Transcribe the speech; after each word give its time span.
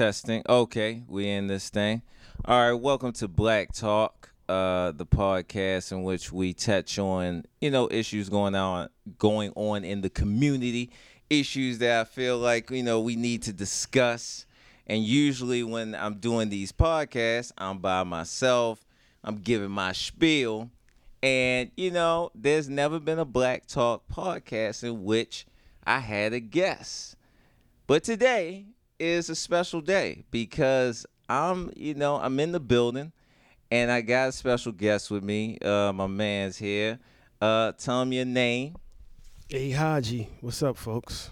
Testing. 0.00 0.42
Okay, 0.48 1.02
we 1.08 1.28
in 1.28 1.46
this 1.46 1.68
thing. 1.68 2.00
All 2.46 2.70
right, 2.70 2.72
welcome 2.72 3.12
to 3.12 3.28
Black 3.28 3.74
Talk, 3.74 4.32
uh, 4.48 4.92
the 4.92 5.04
podcast 5.04 5.92
in 5.92 6.04
which 6.04 6.32
we 6.32 6.54
touch 6.54 6.98
on, 6.98 7.44
you 7.60 7.70
know, 7.70 7.86
issues 7.90 8.30
going 8.30 8.54
on 8.54 8.88
going 9.18 9.52
on 9.56 9.84
in 9.84 10.00
the 10.00 10.08
community, 10.08 10.88
issues 11.28 11.80
that 11.80 12.00
I 12.00 12.04
feel 12.04 12.38
like, 12.38 12.70
you 12.70 12.82
know, 12.82 12.98
we 12.98 13.14
need 13.14 13.42
to 13.42 13.52
discuss. 13.52 14.46
And 14.86 15.04
usually 15.04 15.62
when 15.62 15.94
I'm 15.94 16.14
doing 16.14 16.48
these 16.48 16.72
podcasts, 16.72 17.52
I'm 17.58 17.76
by 17.76 18.02
myself. 18.02 18.86
I'm 19.22 19.36
giving 19.36 19.70
my 19.70 19.92
spiel. 19.92 20.70
And, 21.22 21.72
you 21.76 21.90
know, 21.90 22.30
there's 22.34 22.70
never 22.70 23.00
been 23.00 23.18
a 23.18 23.26
Black 23.26 23.66
Talk 23.66 24.08
podcast 24.08 24.82
in 24.82 25.04
which 25.04 25.46
I 25.86 25.98
had 25.98 26.32
a 26.32 26.40
guest. 26.40 27.16
But 27.86 28.02
today 28.02 28.64
is 29.00 29.30
a 29.30 29.34
special 29.34 29.80
day 29.80 30.24
because 30.30 31.06
I'm, 31.28 31.72
you 31.74 31.94
know, 31.94 32.16
I'm 32.16 32.38
in 32.38 32.52
the 32.52 32.60
building 32.60 33.12
and 33.70 33.90
I 33.90 34.02
got 34.02 34.28
a 34.28 34.32
special 34.32 34.72
guest 34.72 35.10
with 35.10 35.24
me. 35.24 35.58
Uh, 35.58 35.92
my 35.92 36.06
man's 36.06 36.58
here. 36.58 36.98
Uh, 37.40 37.72
tell 37.72 38.02
him 38.02 38.12
your 38.12 38.26
name. 38.26 38.76
Hey 39.48 39.70
Haji, 39.70 40.28
what's 40.42 40.62
up, 40.62 40.76
folks? 40.76 41.30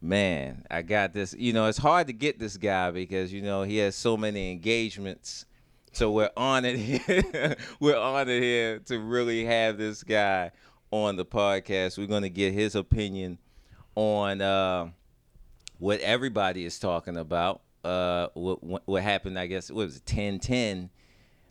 Man, 0.00 0.64
I 0.70 0.82
got 0.82 1.12
this. 1.12 1.34
You 1.36 1.52
know, 1.52 1.66
it's 1.66 1.76
hard 1.76 2.06
to 2.06 2.12
get 2.14 2.38
this 2.38 2.56
guy 2.56 2.90
because 2.90 3.32
you 3.32 3.42
know 3.42 3.64
he 3.64 3.78
has 3.78 3.94
so 3.96 4.16
many 4.16 4.52
engagements. 4.52 5.44
So 5.92 6.12
we're 6.12 6.30
honored 6.36 6.76
here. 6.78 7.56
we're 7.80 7.98
honored 7.98 8.42
here 8.42 8.78
to 8.86 8.98
really 8.98 9.44
have 9.44 9.76
this 9.76 10.02
guy 10.02 10.52
on 10.90 11.16
the 11.16 11.26
podcast. 11.26 11.98
We're 11.98 12.06
going 12.06 12.22
to 12.22 12.30
get 12.30 12.54
his 12.54 12.76
opinion 12.76 13.38
on 13.94 14.40
uh, 14.40 14.88
what 15.80 15.98
everybody 16.00 16.64
is 16.64 16.78
talking 16.78 17.16
about. 17.16 17.62
Uh, 17.82 18.28
what, 18.34 18.86
what 18.86 19.02
happened? 19.02 19.38
I 19.38 19.46
guess 19.46 19.70
what 19.70 19.86
was 19.86 19.96
it? 19.96 20.02
1010 20.02 20.90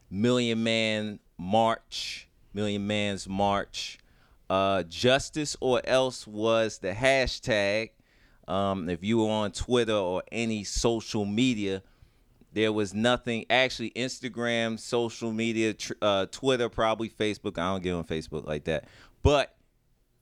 Million 0.09 0.63
Man 0.63 1.19
March, 1.37 2.29
Million 2.53 2.87
Man's 2.87 3.27
March. 3.27 3.97
Uh, 4.49 4.83
justice 4.83 5.55
or 5.59 5.81
else 5.83 6.25
was 6.25 6.79
the 6.79 6.91
hashtag. 6.91 7.91
Um, 8.47 8.89
if 8.89 9.03
you 9.03 9.19
were 9.19 9.29
on 9.29 9.51
Twitter 9.51 9.93
or 9.93 10.23
any 10.31 10.63
social 10.63 11.25
media, 11.25 11.83
there 12.53 12.73
was 12.73 12.93
nothing. 12.93 13.45
Actually, 13.49 13.91
Instagram, 13.91 14.79
social 14.79 15.31
media, 15.31 15.73
tr- 15.73 15.93
uh, 16.01 16.25
Twitter, 16.31 16.67
probably 16.69 17.09
Facebook. 17.09 17.59
I 17.59 17.71
don't 17.71 17.83
get 17.83 17.93
on 17.93 18.03
Facebook 18.05 18.47
like 18.47 18.63
that, 18.63 18.85
but 19.21 19.55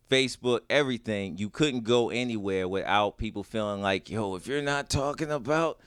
Facebook, 0.10 0.62
everything. 0.70 1.38
You 1.38 1.50
couldn't 1.50 1.84
go 1.84 2.10
anywhere 2.10 2.68
without 2.68 3.18
people 3.18 3.44
feeling 3.44 3.82
like, 3.82 4.10
yo, 4.10 4.36
if 4.36 4.48
you're 4.48 4.62
not 4.62 4.90
talking 4.90 5.32
about, 5.32 5.80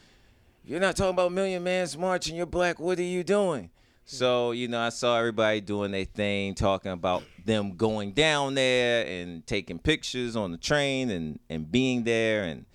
you're 0.64 0.80
not 0.80 0.96
talking 0.96 1.14
about 1.14 1.32
Million 1.32 1.62
Man's 1.62 1.96
March 1.96 2.28
and 2.28 2.36
you're 2.36 2.46
black, 2.46 2.78
what 2.78 2.98
are 2.98 3.02
you 3.02 3.24
doing? 3.24 3.70
So, 4.04 4.50
you 4.50 4.66
know, 4.66 4.80
I 4.80 4.88
saw 4.88 5.18
everybody 5.18 5.60
doing 5.60 5.92
their 5.92 6.04
thing, 6.04 6.54
talking 6.54 6.90
about 6.90 7.22
them 7.44 7.76
going 7.76 8.12
down 8.12 8.54
there 8.54 9.06
and 9.06 9.46
taking 9.46 9.78
pictures 9.78 10.34
on 10.34 10.50
the 10.50 10.58
train 10.58 11.10
and, 11.10 11.38
and 11.48 11.70
being 11.70 12.02
there. 12.02 12.42
And, 12.42 12.66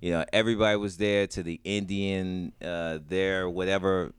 you 0.00 0.10
know, 0.10 0.24
everybody 0.32 0.76
was 0.76 0.98
there 0.98 1.26
to 1.28 1.42
the 1.42 1.58
Indian, 1.64 2.52
uh, 2.62 2.98
their 3.08 3.48
whatever 3.48 4.12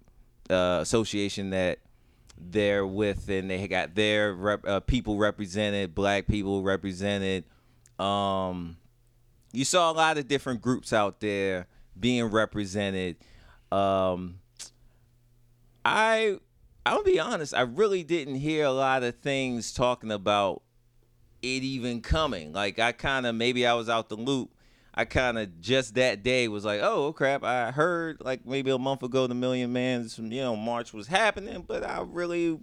uh, 0.49 0.79
association 0.81 1.51
that 1.51 1.79
they're 2.37 2.85
with. 2.85 3.29
And 3.29 3.49
they 3.49 3.67
got 3.67 3.95
their 3.95 4.33
rep, 4.33 4.67
uh, 4.67 4.79
people 4.81 5.17
represented, 5.17 5.95
black 5.95 6.27
people 6.27 6.61
represented. 6.63 7.45
Um, 7.99 8.77
you 9.51 9.65
saw 9.65 9.91
a 9.91 9.93
lot 9.93 10.17
of 10.17 10.27
different 10.27 10.61
groups 10.61 10.93
out 10.93 11.19
there 11.19 11.67
being 11.99 12.25
represented. 12.25 13.17
Um, 13.71 14.39
I 15.83 16.39
I'll 16.85 17.03
be 17.03 17.19
honest, 17.19 17.53
I 17.53 17.61
really 17.61 18.03
didn't 18.03 18.35
hear 18.35 18.65
a 18.65 18.71
lot 18.71 19.03
of 19.03 19.15
things 19.15 19.73
talking 19.73 20.11
about 20.11 20.61
it 21.41 21.63
even 21.63 22.01
coming. 22.01 22.53
Like 22.53 22.79
I 22.79 22.91
kind 22.91 23.25
of 23.25 23.35
maybe 23.35 23.65
I 23.65 23.73
was 23.73 23.89
out 23.89 24.09
the 24.09 24.15
loop. 24.15 24.54
I 24.95 25.03
kind 25.05 25.37
of 25.37 25.59
just 25.59 25.95
that 25.95 26.23
day 26.23 26.47
was 26.47 26.63
like, 26.63 26.79
oh 26.81 27.11
crap! 27.11 27.43
I 27.43 27.71
heard 27.71 28.21
like 28.21 28.45
maybe 28.45 28.71
a 28.71 28.77
month 28.77 29.03
ago 29.03 29.27
the 29.27 29.35
Million 29.35 29.73
Man's 29.73 30.17
you 30.17 30.41
know 30.41 30.55
march 30.55 30.93
was 30.93 31.07
happening, 31.07 31.65
but 31.67 31.83
I 31.83 32.01
really 32.07 32.57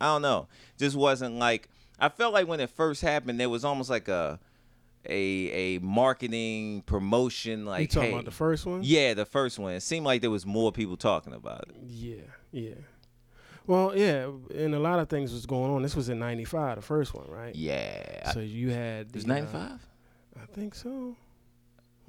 I 0.00 0.06
don't 0.06 0.22
know. 0.22 0.48
Just 0.78 0.96
wasn't 0.96 1.36
like 1.36 1.68
I 1.98 2.10
felt 2.10 2.34
like 2.34 2.46
when 2.46 2.60
it 2.60 2.70
first 2.70 3.00
happened, 3.00 3.40
there 3.40 3.48
was 3.48 3.64
almost 3.64 3.88
like 3.88 4.08
a 4.08 4.38
a 5.08 5.76
a 5.76 5.78
marketing 5.78 6.82
promotion 6.82 7.64
like 7.64 7.80
you 7.82 7.86
talking 7.86 8.10
hey, 8.10 8.14
about 8.14 8.24
the 8.24 8.30
first 8.30 8.66
one? 8.66 8.80
yeah 8.82 9.14
the 9.14 9.24
first 9.24 9.58
one 9.58 9.72
it 9.72 9.80
seemed 9.80 10.04
like 10.04 10.20
there 10.20 10.30
was 10.30 10.44
more 10.44 10.72
people 10.72 10.96
talking 10.96 11.32
about 11.32 11.68
it 11.68 11.76
Yeah, 11.86 12.16
yeah. 12.52 12.74
Well, 13.66 13.92
yeah, 13.94 14.30
and 14.54 14.74
a 14.74 14.78
lot 14.78 14.98
of 14.98 15.10
things 15.10 15.30
was 15.30 15.44
going 15.44 15.70
on. 15.70 15.82
This 15.82 15.94
was 15.94 16.08
in 16.08 16.18
'95, 16.18 16.76
the 16.76 16.82
first 16.82 17.12
one, 17.12 17.26
right? 17.28 17.54
yeah 17.54 18.32
So 18.32 18.40
you 18.40 18.70
had 18.70 19.08
it 19.08 19.14
was 19.14 19.24
the, 19.24 19.32
uh, 19.32 19.34
95 19.34 19.86
I 20.40 20.46
think 20.54 20.74
so. 20.74 21.16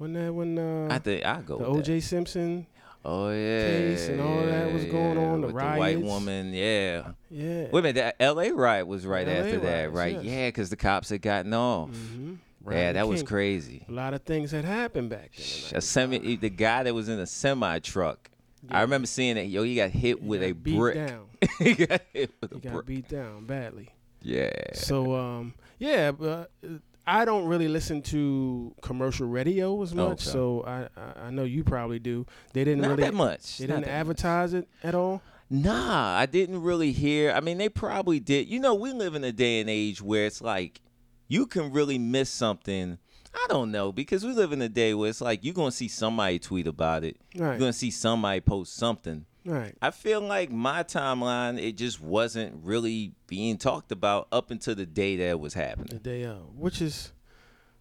When 0.00 0.14
that 0.14 0.32
when 0.32 0.58
uh, 0.58 0.88
I 0.90 0.98
think 0.98 1.26
I 1.26 1.42
go 1.42 1.58
the 1.58 1.64
that. 1.64 1.70
O.J. 1.70 2.00
Simpson, 2.00 2.66
Oh 3.04 3.28
yeah, 3.28 3.66
case 3.66 4.08
and 4.08 4.18
all 4.18 4.46
that 4.46 4.72
was 4.72 4.86
going 4.86 5.18
yeah, 5.18 5.26
on, 5.26 5.40
the 5.42 5.48
with 5.48 5.54
white 5.56 6.00
woman. 6.00 6.54
Yeah. 6.54 7.12
yeah. 7.28 7.66
Wait 7.70 7.80
a 7.80 7.82
minute, 7.82 7.94
that 7.96 8.16
L.A. 8.18 8.50
riot 8.50 8.86
was 8.86 9.04
right 9.04 9.26
LA 9.26 9.32
after 9.34 9.60
that, 9.60 9.92
riots, 9.92 9.94
right? 9.94 10.14
yes. 10.14 10.24
Yeah, 10.24 10.48
because 10.48 10.70
the 10.70 10.76
cops 10.76 11.10
had 11.10 11.20
gotten 11.20 11.52
off. 11.52 11.90
hmm 11.90 12.36
yeah, 12.70 12.92
that 12.92 13.08
was 13.08 13.22
crazy. 13.22 13.84
A 13.90 13.92
lot 13.92 14.14
of 14.14 14.22
things 14.22 14.52
had 14.52 14.64
happened 14.64 15.10
back 15.10 15.32
then. 15.36 15.76
A 15.76 15.82
semi, 15.82 16.36
the 16.36 16.48
guy 16.48 16.82
that 16.84 16.94
was 16.94 17.10
in 17.10 17.18
a 17.18 17.26
semi 17.26 17.78
truck. 17.80 18.30
I 18.70 18.80
remember 18.80 19.06
seeing 19.06 19.36
it. 19.36 19.48
Yo, 19.48 19.64
he 19.64 19.76
got 19.76 19.90
hit 19.90 20.18
He 20.18 20.26
with 20.26 20.40
got 20.40 20.48
a 20.48 20.52
beat 20.54 20.76
brick. 20.78 20.94
Down. 20.94 21.26
he 21.58 21.74
got 21.74 22.00
hit 22.14 22.30
with 22.40 22.52
a 22.52 22.58
got 22.58 22.72
brick. 22.72 22.86
beat 22.86 23.08
down 23.08 23.44
badly. 23.44 23.90
Yeah. 24.22 24.50
So 24.72 25.14
um 25.14 25.54
yeah, 25.78 26.10
but 26.12 26.50
uh, 26.64 26.68
I 27.06 27.24
don't 27.24 27.46
really 27.46 27.68
listen 27.68 28.02
to 28.02 28.74
commercial 28.82 29.26
radio 29.26 29.80
as 29.82 29.94
much. 29.94 30.22
Okay. 30.22 30.30
So 30.30 30.64
I, 30.66 30.88
I 31.26 31.30
know 31.30 31.44
you 31.44 31.64
probably 31.64 31.98
do. 31.98 32.26
They 32.52 32.64
didn't 32.64 32.82
Not 32.82 32.90
really 32.90 33.02
that 33.04 33.14
much. 33.14 33.58
they 33.58 33.66
Not 33.66 33.76
didn't 33.76 33.86
that 33.86 33.90
much. 33.92 34.00
advertise 34.00 34.54
it 34.54 34.68
at 34.82 34.94
all. 34.94 35.22
Nah, 35.48 36.16
I 36.16 36.26
didn't 36.26 36.62
really 36.62 36.92
hear. 36.92 37.32
I 37.32 37.40
mean, 37.40 37.58
they 37.58 37.68
probably 37.68 38.20
did. 38.20 38.48
You 38.48 38.60
know, 38.60 38.74
we 38.74 38.92
live 38.92 39.14
in 39.16 39.24
a 39.24 39.32
day 39.32 39.60
and 39.60 39.68
age 39.68 40.00
where 40.00 40.26
it's 40.26 40.40
like 40.40 40.80
you 41.26 41.46
can 41.46 41.72
really 41.72 41.98
miss 41.98 42.30
something. 42.30 42.98
I 43.34 43.46
don't 43.48 43.70
know 43.72 43.90
because 43.92 44.24
we 44.24 44.32
live 44.32 44.52
in 44.52 44.60
a 44.62 44.68
day 44.68 44.94
where 44.94 45.08
it's 45.10 45.20
like 45.20 45.44
you're 45.44 45.54
gonna 45.54 45.70
see 45.72 45.88
somebody 45.88 46.38
tweet 46.38 46.66
about 46.66 47.02
it. 47.04 47.16
Right. 47.36 47.50
You're 47.50 47.58
gonna 47.58 47.72
see 47.72 47.90
somebody 47.90 48.40
post 48.40 48.74
something. 48.76 49.24
Right. 49.44 49.74
I 49.80 49.90
feel 49.90 50.20
like 50.20 50.50
my 50.50 50.82
timeline 50.82 51.58
it 51.58 51.72
just 51.76 52.00
wasn't 52.00 52.62
really 52.62 53.14
being 53.26 53.56
talked 53.56 53.90
about 53.92 54.28
up 54.32 54.50
until 54.50 54.74
the 54.74 54.84
day 54.86 55.16
that 55.16 55.28
it 55.30 55.40
was 55.40 55.54
happening. 55.54 55.88
The 55.90 55.98
day 55.98 56.24
of, 56.24 56.56
which 56.58 56.82
is 56.82 57.12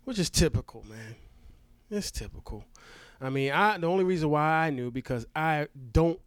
which 0.06 0.18
is 0.20 0.30
typical, 0.30 0.86
man. 0.90 1.16
It's 1.92 2.12
typical. 2.12 2.64
I 3.22 3.30
mean, 3.30 3.52
I 3.52 3.78
the 3.78 3.88
only 3.88 4.04
reason 4.06 4.30
why 4.30 4.68
I 4.68 4.70
knew 4.70 4.90
because 4.92 5.26
I 5.36 5.68
don't 5.92 6.20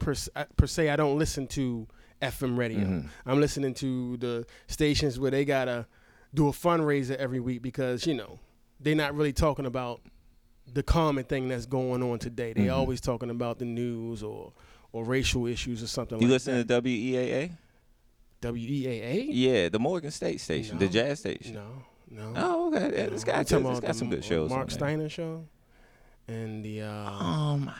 per, 0.00 0.14
se- 0.14 0.30
per 0.56 0.66
se 0.66 0.88
I 0.90 0.96
don't 0.96 1.18
listen 1.18 1.46
to 1.48 1.86
FM 2.20 2.56
radio. 2.58 2.80
Mhm. 2.80 3.08
I'm 3.24 3.40
listening 3.40 3.74
to 3.74 4.16
the 4.16 4.46
stations 4.66 5.18
where 5.20 5.30
they 5.30 5.44
gotta 5.44 5.86
do 6.34 6.48
a 6.48 6.52
fundraiser 6.52 7.14
every 7.16 7.40
week 7.40 7.62
because 7.62 8.06
you 8.06 8.14
know 8.14 8.40
they're 8.80 8.96
not 8.96 9.14
really 9.14 9.32
talking 9.32 9.64
about 9.66 10.00
the 10.72 10.82
common 10.82 11.24
thing 11.24 11.48
that's 11.48 11.66
going 11.66 12.02
on 12.02 12.18
today. 12.18 12.52
They 12.52 12.64
Mhm. 12.66 12.74
always 12.76 13.00
talking 13.00 13.30
about 13.30 13.58
the 13.58 13.64
news 13.64 14.22
or 14.22 14.52
or 14.92 15.04
racial 15.04 15.46
issues 15.46 15.82
or 15.82 15.86
something 15.86 16.18
You 16.20 16.26
like 16.26 16.32
listen 16.34 16.54
that. 16.56 16.68
to 16.68 16.74
WEAA? 16.82 17.50
WEAA? 18.42 19.26
Yeah, 19.30 19.68
the 19.68 19.78
Morgan 19.78 20.10
State 20.10 20.40
station, 20.40 20.78
the 20.78 20.88
jazz 20.88 21.20
station. 21.20 21.54
No, 21.54 21.82
no. 22.10 22.32
Oh, 22.36 22.68
okay. 22.74 22.96
Yeah, 22.96 23.06
No. 23.06 23.10
got, 23.24 23.46
talking 23.46 23.66
it's 23.66 23.80
got 23.80 23.96
some 23.96 24.10
good 24.10 24.24
shows. 24.24 24.50
Marc 24.50 24.62
on 24.62 24.66
there. 24.68 24.74
Steiner 24.78 25.08
show, 25.08 25.44
and 26.28 26.64
the 26.64 26.82
uh, 26.82 27.10
Um, 27.10 27.70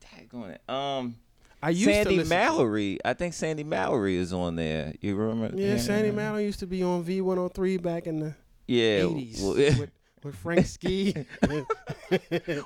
daggone 0.00 0.54
it. 0.56 0.68
Um, 0.68 1.16
I 1.62 1.70
used 1.70 1.84
to 1.88 1.94
Sandy 1.94 2.18
to- 2.18 2.24
Mallory. 2.24 2.98
I 3.04 3.14
think 3.14 3.34
Sandy 3.34 3.64
Mallory 3.64 4.16
is 4.16 4.32
on 4.32 4.56
there. 4.56 4.94
You 5.00 5.14
remember? 5.16 5.60
Yeah, 5.60 5.76
Sandy 5.78 6.10
Mallory 6.10 6.44
used 6.44 6.60
to 6.60 6.66
be 6.66 6.82
on 6.82 7.04
V103 7.04 7.76
back 7.82 8.06
in 8.06 8.20
the 8.20 8.34
Yeah. 8.66 9.00
80s 9.04 9.40
well, 9.42 9.54
with, 9.54 9.90
with 10.24 10.34
Frank 10.36 10.66
Ski. 10.66 11.14
wait, 11.48 11.64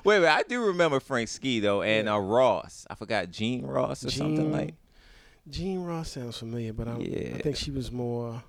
wait. 0.03 0.25
I 0.25 0.43
do 0.47 0.65
remember 0.67 0.99
Frank 0.99 1.29
Ski 1.29 1.59
though, 1.59 1.81
and 1.81 2.05
Yeah. 2.07 2.15
uh, 2.15 2.19
Ross. 2.19 2.85
I 2.89 2.95
forgot 2.95 3.29
Gene 3.29 3.65
Ross 3.65 4.03
or 4.05 4.11
something 4.11 4.51
like. 4.51 4.73
Jean 5.49 5.83
Ross 5.83 6.11
sounds 6.11 6.37
familiar, 6.37 6.73
but 6.73 6.87
I'm, 6.87 7.01
Yeah. 7.01 7.33
I 7.35 7.39
think 7.39 7.55
she 7.55 7.71
was 7.71 7.91
more. 7.91 8.43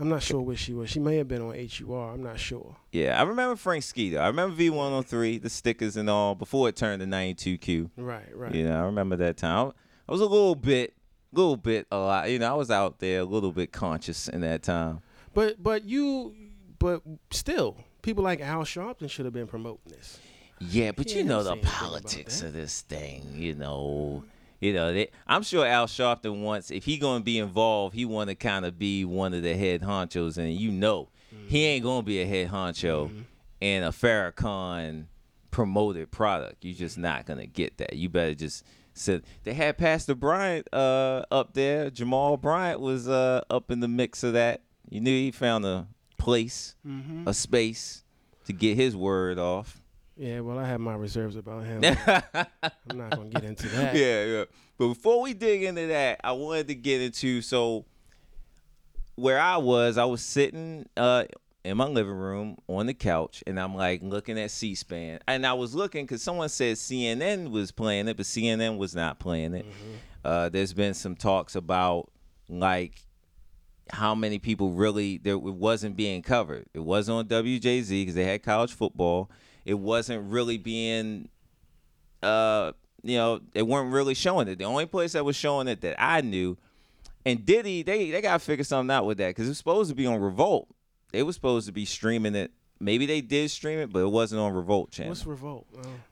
I'm 0.00 0.08
not 0.08 0.22
sure 0.22 0.40
where 0.40 0.56
she 0.56 0.74
was. 0.74 0.90
She 0.90 1.00
may 1.00 1.16
have 1.16 1.26
been 1.26 1.42
on 1.42 1.54
HUR. 1.54 2.12
I'm 2.12 2.22
not 2.22 2.38
sure. 2.38 2.76
Yeah, 2.92 3.18
I 3.18 3.24
remember 3.24 3.56
Frank 3.56 3.82
Ski 3.82 4.10
though. 4.10 4.20
I 4.20 4.28
remember 4.28 4.54
V103, 4.56 5.42
the 5.42 5.50
stickers 5.50 5.96
and 5.96 6.08
all 6.08 6.34
before 6.36 6.68
it 6.68 6.76
turned 6.76 7.00
to 7.00 7.06
92Q. 7.06 7.90
Right, 7.96 8.28
right. 8.36 8.54
You 8.54 8.64
know, 8.68 8.78
I 8.78 8.84
remember 8.84 9.16
that 9.16 9.36
time. 9.36 9.72
I 10.08 10.12
was 10.12 10.20
a 10.20 10.26
little 10.26 10.54
bit, 10.54 10.94
little 11.32 11.56
bit, 11.56 11.86
a 11.90 11.96
lot. 11.98 12.30
You 12.30 12.38
know, 12.38 12.48
I 12.50 12.54
was 12.54 12.70
out 12.70 13.00
there 13.00 13.20
a 13.20 13.24
little 13.24 13.50
bit 13.52 13.72
conscious 13.72 14.28
in 14.28 14.42
that 14.42 14.62
time. 14.62 15.00
But 15.34 15.60
but 15.62 15.84
you, 15.84 16.34
but 16.78 17.02
still, 17.32 17.76
people 18.02 18.24
like 18.24 18.40
Al 18.40 18.62
Sharpton 18.62 19.10
should 19.10 19.24
have 19.24 19.34
been 19.34 19.46
promoting 19.46 19.80
this. 19.86 20.18
Yeah, 20.60 20.92
but 20.92 21.14
you 21.14 21.24
know 21.24 21.42
the 21.42 21.50
saying 21.50 21.58
anything 21.58 21.70
about 21.70 21.80
politics 21.80 22.42
of 22.42 22.52
this 22.52 22.80
thing. 22.80 23.32
You 23.34 23.54
know, 23.54 24.24
you 24.60 24.72
know. 24.72 24.92
They, 24.92 25.10
I'm 25.26 25.42
sure 25.42 25.64
Al 25.64 25.86
Sharpton 25.86 26.42
wants, 26.42 26.70
if 26.70 26.84
he 26.84 26.98
gonna 26.98 27.22
be 27.22 27.38
involved, 27.38 27.94
he 27.94 28.04
want 28.04 28.28
to 28.30 28.34
kind 28.34 28.64
of 28.64 28.78
be 28.78 29.04
one 29.04 29.34
of 29.34 29.42
the 29.42 29.56
head 29.56 29.82
honchos, 29.82 30.36
and 30.36 30.52
you 30.52 30.70
know, 30.70 31.10
he 31.46 31.64
ain't 31.64 31.84
gonna 31.84 32.02
be 32.02 32.20
a 32.20 32.26
head 32.26 32.50
honcho 32.50 33.10
in 33.60 33.82
a 33.84 33.90
Farrakhan 33.90 35.04
promoted 35.50 36.10
product. 36.10 36.64
You're 36.64 36.76
just 36.76 36.98
not 36.98 37.26
gonna 37.26 37.46
get 37.46 37.78
that. 37.78 37.94
You 37.94 38.08
better 38.08 38.34
just. 38.34 38.64
sit. 38.94 39.24
they 39.44 39.54
had 39.54 39.78
Pastor 39.78 40.16
Bryant 40.16 40.66
uh, 40.72 41.22
up 41.30 41.54
there. 41.54 41.88
Jamal 41.90 42.36
Bryant 42.36 42.80
was 42.80 43.08
uh, 43.08 43.42
up 43.48 43.70
in 43.70 43.78
the 43.78 43.88
mix 43.88 44.24
of 44.24 44.32
that. 44.32 44.62
You 44.90 45.00
knew 45.00 45.10
he 45.12 45.30
found 45.30 45.64
a 45.64 45.86
place, 46.18 46.74
Mm-hmm. 46.86 47.26
a 47.28 47.32
space 47.34 48.04
to 48.46 48.52
get 48.52 48.76
his 48.76 48.94
word 48.96 49.38
off. 49.38 49.80
Yeah, 50.16 50.40
well, 50.40 50.58
I 50.58 50.66
have 50.66 50.80
my 50.80 50.94
reserves 50.94 51.36
about 51.36 51.64
him. 51.64 51.82
I'm 52.06 52.98
not 52.98 53.10
gonna 53.10 53.28
get 53.30 53.44
into 53.44 53.68
that. 53.68 53.94
yeah, 53.94 54.24
yeah. 54.24 54.44
But 54.76 54.88
before 54.88 55.22
we 55.22 55.32
dig 55.34 55.62
into 55.62 55.86
that, 55.88 56.20
I 56.24 56.32
wanted 56.32 56.68
to 56.68 56.74
get 56.74 57.00
into 57.00 57.40
so 57.42 57.84
where 59.14 59.40
I 59.40 59.56
was, 59.56 59.98
I 59.98 60.04
was 60.04 60.22
sitting 60.22 60.88
uh 60.96 61.24
in 61.64 61.76
my 61.76 61.86
living 61.86 62.14
room 62.14 62.56
on 62.68 62.86
the 62.86 62.94
couch 62.94 63.42
and 63.46 63.58
I'm 63.60 63.74
like 63.74 64.00
looking 64.02 64.38
at 64.38 64.50
C-SPAN. 64.50 65.18
And 65.26 65.44
I 65.46 65.52
was 65.54 65.74
looking 65.74 66.06
cuz 66.06 66.22
someone 66.22 66.48
said 66.48 66.76
CNN 66.76 67.50
was 67.50 67.72
playing 67.72 68.08
it, 68.08 68.16
but 68.16 68.26
CNN 68.26 68.78
was 68.78 68.94
not 68.94 69.18
playing 69.18 69.54
it. 69.54 69.66
Uh 70.24 70.48
there's 70.48 70.72
been 70.72 70.94
some 70.94 71.14
talks 71.16 71.54
about 71.56 72.10
like 72.48 73.02
how 73.90 74.14
many 74.14 74.38
people 74.38 74.72
really 74.72 75.18
there 75.18 75.34
it 75.34 75.40
wasn't 75.40 75.96
being 75.96 76.22
covered. 76.22 76.66
It 76.74 76.80
wasn't 76.80 77.16
on 77.18 77.42
WJZ 77.44 77.88
because 77.88 78.14
they 78.14 78.24
had 78.24 78.42
college 78.42 78.72
football. 78.72 79.30
It 79.64 79.74
wasn't 79.74 80.30
really 80.30 80.58
being 80.58 81.28
uh 82.22 82.72
you 83.02 83.16
know, 83.16 83.40
they 83.52 83.62
weren't 83.62 83.92
really 83.92 84.14
showing 84.14 84.48
it. 84.48 84.58
The 84.58 84.64
only 84.64 84.86
place 84.86 85.12
that 85.12 85.24
was 85.24 85.36
showing 85.36 85.68
it 85.68 85.80
that 85.82 85.96
I 85.98 86.20
knew, 86.20 86.56
and 87.24 87.44
Diddy, 87.46 87.82
they 87.82 88.10
they 88.10 88.20
gotta 88.20 88.38
figure 88.38 88.64
something 88.64 88.94
out 88.94 89.06
with 89.06 89.18
that 89.18 89.28
because 89.28 89.48
it's 89.48 89.58
supposed 89.58 89.90
to 89.90 89.96
be 89.96 90.06
on 90.06 90.20
Revolt. 90.20 90.68
They 91.12 91.22
were 91.22 91.32
supposed 91.32 91.66
to 91.66 91.72
be 91.72 91.84
streaming 91.84 92.34
it. 92.34 92.52
Maybe 92.80 93.06
they 93.06 93.20
did 93.20 93.50
stream 93.50 93.80
it, 93.80 93.92
but 93.92 94.00
it 94.00 94.10
wasn't 94.10 94.40
on 94.40 94.52
Revolt 94.52 94.92
channel. 94.92 95.10
What's 95.10 95.26
revolt? 95.26 95.66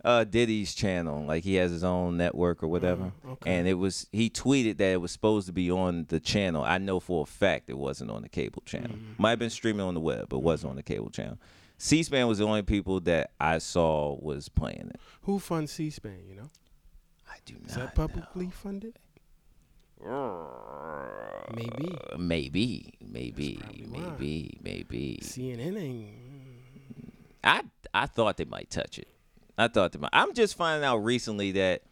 Oh, 0.04 0.10
uh, 0.10 0.24
Diddy's 0.24 0.74
channel, 0.74 1.24
like 1.24 1.44
he 1.44 1.54
has 1.54 1.70
his 1.70 1.84
own 1.84 2.16
network 2.16 2.62
or 2.62 2.68
whatever. 2.68 3.12
Oh, 3.24 3.32
okay. 3.32 3.54
And 3.54 3.68
it 3.68 3.74
was 3.74 4.08
he 4.10 4.28
tweeted 4.28 4.78
that 4.78 4.92
it 4.92 5.00
was 5.00 5.12
supposed 5.12 5.46
to 5.46 5.52
be 5.52 5.70
on 5.70 6.06
the 6.08 6.18
channel. 6.18 6.64
I 6.64 6.78
know 6.78 6.98
for 6.98 7.22
a 7.22 7.26
fact 7.26 7.70
it 7.70 7.78
wasn't 7.78 8.10
on 8.10 8.22
the 8.22 8.28
cable 8.28 8.62
channel. 8.66 8.96
Mm-hmm. 8.96 9.22
Might 9.22 9.30
have 9.30 9.38
been 9.38 9.50
streaming 9.50 9.86
on 9.86 9.94
the 9.94 10.00
web, 10.00 10.28
but 10.28 10.40
wasn't 10.40 10.70
on 10.70 10.76
the 10.76 10.82
cable 10.82 11.10
channel. 11.10 11.38
C-SPAN 11.78 12.26
was 12.26 12.38
the 12.38 12.46
only 12.46 12.62
people 12.62 13.00
that 13.00 13.32
I 13.38 13.58
saw 13.58 14.16
was 14.18 14.48
playing 14.48 14.90
it. 14.94 15.00
who 15.22 15.38
funds 15.38 15.72
C-SPAN? 15.72 16.20
You 16.26 16.36
know, 16.36 16.50
I 17.28 17.36
do 17.44 17.54
not 17.54 17.68
is 17.68 17.74
that 17.76 17.96
know. 17.96 18.06
publicly 18.06 18.50
funded? 18.50 18.98
Maybe. 21.54 21.96
Maybe, 22.18 22.94
maybe, 23.00 23.60
why. 23.90 24.00
maybe, 24.18 24.58
maybe. 24.62 25.20
CNN 25.22 25.78
ain't. 25.80 26.25
I 27.46 27.62
I 27.94 28.06
thought 28.06 28.36
they 28.36 28.44
might 28.44 28.70
touch 28.70 28.98
it. 28.98 29.08
I 29.56 29.68
thought 29.68 29.92
they 29.92 29.98
might. 29.98 30.10
I'm 30.12 30.34
just 30.34 30.56
finding 30.56 30.84
out 30.84 30.98
recently 30.98 31.52
that, 31.52 31.82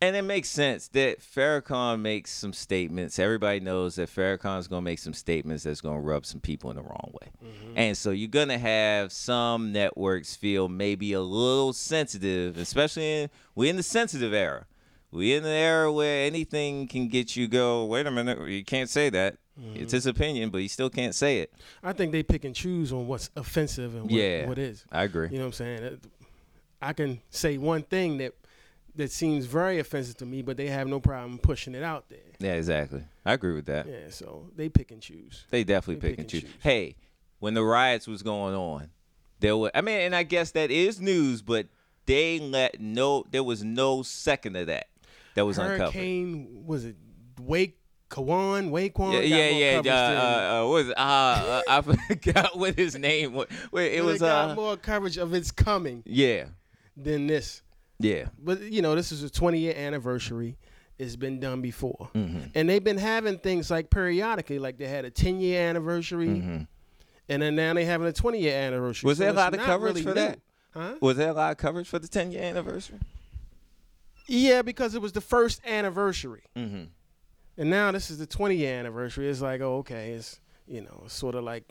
and 0.00 0.14
it 0.14 0.22
makes 0.22 0.48
sense 0.48 0.88
that 0.88 1.20
Farrakhan 1.20 2.00
makes 2.00 2.30
some 2.32 2.52
statements. 2.52 3.18
Everybody 3.18 3.60
knows 3.60 3.94
that 3.94 4.10
Farrakhan's 4.10 4.68
gonna 4.68 4.82
make 4.82 4.98
some 4.98 5.14
statements 5.14 5.64
that's 5.64 5.80
gonna 5.80 6.00
rub 6.00 6.26
some 6.26 6.40
people 6.40 6.70
in 6.70 6.76
the 6.76 6.82
wrong 6.82 7.12
way, 7.22 7.30
mm-hmm. 7.42 7.72
and 7.76 7.96
so 7.96 8.10
you're 8.10 8.28
gonna 8.28 8.58
have 8.58 9.12
some 9.12 9.72
networks 9.72 10.34
feel 10.36 10.68
maybe 10.68 11.12
a 11.12 11.22
little 11.22 11.72
sensitive, 11.72 12.58
especially 12.58 13.22
in 13.22 13.30
we 13.54 13.68
in 13.68 13.76
the 13.76 13.82
sensitive 13.82 14.34
era. 14.34 14.66
We 15.12 15.34
in 15.34 15.42
the 15.42 15.50
era 15.50 15.92
where 15.92 16.26
anything 16.26 16.88
can 16.88 17.08
get 17.08 17.36
you 17.36 17.46
go. 17.46 17.84
Wait 17.84 18.06
a 18.06 18.10
minute, 18.10 18.48
you 18.48 18.64
can't 18.64 18.88
say 18.88 19.10
that. 19.10 19.36
Mm-hmm. 19.60 19.82
It's 19.82 19.92
his 19.92 20.06
opinion, 20.06 20.50
but 20.50 20.60
he 20.62 20.68
still 20.68 20.88
can't 20.90 21.14
say 21.14 21.40
it. 21.40 21.52
I 21.82 21.92
think 21.92 22.12
they 22.12 22.22
pick 22.22 22.44
and 22.44 22.54
choose 22.54 22.92
on 22.92 23.06
what's 23.06 23.30
offensive 23.36 23.94
and 23.94 24.04
what, 24.04 24.12
Yeah. 24.12 24.48
what 24.48 24.58
is. 24.58 24.84
I 24.90 25.04
agree. 25.04 25.28
You 25.28 25.34
know 25.38 25.40
what 25.44 25.46
I'm 25.48 25.52
saying? 25.52 26.00
I 26.80 26.92
can 26.94 27.20
say 27.30 27.58
one 27.58 27.82
thing 27.82 28.18
that 28.18 28.34
that 28.94 29.10
seems 29.10 29.46
very 29.46 29.78
offensive 29.78 30.16
to 30.18 30.26
me, 30.26 30.42
but 30.42 30.56
they 30.58 30.66
have 30.66 30.86
no 30.86 31.00
problem 31.00 31.38
pushing 31.38 31.74
it 31.74 31.82
out 31.82 32.10
there. 32.10 32.18
Yeah, 32.38 32.54
exactly. 32.54 33.04
I 33.24 33.32
agree 33.34 33.54
with 33.54 33.64
that. 33.66 33.86
Yeah, 33.86 34.10
so 34.10 34.50
they 34.54 34.68
pick 34.68 34.90
and 34.90 35.00
choose. 35.00 35.46
They 35.50 35.64
definitely 35.64 36.00
They 36.00 36.10
pick, 36.10 36.18
and 36.18 36.28
choose. 36.28 36.42
choose. 36.42 36.50
Hey, 36.60 36.96
when 37.38 37.54
the 37.54 37.62
riots 37.64 38.06
was 38.06 38.22
going 38.22 38.54
on, 38.54 38.90
there 39.40 39.56
were. 39.56 39.70
I 39.74 39.80
mean, 39.80 40.00
and 40.00 40.14
I 40.14 40.24
guess 40.24 40.50
that 40.52 40.70
is 40.70 41.00
news, 41.00 41.40
but 41.40 41.68
they 42.06 42.38
let 42.38 42.80
no. 42.80 43.24
There 43.30 43.44
was 43.44 43.62
no 43.64 44.02
second 44.02 44.56
of 44.56 44.66
that 44.66 44.88
that 45.36 45.46
was 45.46 45.56
uncovered. 45.58 45.80
Hurricane 45.94 46.64
was 46.66 46.84
it 46.84 46.96
Wake 47.40 47.78
Kawan 48.12 48.70
Waquan? 48.70 49.12
Yeah, 49.14 49.48
yeah, 49.48 49.80
yeah. 49.82 49.90
Uh, 49.90 49.90
uh, 49.90 50.64
uh, 50.64 50.68
what 50.68 50.72
was 50.74 50.88
it? 50.88 50.98
Uh, 50.98 51.00
uh, 51.00 51.62
I 51.68 51.80
forgot 52.08 52.58
what 52.58 52.74
his 52.76 52.96
name 52.98 53.32
was. 53.32 53.46
Wait, 53.72 53.92
it 53.94 53.98
it 54.00 54.04
was. 54.04 54.20
got 54.20 54.50
Uh, 54.50 54.54
more 54.54 54.76
coverage 54.76 55.16
of 55.16 55.32
its 55.34 55.50
coming 55.50 56.02
yeah, 56.06 56.44
than 56.96 57.26
this. 57.26 57.62
yeah. 57.98 58.26
But 58.38 58.60
you 58.62 58.82
know, 58.82 58.94
this 58.94 59.12
is 59.12 59.22
a 59.22 59.30
20 59.30 59.58
year 59.58 59.74
anniversary. 59.76 60.58
It's 60.98 61.16
been 61.16 61.40
done 61.40 61.62
before, 61.62 62.10
Mm-hmm. 62.14 62.40
and 62.54 62.68
they've 62.68 62.84
been 62.84 62.98
having 62.98 63.38
things 63.38 63.70
like 63.70 63.88
periodically, 63.90 64.58
like 64.60 64.76
they 64.76 64.86
had 64.86 65.04
a 65.04 65.10
10 65.10 65.40
year 65.40 65.66
anniversary, 65.68 66.28
and 67.28 67.42
then 67.42 67.56
now 67.56 67.72
they 67.74 67.84
having 67.86 68.06
a 68.06 68.12
20 68.12 68.38
year 68.38 68.54
anniversary. 68.54 69.00
Mm-hmm. 69.00 69.08
Was 69.08 69.18
So 69.18 69.24
there 69.24 69.32
a 69.32 69.36
lot 69.36 69.54
of 69.54 69.60
coverage 69.60 69.94
really 69.94 70.02
for 70.02 70.08
new. 70.10 70.14
that? 70.14 70.38
Huh? 70.74 70.94
Was 71.00 71.16
there 71.16 71.30
a 71.30 71.32
lot 71.32 71.50
of 71.50 71.56
coverage 71.56 71.88
for 71.88 71.98
the 71.98 72.06
10 72.08 72.30
year 72.32 72.42
anniversary? 72.42 72.98
Yeah, 74.28 74.62
because 74.62 74.94
it 74.94 75.02
was 75.02 75.12
the 75.12 75.20
first 75.20 75.60
anniversary, 75.66 76.42
Mm-hmm. 76.56 76.84
And 77.58 77.70
now 77.70 77.90
this 77.92 78.10
is 78.10 78.18
the 78.18 78.26
20th 78.26 78.78
anniversary. 78.78 79.28
It's 79.28 79.40
like, 79.40 79.60
oh, 79.60 79.78
okay, 79.78 80.12
it's 80.12 80.40
you 80.66 80.80
know, 80.80 81.04
sort 81.06 81.34
of 81.34 81.44
like 81.44 81.64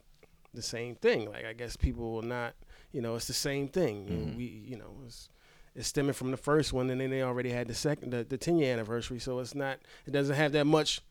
the 0.53 0.61
same 0.61 0.95
thing. 0.95 1.29
Like 1.29 1.45
I 1.45 1.53
guess 1.53 1.75
people 1.75 2.11
will 2.11 2.21
not, 2.21 2.53
you 2.91 3.01
know, 3.01 3.15
it's 3.15 3.27
the 3.27 3.33
same 3.33 3.67
thing. 3.67 4.05
Mm-hmm. 4.05 4.37
we, 4.37 4.43
you 4.45 4.77
know, 4.77 4.93
it's 5.05 5.29
it's 5.73 5.87
stemming 5.87 6.13
from 6.13 6.31
the 6.31 6.37
first 6.37 6.73
one, 6.73 6.89
and 6.89 6.99
then 6.99 7.09
they 7.09 7.21
already 7.23 7.49
had 7.49 7.67
the 7.69 7.73
second, 7.73 8.11
the, 8.11 8.25
the 8.25 8.37
10 8.37 8.57
year 8.57 8.73
anniversary. 8.73 9.19
So 9.19 9.39
it's 9.39 9.55
not, 9.55 9.79
it 10.05 10.11
doesn't 10.11 10.35
have 10.35 10.51
that 10.51 10.65
much 10.65 11.01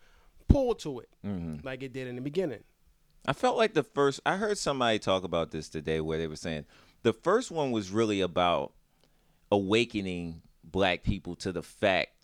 pull 0.48 0.74
to 0.74 1.00
it 1.00 1.08
Mm-hmm. 1.26 1.66
like 1.66 1.82
it 1.82 1.92
did 1.92 2.06
in 2.08 2.16
the 2.16 2.20
beginning. 2.20 2.62
I 3.26 3.32
felt 3.32 3.56
like 3.56 3.74
the 3.74 3.82
first. 3.82 4.20
I 4.26 4.36
heard 4.36 4.58
somebody 4.58 4.98
talk 4.98 5.24
about 5.24 5.50
this 5.50 5.68
today, 5.68 6.00
where 6.00 6.18
they 6.18 6.26
were 6.26 6.36
saying 6.36 6.64
the 7.02 7.12
first 7.12 7.50
one 7.50 7.70
was 7.70 7.90
really 7.90 8.20
about 8.20 8.72
awakening 9.50 10.42
black 10.64 11.02
people 11.02 11.34
to 11.36 11.52
the 11.52 11.62
fact 11.62 12.19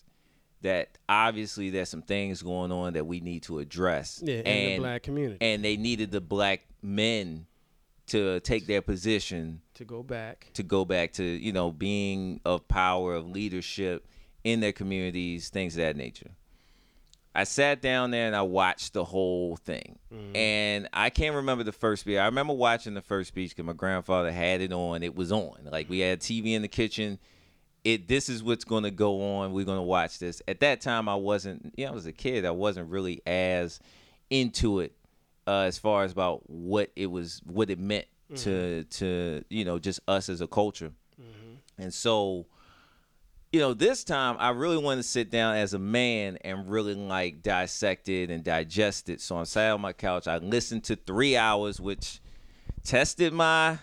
that 0.67 0.99
obviously 1.09 1.71
there's 1.71 1.89
some 1.89 2.03
things 2.03 2.43
going 2.43 2.73
on 2.73 2.95
that 2.95 3.07
we 3.07 3.21
need 3.21 3.45
to 3.45 3.61
address. 3.61 4.21
Yeah, 4.25 4.41
in 4.41 4.47
and 4.47 4.73
the 4.73 4.79
black 4.79 5.03
community. 5.05 5.39
and 5.41 5.65
they 5.65 5.77
needed 5.77 6.11
the 6.11 6.21
black 6.21 6.67
men 6.83 7.47
to 8.09 8.41
take 8.41 8.67
their 8.67 8.83
position 8.83 9.61
to 9.75 9.85
go 9.85 10.03
back. 10.03 10.51
to 10.55 10.63
go 10.63 10.85
back 10.85 11.13
to 11.13 11.25
you 11.25 11.53
know 11.53 11.71
being 11.71 12.41
of 12.45 12.67
power 12.69 13.15
of 13.15 13.29
leadership 13.29 14.07
in 14.45 14.61
their 14.61 14.73
communities 14.73 15.49
things 15.49 15.77
of 15.77 15.83
that 15.83 15.97
nature. 15.97 16.31
I 17.35 17.45
sat 17.45 17.83
down 17.83 18.13
there 18.13 18.27
and 18.27 18.35
i 18.35 18.41
watched 18.43 18.95
the 18.95 19.05
whole 19.05 19.57
thing. 19.57 19.99
Mm-hmm. 20.13 20.37
And 20.37 20.89
i 20.93 21.11
can't 21.11 21.37
remember 21.37 21.63
the 21.65 21.73
first 21.73 22.01
speech. 22.01 22.19
I 22.19 22.27
remember 22.27 22.55
watching 22.55 22.95
the 22.95 23.03
first 23.03 23.29
speech 23.29 23.51
because 23.51 23.67
my 23.67 23.73
grandfather 23.73 24.33
had 24.33 24.61
it 24.61 24.73
on. 24.73 25.03
It 25.03 25.15
was 25.15 25.31
on. 25.31 25.69
Like 25.71 25.89
we 25.89 26.01
had 26.01 26.21
tv 26.21 26.55
in 26.55 26.63
the 26.63 26.69
kitchen 26.69 27.19
it 27.87 28.09
this 28.09 28.29
is 28.29 28.43
what's 28.43 28.65
going 28.65 28.83
to 28.83 28.91
go 28.91 29.37
on. 29.37 29.53
We're 29.53 29.65
going 29.65 29.79
to 29.79 29.83
watch 29.83 30.19
this. 30.19 30.43
At 30.49 30.59
that 30.61 30.81
time 30.81 31.09
i 31.09 31.15
wasn't 31.15 31.73
you 31.77 31.85
know 31.85 31.93
i 31.93 31.95
was 31.95 32.07
a 32.07 32.13
kid. 32.13 32.45
I 32.45 32.51
wasn't 32.51 32.91
really 32.91 33.23
as 33.27 33.79
into 34.29 34.81
it 34.81 34.93
uh, 35.47 35.61
as 35.61 35.79
far 35.79 36.03
as 36.03 36.11
about 36.11 36.51
what 36.51 36.91
it 36.97 37.07
was 37.07 37.41
what 37.45 37.71
it 37.71 37.79
meant 37.79 38.07
to 38.35 38.83
to 38.85 39.45
you 39.49 39.65
know 39.65 39.79
just 39.79 40.01
us 40.09 40.29
as 40.29 40.41
a 40.41 40.49
culture. 40.49 40.91
And 41.79 41.95
so 41.95 42.47
you 43.53 43.61
know 43.61 43.73
this 43.73 44.03
time 44.03 44.37
i 44.41 44.49
really 44.49 44.77
wanted 44.77 45.03
to 45.03 45.09
sit 45.09 45.31
down 45.31 45.55
as 45.57 45.73
a 45.73 45.79
man 45.79 46.37
and 46.45 46.69
really 46.69 46.95
like 46.95 47.41
dissect 47.43 48.09
it 48.09 48.31
and 48.31 48.43
digest 48.43 49.09
it. 49.09 49.21
So 49.21 49.39
i 49.39 49.45
sat 49.45 49.71
on 49.71 49.81
my 49.81 49.93
couch. 49.93 50.27
I 50.27 50.39
listened 50.39 50.83
to 50.85 50.97
three 50.97 51.37
hours 51.37 51.81
which 51.81 52.21
tested 52.83 53.33
my 53.33 53.79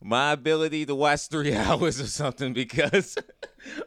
my 0.00 0.32
ability 0.32 0.86
to 0.86 0.94
watch 0.94 1.28
three 1.28 1.54
hours 1.56 2.00
or 2.00 2.06
something 2.06 2.52
because 2.52 3.16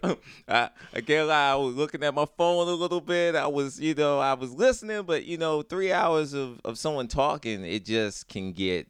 um, 0.03 0.17
I, 0.47 0.69
I 0.93 1.01
can't 1.01 1.27
lie, 1.27 1.51
I 1.51 1.55
was 1.55 1.75
looking 1.75 2.03
at 2.03 2.13
my 2.13 2.25
phone 2.37 2.67
a 2.67 2.71
little 2.71 3.01
bit. 3.01 3.35
I 3.35 3.47
was, 3.47 3.79
you 3.79 3.93
know, 3.93 4.19
I 4.19 4.33
was 4.33 4.51
listening, 4.51 5.03
but 5.03 5.25
you 5.25 5.37
know, 5.37 5.61
three 5.61 5.91
hours 5.91 6.33
of, 6.33 6.59
of 6.65 6.77
someone 6.77 7.07
talking, 7.07 7.63
it 7.65 7.85
just 7.85 8.27
can 8.27 8.51
get 8.51 8.87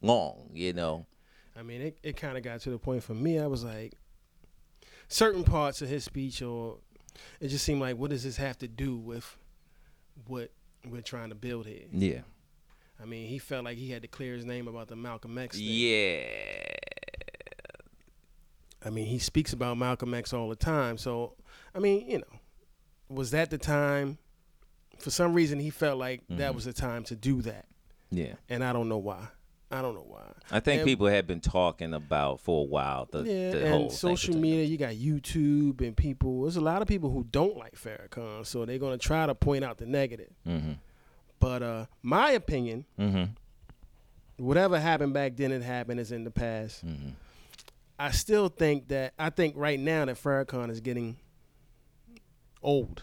long, 0.00 0.50
you 0.52 0.72
know. 0.72 1.06
I 1.56 1.62
mean, 1.62 1.80
it, 1.80 1.98
it 2.02 2.16
kind 2.16 2.36
of 2.36 2.42
got 2.42 2.60
to 2.60 2.70
the 2.70 2.78
point 2.78 3.02
for 3.02 3.14
me. 3.14 3.38
I 3.38 3.46
was 3.46 3.64
like, 3.64 3.94
certain 5.08 5.44
parts 5.44 5.82
of 5.82 5.88
his 5.88 6.04
speech, 6.04 6.42
or 6.42 6.78
it 7.40 7.48
just 7.48 7.64
seemed 7.64 7.80
like, 7.80 7.96
what 7.96 8.10
does 8.10 8.24
this 8.24 8.36
have 8.36 8.58
to 8.58 8.68
do 8.68 8.96
with 8.96 9.36
what 10.26 10.50
we're 10.88 11.02
trying 11.02 11.28
to 11.28 11.34
build 11.34 11.66
here? 11.66 11.84
Yeah. 11.92 12.20
I 13.00 13.04
mean, 13.04 13.28
he 13.28 13.38
felt 13.38 13.64
like 13.64 13.78
he 13.78 13.90
had 13.90 14.02
to 14.02 14.08
clear 14.08 14.34
his 14.34 14.44
name 14.44 14.68
about 14.68 14.88
the 14.88 14.96
Malcolm 14.96 15.36
X 15.38 15.56
thing. 15.56 15.66
Yeah. 15.68 16.24
I 18.84 18.90
mean, 18.90 19.06
he 19.06 19.18
speaks 19.18 19.52
about 19.52 19.78
Malcolm 19.78 20.12
X 20.14 20.32
all 20.32 20.48
the 20.48 20.56
time. 20.56 20.98
So, 20.98 21.34
I 21.74 21.78
mean, 21.78 22.08
you 22.08 22.18
know, 22.18 22.38
was 23.08 23.30
that 23.30 23.50
the 23.50 23.58
time? 23.58 24.18
For 24.98 25.10
some 25.10 25.34
reason, 25.34 25.58
he 25.60 25.70
felt 25.70 25.98
like 25.98 26.22
that 26.28 26.52
Mhm. 26.52 26.54
was 26.54 26.64
the 26.64 26.72
time 26.72 27.02
to 27.04 27.16
do 27.16 27.42
that, 27.42 27.66
Yeah. 28.10 28.34
and 28.48 28.62
I 28.64 28.72
don't 28.72 28.88
know 28.88 28.98
why. 28.98 29.28
I 29.70 29.80
don't 29.82 29.94
know 29.94 30.04
why. 30.06 30.32
I 30.50 30.60
think 30.60 30.80
And- 30.80 30.86
people 30.86 31.06
have 31.06 31.26
been 31.26 31.40
talking 31.40 31.94
about 31.94 32.40
for 32.40 32.60
a 32.60 32.68
while 32.68 33.08
the, 33.10 33.22
yeah, 33.24 33.50
the 33.52 33.70
whole 33.70 33.82
and 33.84 33.92
social 33.92 34.36
media, 34.36 34.64
you 34.64 34.76
got 34.76 34.94
YouTube 34.94 35.80
and 35.80 35.96
people. 35.96 36.42
There's 36.42 36.56
a 36.56 36.60
lot 36.60 36.82
of 36.82 36.88
people 36.88 37.10
who 37.10 37.24
don't 37.24 37.56
like 37.56 37.74
Farrakhan, 37.74 38.44
so 38.46 38.64
they're 38.66 38.78
gonna 38.78 38.98
try 38.98 39.26
to 39.26 39.34
point 39.34 39.64
out 39.64 39.78
the 39.78 39.86
negative. 39.86 40.30
them. 40.44 40.78
But 41.42 41.60
uh, 41.62 41.86
my 42.02 42.30
opinion, 42.30 42.84
Mhm. 42.96 43.12
Mhm. 43.12 43.28
whatever 44.36 44.78
happened 44.78 45.12
back 45.12 45.34
then, 45.36 45.50
it 45.50 45.62
happened. 45.62 45.98
Is 45.98 46.12
in 46.12 46.22
the 46.22 46.30
past. 46.30 46.86
Mhm. 46.86 47.14
I 47.98 48.12
still 48.12 48.48
think 48.48 48.86
that 48.88 49.12
I 49.18 49.28
think 49.30 49.54
right 49.56 49.78
now 49.80 50.04
that 50.04 50.16
Farrakhan 50.16 50.70
is 50.70 50.80
getting 50.80 51.16
old. 52.62 53.02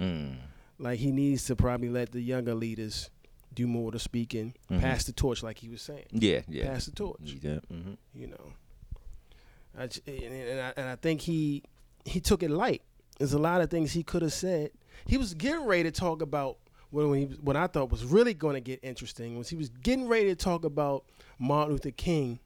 Mm. 0.00 0.38
Like 0.78 0.98
he 0.98 1.12
needs 1.12 1.44
to 1.46 1.56
probably 1.56 1.90
let 1.90 2.12
the 2.12 2.20
younger 2.22 2.54
leaders 2.54 3.10
do 3.52 3.66
more 3.66 3.88
of 3.88 3.92
the 3.92 3.98
speaking, 4.00 4.54
Mhm. 4.70 4.80
pass 4.80 5.04
the 5.04 5.12
torch, 5.12 5.42
like 5.42 5.58
he 5.58 5.68
was 5.68 5.82
saying, 5.82 6.06
Yeah. 6.10 6.40
Yeah. 6.48 6.66
pass 6.72 6.86
the 6.86 6.92
torch. 6.92 7.20
Yeah. 7.42 7.60
Mhm. 7.70 7.96
You 8.14 8.26
know, 8.28 8.52
I, 9.78 9.84
and 10.06 10.60
I, 10.60 10.72
and 10.76 10.88
I 10.88 10.96
think 10.96 11.20
he 11.20 11.62
he 12.06 12.20
took 12.20 12.42
it 12.42 12.50
light. 12.50 12.82
There's 13.18 13.32
a 13.34 13.38
lot 13.38 13.60
of 13.60 13.70
things 13.70 13.92
he 13.92 14.02
could 14.02 14.22
have 14.22 14.32
said. 14.32 14.70
He 15.06 15.16
was 15.18 15.34
getting 15.34 15.64
ready 15.66 15.82
to 15.84 15.90
talk 15.92 16.20
about 16.22 16.58
when, 16.94 17.10
when 17.10 17.18
he 17.20 17.24
what 17.42 17.56
I 17.56 17.66
thought 17.66 17.90
was 17.90 18.04
really 18.04 18.34
going 18.34 18.54
to 18.54 18.60
get 18.60 18.80
interesting 18.82 19.36
was 19.36 19.48
he 19.48 19.56
was 19.56 19.68
getting 19.68 20.06
ready 20.08 20.26
to 20.26 20.36
talk 20.36 20.64
about 20.64 21.04
Martin 21.38 21.72
Luther 21.72 21.90
King, 21.90 22.38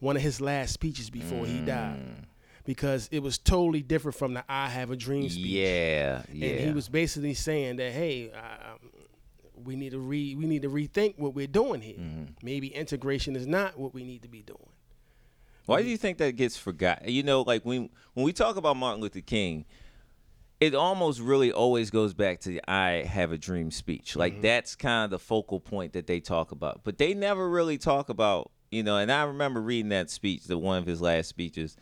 one 0.00 0.16
of 0.16 0.22
his 0.22 0.40
last 0.40 0.72
speeches 0.72 1.10
before 1.10 1.46
he 1.46 1.58
died, 1.60 2.00
Mm. 2.00 2.24
because 2.64 3.08
it 3.12 3.22
was 3.22 3.38
totally 3.38 3.82
different 3.82 4.16
from 4.16 4.34
the 4.34 4.44
"I 4.48 4.68
Have 4.68 4.90
a 4.90 4.96
Dream" 4.96 5.28
speech. 5.28 5.44
Yeah. 5.44 6.22
Yeah. 6.32 6.48
and 6.48 6.60
he 6.68 6.72
was 6.72 6.88
basically 6.88 7.34
saying 7.34 7.76
that 7.76 7.92
hey 7.92 8.30
uh, 8.32 8.76
we 9.64 9.76
need 9.76 9.90
to 9.92 9.98
re 10.00 10.34
we 10.34 10.46
need 10.46 10.62
to 10.62 10.68
rethink 10.70 11.18
what 11.18 11.34
we're 11.34 11.46
doing 11.46 11.80
here 11.80 11.96
Mhm. 11.98 12.28
maybe 12.42 12.68
integration 12.68 13.36
is 13.36 13.46
not 13.46 13.78
what 13.78 13.94
we 13.94 14.02
need 14.04 14.22
to 14.22 14.28
be 14.28 14.42
doing 14.42 14.68
Why 15.66 15.82
do 15.82 15.88
you 15.88 15.96
think 15.96 16.18
that 16.18 16.32
gets 16.34 16.56
forgotten? 16.56 17.08
You 17.08 17.22
know, 17.22 17.42
like 17.42 17.62
when 17.64 17.90
when 18.14 18.24
we 18.24 18.32
talk 18.32 18.56
about 18.56 18.76
Martin 18.76 19.00
Luther 19.00 19.20
King, 19.20 19.64
it 20.62 20.76
almost 20.76 21.18
really 21.18 21.50
always 21.50 21.90
goes 21.90 22.14
back 22.14 22.38
to 22.38 22.50
the 22.50 22.62
"I 22.70 23.02
Have 23.02 23.32
a 23.32 23.36
Dream" 23.36 23.72
speech. 23.72 24.14
Like 24.14 24.34
mm-hmm. 24.34 24.42
that's 24.42 24.76
kind 24.76 25.04
of 25.04 25.10
the 25.10 25.18
focal 25.18 25.58
point 25.58 25.94
that 25.94 26.06
they 26.06 26.20
talk 26.20 26.52
about, 26.52 26.82
but 26.84 26.98
they 26.98 27.14
never 27.14 27.48
really 27.48 27.78
talk 27.78 28.08
about. 28.08 28.52
You 28.70 28.84
know, 28.84 28.96
and 28.96 29.10
I 29.10 29.24
remember 29.24 29.60
reading 29.60 29.88
that 29.88 30.08
speech, 30.08 30.44
the 30.44 30.56
one 30.56 30.78
of 30.78 30.86
his 30.86 31.00
last 31.00 31.28
speeches, 31.28 31.76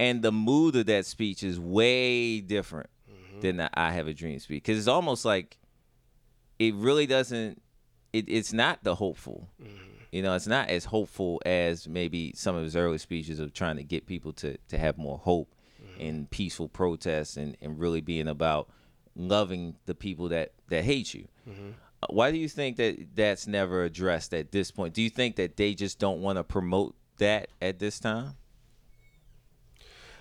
and 0.00 0.22
the 0.22 0.32
mood 0.32 0.74
of 0.74 0.86
that 0.86 1.04
speech 1.04 1.42
is 1.42 1.60
way 1.60 2.40
different 2.40 2.88
mm-hmm. 3.08 3.40
than 3.40 3.58
the 3.58 3.68
"I 3.78 3.90
Have 3.92 4.08
a 4.08 4.14
Dream" 4.14 4.38
speech 4.38 4.62
because 4.62 4.78
it's 4.78 4.88
almost 4.88 5.26
like 5.26 5.58
it 6.58 6.74
really 6.76 7.06
doesn't. 7.06 7.60
It, 8.14 8.24
it's 8.26 8.54
not 8.54 8.82
the 8.84 8.94
hopeful. 8.94 9.50
Mm-hmm. 9.62 9.76
You 10.12 10.22
know, 10.22 10.34
it's 10.34 10.46
not 10.46 10.70
as 10.70 10.86
hopeful 10.86 11.42
as 11.44 11.86
maybe 11.86 12.32
some 12.34 12.56
of 12.56 12.62
his 12.62 12.74
early 12.74 12.98
speeches 12.98 13.38
of 13.38 13.52
trying 13.52 13.76
to 13.76 13.82
get 13.82 14.06
people 14.06 14.32
to, 14.34 14.56
to 14.68 14.78
have 14.78 14.96
more 14.96 15.18
hope 15.18 15.54
in 15.98 16.26
peaceful 16.26 16.68
protests 16.68 17.36
and, 17.36 17.56
and 17.60 17.78
really 17.78 18.00
being 18.00 18.28
about 18.28 18.68
loving 19.16 19.76
the 19.86 19.94
people 19.94 20.28
that, 20.30 20.52
that 20.68 20.84
hate 20.84 21.14
you. 21.14 21.26
Uh, 21.46 22.06
Why 22.10 22.30
do 22.30 22.38
you 22.38 22.48
think 22.48 22.76
that 22.78 23.14
that's 23.14 23.46
never 23.46 23.84
addressed 23.84 24.34
at 24.34 24.52
this 24.52 24.70
point? 24.70 24.94
Do 24.94 25.02
you 25.02 25.10
think 25.10 25.36
that 25.36 25.56
they 25.56 25.74
just 25.74 25.98
don't 25.98 26.20
want 26.20 26.36
to 26.38 26.44
promote 26.44 26.94
that 27.18 27.48
at 27.62 27.78
this 27.78 27.98
time? 28.00 28.34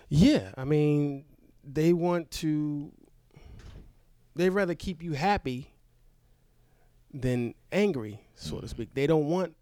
yeah 0.09 0.51
i 0.57 0.63
mean 0.63 1.25
they 1.63 1.91
want 1.91 2.29
to 2.29 2.91
they 4.35 4.47
rather 4.49 4.75
keep 4.75 5.01
you 5.01 5.13
happy 5.13 5.73
than 7.11 7.55
angry 7.71 8.19
so 8.35 8.59
to 8.59 8.67
speak 8.67 8.93
they 8.93 9.07
don't 9.07 9.25
want 9.27 9.55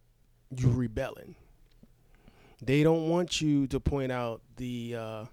you 0.58 0.70
rebelling 0.70 1.36
they 2.62 2.84
don't 2.84 3.08
want 3.08 3.40
you 3.40 3.66
to 3.68 3.80
point 3.80 4.12
out 4.12 4.42
the 4.58 4.94
uh 4.98 5.26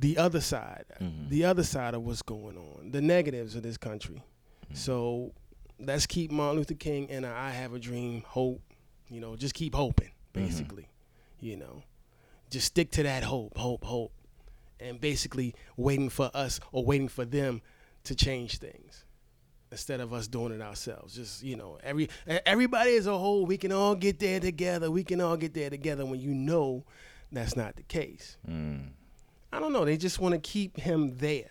the 0.00 0.16
other 0.18 0.40
side 0.40 0.84
Mhm. 1.00 1.28
the 1.28 1.44
other 1.44 1.62
side 1.62 1.94
of 1.94 2.02
what's 2.02 2.22
going 2.22 2.56
on, 2.56 2.90
the 2.90 3.00
negatives 3.00 3.54
of 3.54 3.62
this 3.62 3.76
country. 3.76 4.22
So 4.72 5.32
let's 5.78 6.06
keep 6.06 6.30
Martin 6.30 6.58
Luther 6.58 6.74
King 6.74 7.10
and 7.10 7.26
I 7.26 7.50
have 7.50 7.74
a 7.74 7.78
dream, 7.78 8.22
hope. 8.26 8.62
You 9.08 9.20
know, 9.20 9.36
just 9.36 9.54
keep 9.54 9.74
hoping, 9.74 10.10
basically. 10.32 10.88
You 11.40 11.56
know, 11.56 11.82
just 12.50 12.66
stick 12.66 12.90
to 12.92 13.02
that 13.02 13.24
hope, 13.24 13.56
hope, 13.56 13.84
hope, 13.84 14.12
and 14.78 15.00
basically 15.00 15.54
waiting 15.76 16.08
for 16.10 16.30
us 16.34 16.60
or 16.72 16.84
waiting 16.84 17.08
for 17.08 17.24
them 17.24 17.62
to 18.04 18.14
change 18.14 18.58
things 18.58 19.04
instead 19.72 20.00
of 20.00 20.12
us 20.12 20.28
doing 20.28 20.52
it 20.52 20.60
ourselves. 20.62 21.14
Just 21.14 21.42
you 21.42 21.56
know, 21.56 21.78
every 21.82 22.08
everybody 22.26 22.94
as 22.96 23.06
a 23.06 23.18
whole, 23.18 23.44
we 23.46 23.56
can 23.58 23.72
all 23.72 23.94
get 23.94 24.18
there 24.20 24.38
together. 24.40 24.90
We 24.90 25.02
can 25.04 25.20
all 25.20 25.36
get 25.36 25.54
there 25.54 25.70
together. 25.70 26.06
When 26.06 26.20
you 26.20 26.32
know 26.34 26.84
that's 27.32 27.56
not 27.56 27.76
the 27.76 27.82
case. 27.82 28.36
Mm. 28.48 28.90
I 29.52 29.58
don't 29.60 29.72
know. 29.72 29.84
They 29.84 29.96
just 29.96 30.18
want 30.20 30.34
to 30.34 30.40
keep 30.40 30.76
him 30.78 31.16
there. 31.18 31.50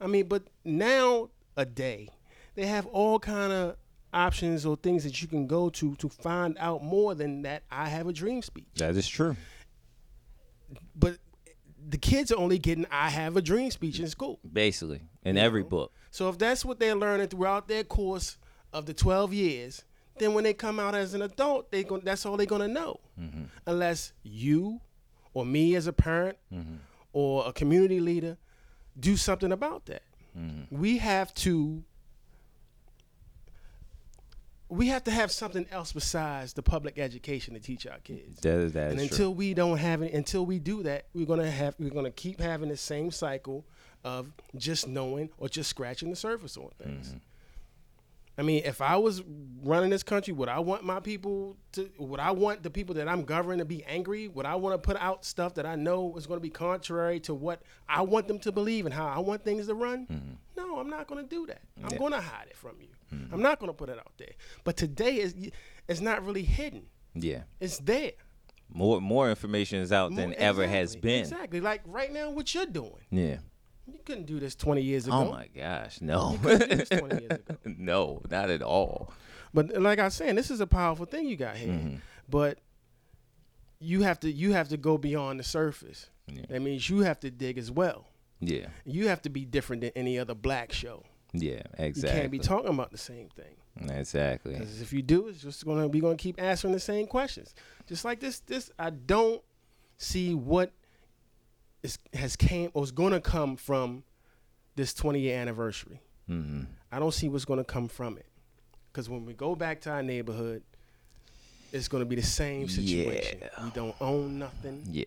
I 0.00 0.06
mean, 0.06 0.26
but 0.28 0.44
now 0.64 1.30
a 1.56 1.64
day, 1.64 2.08
they 2.54 2.66
have 2.66 2.86
all 2.86 3.18
kind 3.18 3.52
of 3.52 3.76
options 4.12 4.64
or 4.64 4.76
things 4.76 5.02
that 5.04 5.20
you 5.20 5.26
can 5.28 5.46
go 5.46 5.68
to 5.70 5.96
to 5.96 6.08
find 6.08 6.56
out 6.60 6.82
more 6.84 7.14
than 7.14 7.42
that. 7.42 7.64
I 7.70 7.88
have 7.88 8.06
a 8.06 8.12
dream 8.12 8.42
speech, 8.42 8.66
That 8.76 8.96
is 8.96 9.08
true. 9.08 9.36
but 10.94 11.18
the 11.86 11.98
kids 11.98 12.32
are 12.32 12.38
only 12.38 12.58
getting 12.58 12.86
I 12.90 13.10
have 13.10 13.36
a 13.36 13.42
dream 13.42 13.70
speech 13.70 13.98
in 14.00 14.08
school. 14.08 14.38
Basically, 14.50 15.00
in 15.24 15.36
every 15.36 15.62
know. 15.62 15.68
book. 15.68 15.92
So 16.10 16.28
if 16.28 16.38
that's 16.38 16.64
what 16.64 16.78
they're 16.78 16.94
learning 16.94 17.28
throughout 17.28 17.68
their 17.68 17.84
course 17.84 18.38
of 18.72 18.86
the 18.86 18.94
12 18.94 19.34
years, 19.34 19.84
then 20.18 20.32
when 20.32 20.44
they 20.44 20.54
come 20.54 20.78
out 20.78 20.94
as 20.94 21.12
an 21.14 21.22
adult, 21.22 21.70
they 21.72 21.82
gon- 21.84 22.02
that's 22.04 22.24
all 22.24 22.36
they're 22.36 22.46
going 22.46 22.62
to 22.62 22.68
know. 22.68 23.00
Mm-hmm. 23.20 23.42
Unless 23.66 24.12
you 24.22 24.80
or 25.34 25.44
me 25.44 25.74
as 25.74 25.86
a 25.86 25.92
parent 25.92 26.38
or 27.12 27.46
a 27.46 27.52
community 27.52 28.00
leader 28.00 28.38
do 28.98 29.16
something 29.16 29.52
about 29.52 29.86
that. 29.86 30.02
We 30.70 30.98
have 30.98 31.34
to 31.34 31.84
we 34.68 34.88
have 34.88 35.04
to 35.04 35.10
have 35.10 35.30
something 35.30 35.66
else 35.70 35.92
besides 35.92 36.54
the 36.54 36.62
public 36.62 36.98
education 36.98 37.54
to 37.54 37.60
teach 37.60 37.86
our 37.86 37.98
kids. 37.98 38.40
That 38.40 38.58
is 38.58 38.72
that 38.72 38.92
and 38.92 39.00
is 39.00 39.08
true. 39.08 39.14
until 39.14 39.34
we 39.34 39.54
don't 39.54 39.76
have 39.78 40.02
it, 40.02 40.12
until 40.12 40.44
we 40.46 40.58
do 40.58 40.82
that, 40.82 41.06
we're 41.14 41.26
gonna 41.26 41.50
have 41.50 41.74
we're 41.78 41.90
gonna 41.90 42.10
keep 42.10 42.40
having 42.40 42.70
the 42.70 42.76
same 42.76 43.10
cycle 43.10 43.64
of 44.02 44.32
just 44.56 44.88
knowing 44.88 45.30
or 45.38 45.48
just 45.48 45.70
scratching 45.70 46.10
the 46.10 46.16
surface 46.16 46.56
on 46.56 46.70
things. 46.82 47.08
Mm-hmm. 47.08 47.18
I 48.36 48.42
mean, 48.42 48.62
if 48.64 48.80
I 48.80 48.96
was 48.96 49.22
running 49.62 49.90
this 49.90 50.02
country, 50.02 50.32
would 50.34 50.48
I 50.48 50.58
want 50.58 50.82
my 50.84 50.98
people 51.00 51.56
to? 51.72 51.88
Would 51.98 52.18
I 52.20 52.32
want 52.32 52.62
the 52.64 52.70
people 52.70 52.94
that 52.96 53.08
I'm 53.08 53.22
governing 53.24 53.58
to 53.60 53.64
be 53.64 53.84
angry? 53.84 54.26
Would 54.28 54.44
I 54.44 54.56
want 54.56 54.74
to 54.74 54.78
put 54.78 55.00
out 55.00 55.24
stuff 55.24 55.54
that 55.54 55.66
I 55.66 55.76
know 55.76 56.16
is 56.16 56.26
going 56.26 56.38
to 56.38 56.42
be 56.42 56.50
contrary 56.50 57.20
to 57.20 57.34
what 57.34 57.62
I 57.88 58.02
want 58.02 58.26
them 58.26 58.40
to 58.40 58.50
believe 58.50 58.86
and 58.86 58.94
how 58.94 59.06
I 59.06 59.20
want 59.20 59.44
things 59.44 59.68
to 59.68 59.74
run? 59.74 60.38
No, 60.56 60.78
I'm 60.78 60.90
not 60.90 61.06
going 61.06 61.22
to 61.22 61.28
do 61.28 61.46
that. 61.46 61.60
I'm 61.76 61.84
Mm-hmm. 61.84 61.84
Yeah. 61.84 61.88
Mm-hmm. 61.90 61.98
going 61.98 62.12
to 62.12 62.20
hide 62.20 62.46
it 62.50 62.56
from 62.56 62.76
you. 62.80 62.88
I'm 63.32 63.42
not 63.42 63.60
going 63.60 63.70
to 63.70 63.74
put 63.76 63.88
it 63.88 63.98
out 63.98 64.12
there. 64.18 64.32
But 64.64 64.76
today 64.76 65.18
is 65.20 65.34
it's 65.86 66.00
not 66.00 66.24
really 66.26 66.42
hidden. 66.42 66.86
Yeah. 67.14 67.42
It's 67.60 67.78
there. 67.78 68.12
More 68.68 69.00
more 69.00 69.30
information 69.30 69.78
is 69.78 69.92
out 69.92 70.12
than 70.16 70.30
More- 70.30 70.38
ever 70.38 70.66
has 70.66 70.96
been. 70.96 71.20
Exactly. 71.20 71.60
Like 71.60 71.82
right 71.86 72.12
now, 72.12 72.30
what 72.30 72.52
you're 72.52 72.66
doing. 72.66 73.04
Yeah. 73.12 73.36
You 73.86 73.98
couldn't 74.04 74.26
do 74.26 74.40
this 74.40 74.54
20 74.54 74.82
years 74.82 75.06
ago. 75.06 75.16
Oh 75.16 75.30
my 75.30 75.48
gosh, 75.54 76.00
no. 76.00 76.32
You 76.32 76.38
couldn't 76.38 76.68
do 76.70 76.76
this 76.76 76.88
20 76.88 77.20
years 77.20 77.32
ago. 77.32 77.56
no, 77.64 78.22
not 78.30 78.50
at 78.50 78.62
all. 78.62 79.12
But 79.52 79.80
like 79.80 79.98
I 79.98 80.04
was 80.04 80.14
saying, 80.14 80.34
this 80.34 80.50
is 80.50 80.60
a 80.60 80.66
powerful 80.66 81.06
thing 81.06 81.26
you 81.26 81.36
got 81.36 81.56
here. 81.56 81.72
Mm-hmm. 81.72 81.96
But 82.28 82.58
you 83.78 84.02
have 84.02 84.18
to 84.20 84.30
you 84.30 84.52
have 84.52 84.68
to 84.70 84.76
go 84.76 84.98
beyond 84.98 85.38
the 85.38 85.44
surface. 85.44 86.10
Yeah. 86.26 86.42
That 86.48 86.62
means 86.62 86.88
you 86.88 87.00
have 87.00 87.20
to 87.20 87.30
dig 87.30 87.58
as 87.58 87.70
well. 87.70 88.08
Yeah. 88.40 88.66
You 88.84 89.08
have 89.08 89.22
to 89.22 89.28
be 89.28 89.44
different 89.44 89.82
than 89.82 89.90
any 89.94 90.18
other 90.18 90.34
black 90.34 90.72
show. 90.72 91.04
Yeah, 91.32 91.62
exactly. 91.78 92.10
You 92.10 92.20
can't 92.20 92.30
be 92.32 92.38
talking 92.38 92.70
about 92.70 92.92
the 92.92 92.98
same 92.98 93.28
thing. 93.28 93.56
Exactly. 93.90 94.52
Because 94.52 94.80
if 94.80 94.92
you 94.92 95.02
do, 95.02 95.28
it's 95.28 95.42
just 95.42 95.64
gonna 95.64 95.88
be 95.88 96.00
gonna 96.00 96.16
keep 96.16 96.40
answering 96.40 96.72
the 96.72 96.80
same 96.80 97.06
questions. 97.06 97.54
Just 97.86 98.04
like 98.04 98.20
this, 98.20 98.40
this 98.40 98.70
I 98.78 98.90
don't 98.90 99.42
see 99.96 100.34
what 100.34 100.72
is 101.84 101.98
has 102.14 102.34
came 102.34 102.70
or 102.74 102.82
is 102.82 102.90
gonna 102.90 103.20
come 103.20 103.54
from 103.56 104.02
this 104.74 104.92
20 104.94 105.20
year 105.20 105.38
anniversary. 105.38 106.00
hmm 106.26 106.62
I 106.90 106.98
don't 106.98 107.14
see 107.14 107.28
what's 107.28 107.44
gonna 107.44 107.64
come 107.64 107.86
from 107.88 108.16
it. 108.16 108.26
Because 108.92 109.08
when 109.08 109.24
we 109.26 109.34
go 109.34 109.54
back 109.54 109.80
to 109.82 109.90
our 109.90 110.02
neighborhood, 110.02 110.62
it's 111.72 111.86
gonna 111.88 112.04
be 112.04 112.16
the 112.16 112.22
same 112.22 112.68
situation. 112.68 113.38
Yeah. 113.40 113.64
We 113.64 113.70
don't 113.70 113.94
own 114.00 114.38
nothing. 114.38 114.82
Yeah. 114.90 115.04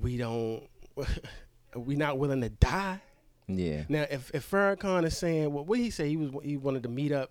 We 0.00 0.16
don't. 0.16 0.62
we 1.74 1.96
not 1.96 2.18
willing 2.18 2.40
to 2.42 2.48
die. 2.48 3.00
Yeah. 3.48 3.84
Now, 3.88 4.06
if 4.10 4.30
if 4.34 4.48
Farrakhan 4.50 5.04
is 5.04 5.16
saying, 5.16 5.52
well, 5.52 5.64
what 5.64 5.76
did 5.76 5.84
he 5.84 5.90
say? 5.90 6.08
He 6.08 6.16
was 6.16 6.30
he 6.44 6.56
wanted 6.56 6.82
to 6.82 6.88
meet 6.88 7.12
up 7.12 7.30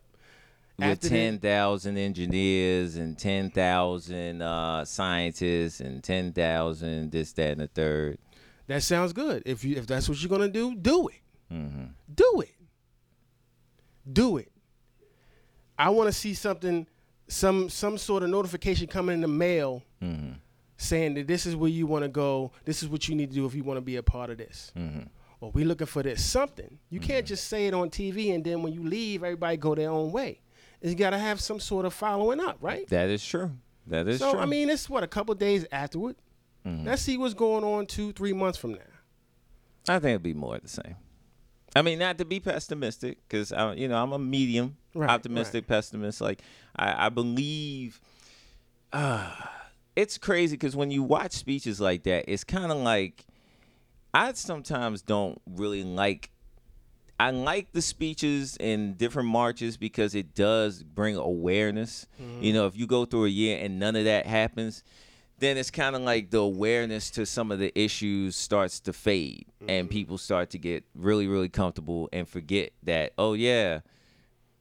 with 0.80 1.02
ten 1.02 1.40
thousand 1.40 1.98
engineers 1.98 2.96
and 2.96 3.18
ten 3.18 3.50
thousand 3.52 4.42
uh, 4.42 4.86
scientists 4.86 5.80
and 5.80 6.04
ten 6.04 6.32
thousand 6.34 7.12
this, 7.12 7.34
that, 7.34 7.52
and 7.54 7.62
the 7.62 7.68
third. 7.68 8.18
That 8.68 8.84
sounds 8.84 9.14
good. 9.14 9.44
If 9.46 9.64
you 9.64 9.76
if 9.78 9.88
that's 9.88 10.08
what 10.08 10.22
you're 10.22 10.30
gonna 10.30 10.48
do, 10.50 10.76
do 10.76 11.08
it. 11.08 11.22
Mm-hmm. 11.54 11.86
Do 12.14 12.42
it. 12.42 12.56
Do 14.12 14.38
it. 14.38 14.52
I 15.78 15.90
want 15.90 16.08
to 16.08 16.14
see 16.14 16.34
something, 16.34 16.88
some 17.28 17.70
some 17.70 17.98
sort 17.98 18.24
of 18.24 18.30
notification 18.30 18.88
coming 18.88 19.16
in 19.16 19.22
the 19.22 19.28
mail 19.28 19.84
Mm-hmm. 20.02 20.32
saying 20.78 21.16
that 21.16 21.28
this 21.28 21.46
is 21.46 21.58
where 21.58 21.70
you 21.70 21.86
want 21.86 22.04
to 22.04 22.10
go. 22.10 22.52
This 22.64 22.82
is 22.82 22.88
what 22.88 23.10
you 23.10 23.16
need 23.16 23.32
to 23.32 23.36
do 23.36 23.46
if 23.46 23.54
you 23.54 23.64
want 23.66 23.78
to 23.78 23.82
be 23.82 23.98
a 23.98 24.04
part 24.04 24.30
of 24.30 24.38
this. 24.38 24.72
Mm-hmm. 24.78 25.02
Or 25.42 25.52
we 25.52 25.64
looking 25.66 25.88
for 25.88 26.04
this 26.04 26.24
something. 26.24 26.80
You 26.90 27.00
can't 27.02 27.26
just 27.26 27.48
say 27.50 27.68
it 27.68 27.74
on 27.74 27.90
TV 27.90 28.34
and 28.34 28.44
then 28.44 28.62
when 28.64 28.72
you 28.74 28.84
leave, 28.84 29.24
everybody 29.24 29.58
go 29.58 29.76
their 29.76 29.90
own 29.90 30.12
way. 30.14 30.40
You 30.82 30.96
got 30.96 31.10
to 31.12 31.18
have 31.18 31.42
some 31.42 31.60
sort 31.60 31.86
of 31.86 31.94
following 31.94 32.40
up, 32.40 32.58
right? 32.62 32.88
That 32.90 33.10
is 33.10 33.26
true. 33.26 33.52
That 33.88 34.08
is 34.08 34.20
so 34.20 34.32
true. 34.32 34.40
So 34.40 34.44
I 34.44 34.46
mean, 34.46 34.70
it's 34.70 34.90
what 34.90 35.04
a 35.04 35.08
couple 35.08 35.36
days 35.36 35.66
afterward. 35.72 36.16
Mhm. 36.66 36.86
Let's 36.86 37.02
see 37.02 37.18
what's 37.18 37.34
going 37.34 37.64
on 37.64 37.86
two, 37.86 38.12
three 38.14 38.34
months 38.34 38.58
from 38.58 38.74
now. 38.74 38.80
I 39.88 40.00
think 40.00 40.10
it'd 40.12 40.24
be 40.24 40.34
more 40.34 40.56
of 40.56 40.62
the 40.62 40.70
same. 40.70 40.96
I 41.76 41.82
mean, 41.82 42.00
not 42.00 42.18
to 42.18 42.26
be 42.26 42.40
pessimistic, 42.40 43.18
because 43.28 43.52
I, 43.52 43.74
you 43.74 43.88
know, 43.88 44.02
I'm 44.02 44.12
a 44.12 44.20
medium 44.20 44.78
Right, 44.96 45.10
optimistic 45.10 45.68
pessimist. 45.68 46.20
Like, 46.22 46.42
I, 46.76 47.06
I 47.08 47.10
believe. 47.10 48.02
Uh, 48.92 49.32
it's 49.96 50.18
crazy 50.18 50.56
because 50.56 50.76
when 50.76 50.90
you 50.92 51.04
watch 51.04 51.34
speeches 51.34 51.80
like 51.80 52.04
that, 52.04 52.26
it's 52.28 52.44
kind 52.44 52.72
of 52.72 52.78
like 52.80 53.26
I 54.14 54.32
sometimes 54.34 55.02
don't 55.02 55.42
really 55.46 55.84
like. 55.84 56.32
I 57.20 57.32
like 57.32 57.74
the 57.74 57.82
speeches 57.82 58.56
in 58.58 58.94
different 58.94 59.28
marches 59.30 59.76
because 59.76 60.16
it 60.16 60.34
does 60.34 60.84
bring 60.84 61.18
awareness. 61.18 62.08
You 62.42 62.54
know, 62.54 62.66
if 62.66 62.78
you 62.78 62.88
go 62.88 63.04
through 63.06 63.26
a 63.26 63.30
year 63.30 63.60
and 63.62 63.78
none 63.78 63.96
of 63.98 64.06
that 64.06 64.26
happens, 64.26 64.84
then 65.40 65.58
it's 65.58 65.70
kind 65.72 65.96
of 65.96 66.02
like 66.04 66.32
the 66.32 66.38
awareness 66.40 67.10
to 67.12 67.26
some 67.26 67.52
of 67.52 67.60
the 67.60 67.78
issues 67.78 68.36
starts 68.38 68.80
to 68.82 68.94
fade 68.94 69.46
and 69.68 69.90
people 69.90 70.18
start 70.18 70.50
to 70.52 70.58
get 70.58 70.84
really 70.96 71.28
really 71.28 71.50
comfortable 71.50 72.10
and 72.12 72.28
forget 72.28 72.72
that 72.84 73.14
oh 73.18 73.34
yeah 73.34 73.80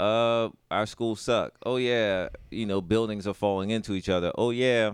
uh 0.01 0.49
our 0.71 0.87
schools 0.87 1.21
suck. 1.21 1.53
Oh 1.67 1.77
yeah 1.77 2.29
you 2.51 2.67
know 2.67 2.81
buildings 2.81 3.27
are 3.27 3.35
falling 3.35 3.71
into 3.71 3.93
each 3.95 4.09
other. 4.09 4.33
Oh 4.37 4.51
yeah 4.51 4.93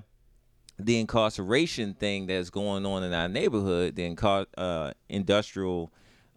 the 0.78 0.98
incarceration 0.98 1.94
thing 1.94 2.26
that's 2.26 2.50
going 2.50 2.84
on 2.86 3.02
in 3.04 3.12
our 3.12 3.28
neighborhood 3.28 3.94
the 3.96 4.14
incar- 4.14 4.46
uh, 4.58 4.92
industrial 5.08 5.92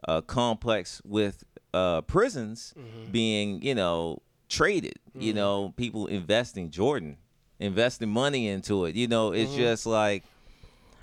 uh, 0.07 0.21
complex 0.21 1.01
with 1.05 1.43
uh, 1.73 2.01
prisons 2.01 2.73
being 3.11 3.61
you 3.61 3.75
know 3.75 4.21
traded 4.49 4.95
you 5.13 5.33
know 5.33 5.73
people 5.75 6.07
investing 6.07 6.69
jordan 6.69 7.17
investing 7.59 8.09
money 8.09 8.48
into 8.48 8.85
it 8.85 8.96
you 8.96 9.07
know 9.07 9.31
it's 9.33 9.53
just 9.55 9.85
like 9.85 10.24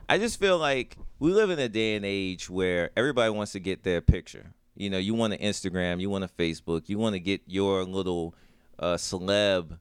I 0.09 0.19
just 0.19 0.39
feel 0.39 0.59
like 0.59 0.97
we 1.19 1.33
live 1.33 1.51
in 1.51 1.59
a 1.59 1.69
day 1.69 1.97
and 1.97 2.05
age 2.05 2.51
where 2.51 2.91
everybody 2.97 3.31
wants 3.31 3.53
to 3.53 3.61
get 3.61 3.85
their 3.85 4.01
picture. 4.03 4.53
You 4.77 4.91
know, 4.91 4.99
you 4.99 5.15
want 5.15 5.33
to 5.33 5.39
Instagram, 5.39 6.01
you 6.01 6.11
want 6.11 6.25
to 6.25 6.29
Facebook, 6.29 6.89
you 6.89 6.99
want 6.99 7.15
to 7.15 7.21
get 7.21 7.41
your 7.47 7.85
little 7.85 8.35
uh, 8.79 8.95
celeb 8.97 9.79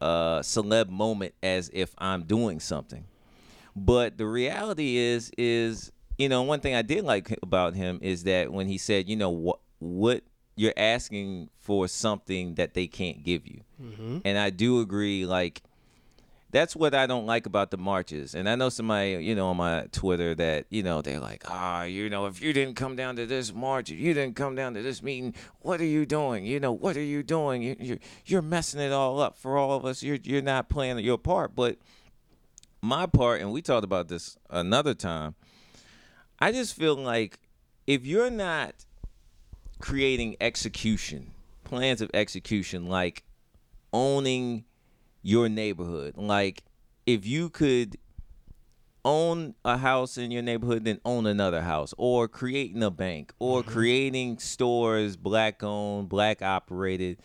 uh, 0.00 0.40
celeb 0.40 0.88
moment 0.88 1.34
as 1.42 1.70
if 1.72 1.94
I'm 1.98 2.22
doing 2.24 2.60
something. 2.60 3.04
But 3.74 4.18
the 4.18 4.26
reality 4.26 4.96
is, 4.98 5.32
is 5.36 5.90
you 6.18 6.28
know, 6.28 6.42
one 6.42 6.60
thing 6.60 6.74
I 6.74 6.82
did 6.82 7.04
like 7.04 7.36
about 7.42 7.74
him 7.74 7.98
is 8.02 8.24
that 8.24 8.52
when 8.52 8.66
he 8.68 8.78
said, 8.78 9.08
you 9.08 9.16
know, 9.16 9.30
what 9.30 9.60
what 9.78 10.22
you're 10.56 10.72
asking 10.76 11.50
for 11.58 11.86
something 11.86 12.54
that 12.54 12.72
they 12.74 12.86
can't 12.86 13.22
give 13.22 13.46
you, 13.46 13.60
and 14.24 14.38
I 14.38 14.50
do 14.50 14.80
agree, 14.80 15.26
like 15.26 15.62
that's 16.50 16.74
what 16.74 16.94
I 16.94 17.06
don't 17.06 17.26
like 17.26 17.44
about 17.44 17.70
the 17.70 17.76
marches. 17.76 18.34
And 18.34 18.48
I 18.48 18.54
know 18.54 18.70
somebody, 18.70 19.22
you 19.22 19.34
know, 19.34 19.48
on 19.48 19.58
my 19.58 19.88
Twitter 19.92 20.34
that, 20.36 20.64
you 20.70 20.82
know, 20.82 21.02
they're 21.02 21.20
like, 21.20 21.42
ah, 21.50 21.82
you 21.82 22.08
know, 22.08 22.24
if 22.26 22.40
you 22.40 22.54
didn't 22.54 22.76
come 22.76 22.96
down 22.96 23.16
to 23.16 23.26
this 23.26 23.52
march, 23.52 23.90
if 23.90 23.98
you 23.98 24.14
didn't 24.14 24.36
come 24.36 24.54
down 24.54 24.72
to 24.74 24.80
this 24.80 25.02
meeting, 25.02 25.34
what 25.60 25.80
are 25.80 25.84
you 25.84 26.06
doing? 26.06 26.46
You 26.46 26.58
know, 26.60 26.72
what 26.72 26.96
are 26.96 27.02
you 27.02 27.22
doing? 27.22 27.62
You, 27.62 27.76
you're 27.78 27.98
you're 28.24 28.42
messing 28.42 28.80
it 28.80 28.92
all 28.92 29.20
up 29.20 29.36
for 29.36 29.58
all 29.58 29.76
of 29.76 29.84
us. 29.84 30.02
You're 30.02 30.18
you're 30.22 30.40
not 30.40 30.70
playing 30.70 30.98
your 31.00 31.18
part. 31.18 31.54
But 31.54 31.76
my 32.80 33.04
part, 33.04 33.42
and 33.42 33.52
we 33.52 33.60
talked 33.60 33.84
about 33.84 34.08
this 34.08 34.38
another 34.48 34.94
time. 34.94 35.34
I 36.38 36.52
just 36.52 36.74
feel 36.74 36.96
like 36.96 37.38
if 37.86 38.04
you're 38.04 38.30
not 38.30 38.74
creating 39.78 40.36
execution, 40.40 41.32
plans 41.64 42.00
of 42.00 42.10
execution, 42.14 42.86
like 42.86 43.24
owning 43.92 44.64
your 45.22 45.48
neighborhood. 45.48 46.16
Like 46.16 46.62
if 47.06 47.26
you 47.26 47.50
could 47.50 47.96
own 49.04 49.54
a 49.64 49.76
house 49.76 50.18
in 50.18 50.30
your 50.30 50.42
neighborhood, 50.42 50.84
then 50.84 51.00
own 51.04 51.26
another 51.26 51.62
house, 51.62 51.94
or 51.96 52.28
creating 52.28 52.82
a 52.82 52.90
bank, 52.90 53.32
or 53.38 53.62
mm-hmm. 53.62 53.70
creating 53.70 54.38
stores 54.38 55.16
black 55.16 55.62
owned, 55.62 56.08
black 56.08 56.42
operated, 56.42 57.18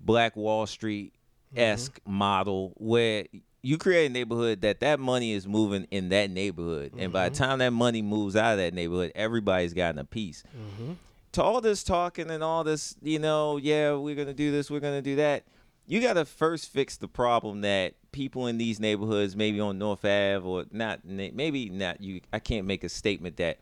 black 0.00 0.34
Wall 0.36 0.66
Street 0.66 1.14
esque 1.54 2.00
mm-hmm. 2.00 2.12
model 2.12 2.72
where 2.76 3.24
you 3.66 3.78
create 3.78 4.06
a 4.06 4.12
neighborhood 4.12 4.60
that 4.60 4.78
that 4.78 5.00
money 5.00 5.32
is 5.32 5.44
moving 5.44 5.88
in 5.90 6.10
that 6.10 6.30
neighborhood, 6.30 6.92
and 6.96 7.12
by 7.12 7.28
the 7.28 7.34
mm-hmm. 7.34 7.44
time 7.44 7.58
that 7.58 7.72
money 7.72 8.00
moves 8.00 8.36
out 8.36 8.52
of 8.52 8.58
that 8.58 8.72
neighborhood, 8.72 9.10
everybody's 9.16 9.74
gotten 9.74 9.98
a 9.98 10.04
piece 10.04 10.44
mm-hmm. 10.56 10.92
to 11.32 11.42
all 11.42 11.60
this 11.60 11.82
talking 11.82 12.30
and 12.30 12.44
all 12.44 12.62
this, 12.62 12.94
you 13.02 13.18
know, 13.18 13.56
yeah, 13.56 13.92
we're 13.94 14.14
gonna 14.14 14.32
do 14.32 14.52
this, 14.52 14.70
we're 14.70 14.78
gonna 14.78 15.02
do 15.02 15.16
that. 15.16 15.42
You 15.84 16.00
gotta 16.00 16.24
first 16.24 16.70
fix 16.70 16.96
the 16.96 17.08
problem 17.08 17.62
that 17.62 17.94
people 18.12 18.46
in 18.46 18.56
these 18.56 18.78
neighborhoods, 18.78 19.34
maybe 19.34 19.58
on 19.58 19.78
North 19.78 20.04
Ave 20.04 20.46
or 20.46 20.66
not, 20.70 21.04
maybe 21.04 21.68
not. 21.68 22.00
You, 22.00 22.20
I 22.32 22.38
can't 22.38 22.68
make 22.68 22.84
a 22.84 22.88
statement 22.88 23.36
that 23.38 23.58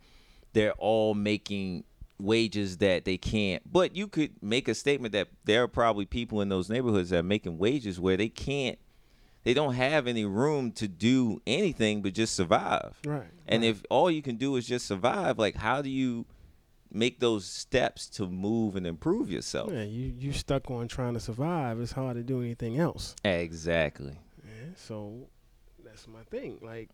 they're 0.53 0.73
all 0.75 1.14
making 1.14 1.85
wages 2.21 2.77
that 2.79 3.07
they 3.07 3.17
can't. 3.17 3.62
But 3.73 3.97
you 3.97 4.07
could 4.09 4.43
make 4.43 4.69
a 4.69 4.75
statement 4.75 5.12
that 5.12 5.29
there 5.45 5.62
are 5.62 5.69
probably 5.69 6.05
people 6.05 6.43
in 6.43 6.51
those 6.51 6.69
neighborhoods 6.69 7.09
that 7.11 7.21
are 7.21 7.23
making 7.23 7.57
wages 7.57 7.99
where 7.99 8.19
they 8.19 8.29
can't. 8.29 8.79
They 9.45 9.53
don't 9.55 9.75
have 9.75 10.07
any 10.07 10.25
room 10.25 10.73
to 10.73 10.89
do 10.89 11.41
anything 11.47 12.01
but 12.03 12.15
just 12.15 12.35
survive. 12.35 12.99
Right. 13.05 13.29
And 13.47 13.63
if 13.63 13.83
all 13.91 14.11
you 14.11 14.23
can 14.23 14.37
do 14.37 14.57
is 14.57 14.67
just 14.67 14.87
survive, 14.87 15.39
like 15.39 15.55
how 15.55 15.83
do 15.83 15.91
you 15.91 16.25
make 16.91 17.21
those 17.21 17.45
steps 17.45 18.09
to 18.09 18.27
move 18.27 18.75
and 18.75 18.87
improve 18.87 19.31
yourself? 19.31 19.71
Yeah, 19.71 19.83
you 19.83 20.15
you 20.19 20.33
stuck 20.33 20.71
on 20.71 20.89
trying 20.89 21.15
to 21.15 21.21
survive. 21.21 21.79
It's 21.81 21.93
hard 21.93 22.17
to 22.17 22.23
do 22.23 22.41
anything 22.41 22.79
else. 22.79 23.15
Exactly. 23.25 24.17
Yeah, 24.45 24.71
so 24.77 25.29
that's 25.85 26.09
my 26.09 26.23
thing. 26.31 26.59
Like, 26.63 26.91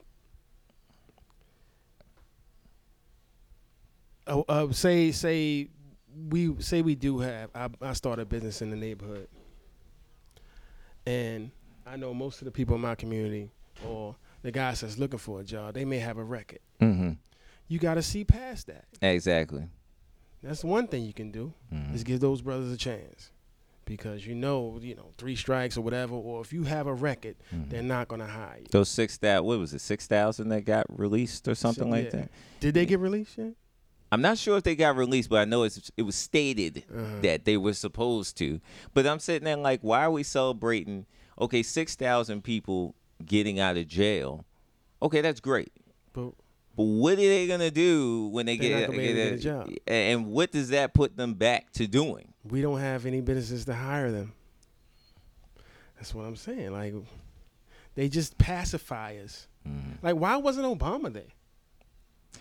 uh, 4.26 4.40
uh, 4.48 4.72
say 4.72 5.12
say 5.12 5.68
we 6.28 6.60
say 6.60 6.82
we 6.82 6.96
do 6.96 7.20
have. 7.20 7.50
I, 7.54 7.68
I 7.80 7.92
start 7.92 8.18
a 8.18 8.24
business 8.24 8.60
in 8.60 8.70
the 8.70 8.76
neighborhood, 8.76 9.28
and 11.06 11.52
I 11.90 11.96
know 11.96 12.14
most 12.14 12.40
of 12.40 12.44
the 12.44 12.50
people 12.52 12.76
in 12.76 12.80
my 12.82 12.94
community 12.94 13.50
or 13.86 14.14
the 14.42 14.50
guys 14.52 14.80
that's 14.80 14.98
looking 14.98 15.18
for 15.18 15.40
a 15.40 15.44
job, 15.44 15.74
they 15.74 15.84
may 15.84 15.98
have 15.98 16.18
a 16.18 16.24
record. 16.24 16.60
Mm-hmm. 16.80 17.12
You 17.68 17.78
got 17.78 17.94
to 17.94 18.02
see 18.02 18.24
past 18.24 18.66
that. 18.68 18.84
Exactly. 19.02 19.64
That's 20.42 20.62
one 20.64 20.86
thing 20.86 21.04
you 21.04 21.12
can 21.12 21.30
do. 21.30 21.52
Mhm. 21.72 21.94
is 21.94 22.04
give 22.04 22.20
those 22.20 22.40
brothers 22.42 22.72
a 22.72 22.76
chance 22.76 23.30
because 23.84 24.26
you 24.26 24.34
know, 24.34 24.78
you 24.80 24.94
know, 24.94 25.10
three 25.18 25.36
strikes 25.36 25.76
or 25.76 25.80
whatever, 25.82 26.14
or 26.14 26.40
if 26.40 26.52
you 26.52 26.62
have 26.64 26.86
a 26.86 26.94
record, 26.94 27.36
Mm-hmm. 27.54 27.68
they're 27.70 27.82
not 27.82 28.08
gonna 28.08 28.26
hire 28.26 28.58
you. 28.60 28.66
Those 28.70 28.88
six 28.88 29.18
that 29.18 29.44
what 29.44 29.58
was 29.58 29.74
it 29.74 29.80
six 29.80 30.06
thousand 30.06 30.48
that 30.50 30.64
got 30.64 30.86
released 30.88 31.46
or 31.48 31.54
something 31.54 31.84
So, 31.84 31.90
like 31.90 32.04
yeah. 32.06 32.10
that. 32.20 32.30
Did 32.60 32.74
they 32.74 32.86
get 32.86 33.00
released 33.00 33.36
yet? 33.36 33.52
I'm 34.12 34.22
not 34.22 34.38
sure 34.38 34.56
if 34.56 34.64
they 34.64 34.74
got 34.74 34.96
released, 34.96 35.28
but 35.28 35.40
I 35.40 35.44
know 35.44 35.62
it's 35.64 35.90
it 35.96 36.02
was 36.02 36.14
stated 36.16 36.84
Uh-huh. 36.92 37.20
that 37.22 37.44
they 37.44 37.56
were 37.56 37.74
supposed 37.74 38.36
to. 38.38 38.60
But 38.94 39.06
I'm 39.06 39.18
sitting 39.20 39.44
there 39.44 39.56
like, 39.56 39.80
why 39.82 40.04
are 40.04 40.10
we 40.10 40.22
celebrating? 40.22 41.06
Okay, 41.40 41.62
six 41.62 41.96
thousand 41.96 42.42
people 42.42 42.94
getting 43.24 43.58
out 43.58 43.76
of 43.76 43.88
jail. 43.88 44.44
Okay, 45.02 45.20
that's 45.20 45.40
great. 45.40 45.72
But 46.12 46.32
But 46.76 46.84
what 46.84 47.14
are 47.14 47.16
they 47.16 47.46
gonna 47.46 47.70
do 47.70 48.28
when 48.28 48.46
they 48.46 48.56
get, 48.56 48.86
gonna 48.86 48.98
be 48.98 49.04
able 49.04 49.14
get 49.14 49.32
a 49.32 49.38
job. 49.38 49.70
And 49.86 50.26
what 50.26 50.52
does 50.52 50.68
that 50.70 50.94
put 50.94 51.16
them 51.16 51.34
back 51.34 51.72
to 51.72 51.86
doing? 51.86 52.30
we 52.48 52.62
don't 52.62 52.80
have 52.80 53.06
any 53.06 53.20
businesses 53.20 53.64
to 53.66 53.74
hire 53.74 54.10
them. 54.10 54.32
That's 55.96 56.14
what 56.14 56.24
I'm 56.24 56.36
saying. 56.36 56.72
Like, 56.72 56.94
they 57.94 58.08
just 58.08 58.38
pacify 58.38 59.18
us. 59.22 59.46
Mm-hmm. 59.68 60.04
Like, 60.06 60.16
why 60.16 60.36
wasn't 60.36 60.66
Obama 60.66 61.12
there? 61.12 61.24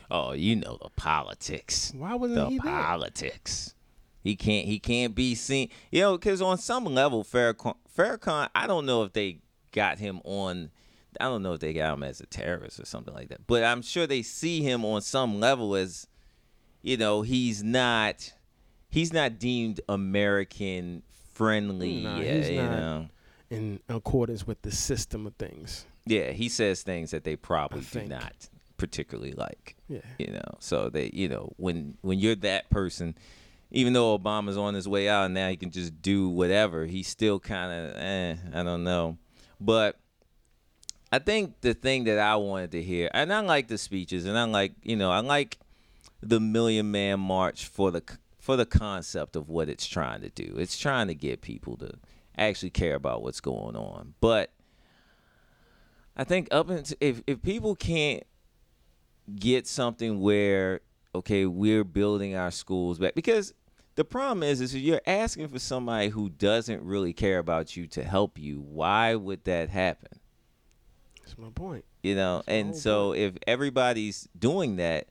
Oh, 0.09 0.31
you 0.31 0.55
know 0.55 0.77
the 0.81 0.89
politics. 0.95 1.91
Why 1.95 2.15
wasn't 2.15 2.39
the 2.39 2.49
he 2.49 2.59
there? 2.59 2.71
politics. 2.71 3.75
He 4.21 4.35
can't. 4.35 4.65
He 4.65 4.79
can't 4.79 5.15
be 5.15 5.35
seen. 5.35 5.69
You 5.91 6.01
know, 6.01 6.17
because 6.17 6.41
on 6.41 6.57
some 6.57 6.85
level, 6.85 7.23
Farrakhan, 7.23 7.75
Farrakhan, 7.97 8.49
I 8.53 8.67
don't 8.67 8.85
know 8.85 9.03
if 9.03 9.13
they 9.13 9.39
got 9.71 9.99
him 9.99 10.21
on. 10.23 10.71
I 11.19 11.25
don't 11.25 11.41
know 11.41 11.53
if 11.53 11.59
they 11.59 11.73
got 11.73 11.93
him 11.93 12.03
as 12.03 12.21
a 12.21 12.25
terrorist 12.25 12.79
or 12.79 12.85
something 12.85 13.13
like 13.13 13.29
that. 13.29 13.47
But 13.47 13.63
I'm 13.63 13.81
sure 13.81 14.05
they 14.05 14.21
see 14.21 14.61
him 14.61 14.85
on 14.85 15.01
some 15.01 15.39
level 15.39 15.75
as, 15.75 16.07
you 16.81 16.97
know, 16.97 17.21
he's 17.21 17.63
not. 17.63 18.33
He's 18.91 19.13
not 19.13 19.37
deemed 19.37 19.81
American 19.87 21.03
friendly. 21.33 22.01
Nah, 22.01 22.19
yeah, 22.19 22.33
he's 22.33 22.49
you 22.49 22.61
not. 22.61 22.71
know. 22.71 23.09
in 23.49 23.79
accordance 23.89 24.45
with 24.45 24.61
the 24.61 24.71
system 24.71 25.25
of 25.27 25.35
things. 25.35 25.85
Yeah, 26.05 26.31
he 26.31 26.49
says 26.49 26.81
things 26.81 27.11
that 27.11 27.23
they 27.23 27.35
probably 27.35 27.81
do 27.91 28.07
not 28.07 28.49
particularly 28.77 29.33
like. 29.33 29.75
Yeah. 29.87 29.99
You 30.17 30.33
know, 30.33 30.57
so 30.59 30.89
they, 30.89 31.11
you 31.13 31.27
know, 31.27 31.53
when 31.57 31.97
when 32.01 32.19
you're 32.19 32.35
that 32.35 32.69
person, 32.69 33.15
even 33.71 33.93
though 33.93 34.17
Obama's 34.17 34.57
on 34.57 34.73
his 34.73 34.87
way 34.87 35.07
out 35.07 35.25
and 35.25 35.33
now 35.33 35.49
he 35.49 35.57
can 35.57 35.71
just 35.71 36.01
do 36.01 36.29
whatever, 36.29 36.85
he's 36.85 37.07
still 37.07 37.39
kind 37.39 37.71
of, 37.71 37.95
eh, 37.97 38.35
I 38.53 38.63
don't 38.63 38.83
know. 38.83 39.17
But 39.59 39.99
I 41.11 41.19
think 41.19 41.61
the 41.61 41.73
thing 41.73 42.05
that 42.05 42.19
I 42.19 42.35
wanted 42.35 42.71
to 42.71 42.81
hear, 42.81 43.09
and 43.13 43.33
I 43.33 43.41
like 43.41 43.67
the 43.67 43.77
speeches, 43.77 44.25
and 44.25 44.37
I 44.37 44.43
like, 44.43 44.73
you 44.83 44.95
know, 44.95 45.11
I 45.11 45.19
like 45.19 45.59
the 46.21 46.39
Million 46.39 46.91
Man 46.91 47.19
March 47.19 47.65
for 47.65 47.91
the 47.91 48.03
for 48.39 48.55
the 48.55 48.65
concept 48.65 49.35
of 49.35 49.49
what 49.49 49.69
it's 49.69 49.85
trying 49.85 50.21
to 50.21 50.29
do. 50.29 50.55
It's 50.57 50.77
trying 50.77 51.07
to 51.07 51.15
get 51.15 51.41
people 51.41 51.77
to 51.77 51.91
actually 52.37 52.69
care 52.71 52.95
about 52.95 53.21
what's 53.21 53.41
going 53.41 53.75
on. 53.75 54.15
But 54.21 54.51
I 56.15 56.23
think 56.23 56.47
up 56.51 56.69
until 56.69 56.97
if 56.99 57.21
if 57.27 57.41
people 57.41 57.75
can't 57.75 58.23
get 59.35 59.67
something 59.67 60.19
where 60.19 60.81
okay, 61.15 61.45
we're 61.45 61.83
building 61.83 62.35
our 62.35 62.51
schools 62.51 62.99
back 62.99 63.15
because 63.15 63.53
the 63.99 64.05
problem 64.05 64.43
is 64.43 64.61
is 64.61 64.73
you're 64.73 65.01
asking 65.05 65.49
for 65.49 65.59
somebody 65.59 66.07
who 66.07 66.29
doesn't 66.29 66.81
really 66.83 67.11
care 67.11 67.37
about 67.37 67.75
you 67.75 67.85
to 67.87 68.01
help 68.01 68.39
you. 68.39 68.61
Why 68.61 69.13
would 69.13 69.43
that 69.43 69.67
happen? 69.67 70.21
That's 71.19 71.37
my 71.37 71.49
point. 71.49 71.83
You 72.01 72.15
know, 72.15 72.41
the 72.45 72.53
and 72.53 72.77
so 72.77 73.13
if 73.13 73.33
everybody's 73.45 74.29
doing 74.39 74.77
that 74.77 75.07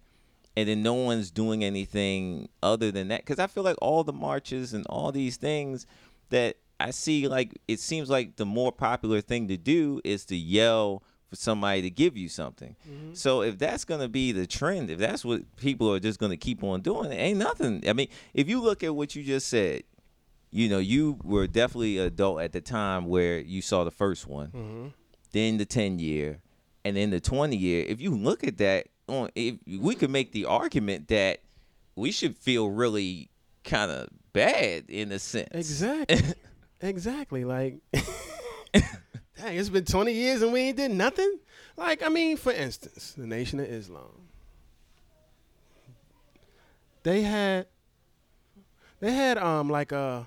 and 0.57 0.71
then 0.71 0.83
no 0.83 0.95
one's 0.95 1.31
doing 1.31 1.63
anything 1.63 2.49
other 2.63 2.91
than 2.91 3.09
that 3.09 3.27
cuz 3.27 3.39
I 3.39 3.47
feel 3.47 3.63
like 3.63 3.77
all 3.83 4.05
the 4.05 4.13
marches 4.15 4.73
and 4.73 4.87
all 4.87 5.13
these 5.13 5.37
things 5.37 5.85
that 6.31 6.57
I 6.81 6.91
see 6.91 7.29
like 7.29 7.61
it 7.69 7.81
seems 7.81 8.09
like 8.09 8.37
the 8.37 8.47
more 8.47 8.73
popular 8.73 9.21
thing 9.21 9.49
to 9.49 9.59
do 9.59 10.01
is 10.03 10.25
to 10.25 10.35
yell 10.35 11.03
for 11.29 11.37
somebody 11.37 11.83
to 11.83 11.91
give 11.91 12.17
you 12.17 12.29
something. 12.29 12.75
Mm-hmm. 12.89 13.15
So 13.15 13.43
if 13.43 13.59
that's 13.59 13.85
going 13.85 14.01
to 14.01 14.09
be 14.09 14.33
the 14.33 14.47
trend, 14.47 14.91
if 14.91 14.99
that's 14.99 15.25
what 15.25 15.57
people 15.57 15.93
are 15.93 16.01
just 16.01 16.19
going 16.19 16.31
to 16.31 16.37
keep 16.37 16.65
on 16.65 16.81
doing, 16.81 17.13
it 17.13 17.17
ain't 17.17 17.39
nothing. 17.39 17.85
I 17.87 17.93
mean, 17.93 18.09
if 18.33 18.49
you 18.49 18.61
look 18.61 18.83
at 18.83 18.95
what 18.95 19.15
you 19.15 19.23
just 19.23 19.49
said, 19.49 19.83
you 20.51 20.69
know, 20.69 20.79
you 20.79 21.19
were 21.23 21.47
definitely 21.47 21.99
an 21.99 22.07
adult 22.07 22.41
at 22.41 22.53
the 22.53 22.61
time 22.61 23.07
where 23.07 23.39
you 23.39 23.61
saw 23.61 23.85
the 23.85 23.91
first 23.91 24.27
one, 24.27 24.49
mm-hmm. 24.49 24.87
then 25.33 25.59
the 25.59 25.67
10 25.67 25.99
year, 25.99 26.41
and 26.85 26.97
then 26.97 27.11
the 27.11 27.21
20 27.21 27.57
year. 27.57 27.85
If 27.87 28.01
you 28.01 28.15
look 28.15 28.45
at 28.45 28.57
that, 28.59 28.87
on 29.09 29.31
if 29.35 29.57
we 29.67 29.95
could 29.95 30.11
make 30.11 30.33
the 30.33 30.45
argument 30.45 31.09
that 31.09 31.41
we 31.97 32.13
should 32.13 32.37
feel 32.37 32.71
really 32.71 33.31
kind 33.65 33.91
of 33.91 34.09
bad 34.33 34.85
in 34.89 35.13
a 35.13 35.19
sense. 35.19 35.49
Exactly. 35.53 36.35
exactly. 36.81 37.45
Like, 37.45 37.79
dang, 39.39 39.57
it's 39.57 39.69
been 39.69 39.85
20 39.85 40.13
years 40.13 40.43
and 40.43 40.53
we 40.53 40.61
ain't 40.61 40.77
did 40.77 40.91
nothing. 40.91 41.39
Like, 41.77 42.03
I 42.03 42.09
mean, 42.09 42.37
for 42.37 42.53
instance, 42.53 43.15
the 43.17 43.27
Nation 43.27 43.61
of 43.61 43.67
Islam. 43.67 44.29
They 47.05 47.23
had, 47.23 47.67
they 49.01 49.13
had 49.13 49.39
um 49.39 49.71
like 49.71 49.93
a, 49.93 50.27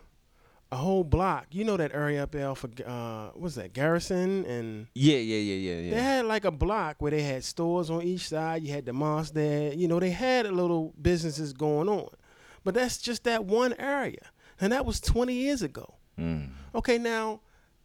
a 0.72 0.76
whole 0.78 1.04
block. 1.04 1.48
You 1.52 1.66
know 1.66 1.78
that 1.78 1.94
area 1.94 2.24
up 2.24 2.32
there 2.32 2.56
for 2.56 2.70
uh, 2.86 3.32
what's 3.36 3.56
that 3.56 3.74
Garrison 3.74 4.46
and 4.46 4.88
Yeah, 4.96 5.18
yeah, 5.18 5.38
yeah, 5.38 5.56
yeah, 5.56 5.80
yeah. 5.82 5.96
They 5.96 6.02
had 6.02 6.26
like 6.26 6.46
a 6.46 6.52
block 6.52 6.96
where 7.00 7.12
they 7.12 7.22
had 7.22 7.44
stores 7.44 7.90
on 7.90 8.02
each 8.04 8.30
side. 8.30 8.64
You 8.64 8.72
had 8.72 8.86
the 8.86 8.94
mosque 8.94 9.34
there. 9.34 9.74
You 9.74 9.88
know, 9.88 10.00
they 10.00 10.12
had 10.12 10.50
little 10.50 10.94
businesses 11.00 11.54
going 11.54 11.90
on. 11.90 12.10
But 12.64 12.74
that's 12.74 12.98
just 12.98 13.26
that 13.26 13.46
one 13.46 13.74
area. 13.78 14.30
And 14.60 14.72
that 14.72 14.86
was 14.86 15.02
20 15.02 15.34
years 15.34 15.62
ago. 15.62 15.96
Mm. 16.18 16.50
Okay, 16.76 16.98
now 16.98 17.42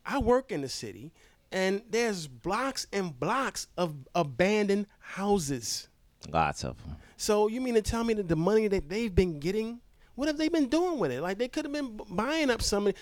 I 0.07 0.19
work 0.19 0.53
in 0.53 0.63
the 0.63 0.69
city 0.69 1.13
and 1.53 1.83
there's 1.91 2.27
blocks 2.27 2.87
and 2.93 3.19
blocks 3.19 3.67
of 3.77 3.95
abandoned 4.15 4.87
houses. 4.99 5.89
Lots 6.31 6.65
of 6.65 6.83
them. 6.83 6.97
So 7.17 7.49
you 7.49 7.61
mean 7.61 7.75
to 7.75 7.83
tell 7.83 8.05
me 8.05 8.15
that 8.15 8.29
the 8.29 8.37
money 8.37 8.69
that 8.69 8.89
they've 8.89 9.15
been 9.15 9.39
getting, 9.39 9.81
what 10.15 10.29
have 10.29 10.39
they 10.39 10.49
been 10.49 10.69
doing 10.69 10.99
with 10.99 11.11
it? 11.11 11.21
Like 11.21 11.39
they 11.39 11.49
could 11.49 11.65
have 11.65 11.73
been 11.73 11.99
buying 12.11 12.51
up 12.51 12.63
some. 12.63 12.93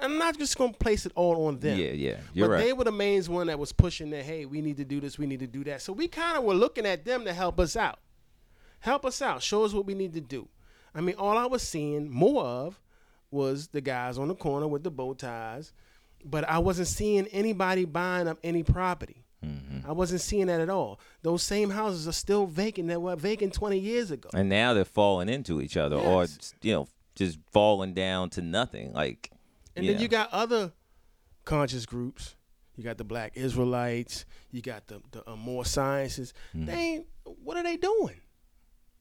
I'm 0.00 0.18
not 0.18 0.38
just 0.38 0.56
gonna 0.56 0.72
place 0.72 1.06
it 1.06 1.12
all 1.14 1.46
on 1.46 1.58
them. 1.58 1.78
Yeah, 1.78 1.92
yeah. 1.92 2.16
You're 2.32 2.48
but 2.48 2.54
right. 2.54 2.64
they 2.64 2.72
were 2.72 2.84
the 2.84 2.92
main 2.92 3.22
one 3.24 3.48
that 3.48 3.58
was 3.58 3.72
pushing 3.72 4.10
that. 4.10 4.24
Hey, 4.24 4.46
we 4.46 4.60
need 4.60 4.76
to 4.78 4.84
do 4.84 5.00
this. 5.00 5.18
We 5.18 5.26
need 5.26 5.40
to 5.40 5.46
do 5.46 5.64
that. 5.64 5.82
So 5.82 5.92
we 5.92 6.08
kind 6.08 6.36
of 6.36 6.44
were 6.44 6.54
looking 6.54 6.86
at 6.86 7.04
them 7.04 7.24
to 7.24 7.32
help 7.32 7.60
us 7.60 7.76
out. 7.76 7.98
Help 8.80 9.04
us 9.04 9.22
out. 9.22 9.42
Show 9.42 9.64
us 9.64 9.72
what 9.72 9.86
we 9.86 9.94
need 9.94 10.12
to 10.14 10.20
do. 10.20 10.48
I 10.94 11.00
mean, 11.00 11.14
all 11.16 11.38
I 11.38 11.46
was 11.46 11.62
seeing 11.62 12.10
more 12.10 12.44
of 12.44 12.80
was 13.30 13.68
the 13.68 13.80
guys 13.80 14.18
on 14.18 14.28
the 14.28 14.34
corner 14.34 14.66
with 14.66 14.82
the 14.82 14.90
bow 14.90 15.14
ties, 15.14 15.72
but 16.24 16.48
I 16.48 16.58
wasn't 16.58 16.88
seeing 16.88 17.26
anybody 17.28 17.84
buying 17.84 18.28
up 18.28 18.38
any 18.42 18.62
property. 18.62 19.24
Mm-hmm. 19.44 19.88
I 19.88 19.92
wasn't 19.92 20.20
seeing 20.20 20.46
that 20.46 20.60
at 20.60 20.70
all. 20.70 21.00
Those 21.22 21.42
same 21.42 21.70
houses 21.70 22.06
are 22.06 22.12
still 22.12 22.46
vacant 22.46 22.88
that 22.88 23.00
were 23.02 23.16
vacant 23.16 23.52
20 23.54 23.78
years 23.78 24.10
ago. 24.10 24.30
and 24.32 24.48
now 24.48 24.72
they're 24.72 24.84
falling 24.84 25.28
into 25.28 25.60
each 25.60 25.76
other, 25.76 25.96
or 25.96 26.26
you 26.62 26.72
know, 26.72 26.88
just 27.14 27.38
falling 27.50 27.92
down 27.92 28.30
to 28.30 28.42
nothing. 28.42 28.92
Like, 28.92 29.30
And 29.74 29.88
then 29.88 29.98
you 29.98 30.08
got 30.08 30.32
other 30.32 30.72
conscious 31.44 31.86
groups. 31.86 32.36
You 32.76 32.84
got 32.84 32.98
the 32.98 33.04
Black 33.04 33.32
Israelites. 33.36 34.24
You 34.50 34.62
got 34.62 34.86
the 34.86 35.02
the 35.10 35.28
uh, 35.28 35.36
more 35.36 35.64
sciences. 35.64 36.32
Mm. 36.56 36.66
They. 36.66 37.04
What 37.24 37.56
are 37.56 37.62
they 37.62 37.76
doing? 37.76 38.20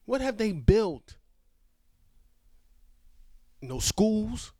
What 0.05 0.21
have 0.21 0.37
they 0.37 0.51
built? 0.51 1.15
No 3.61 3.79
schools. 3.79 4.53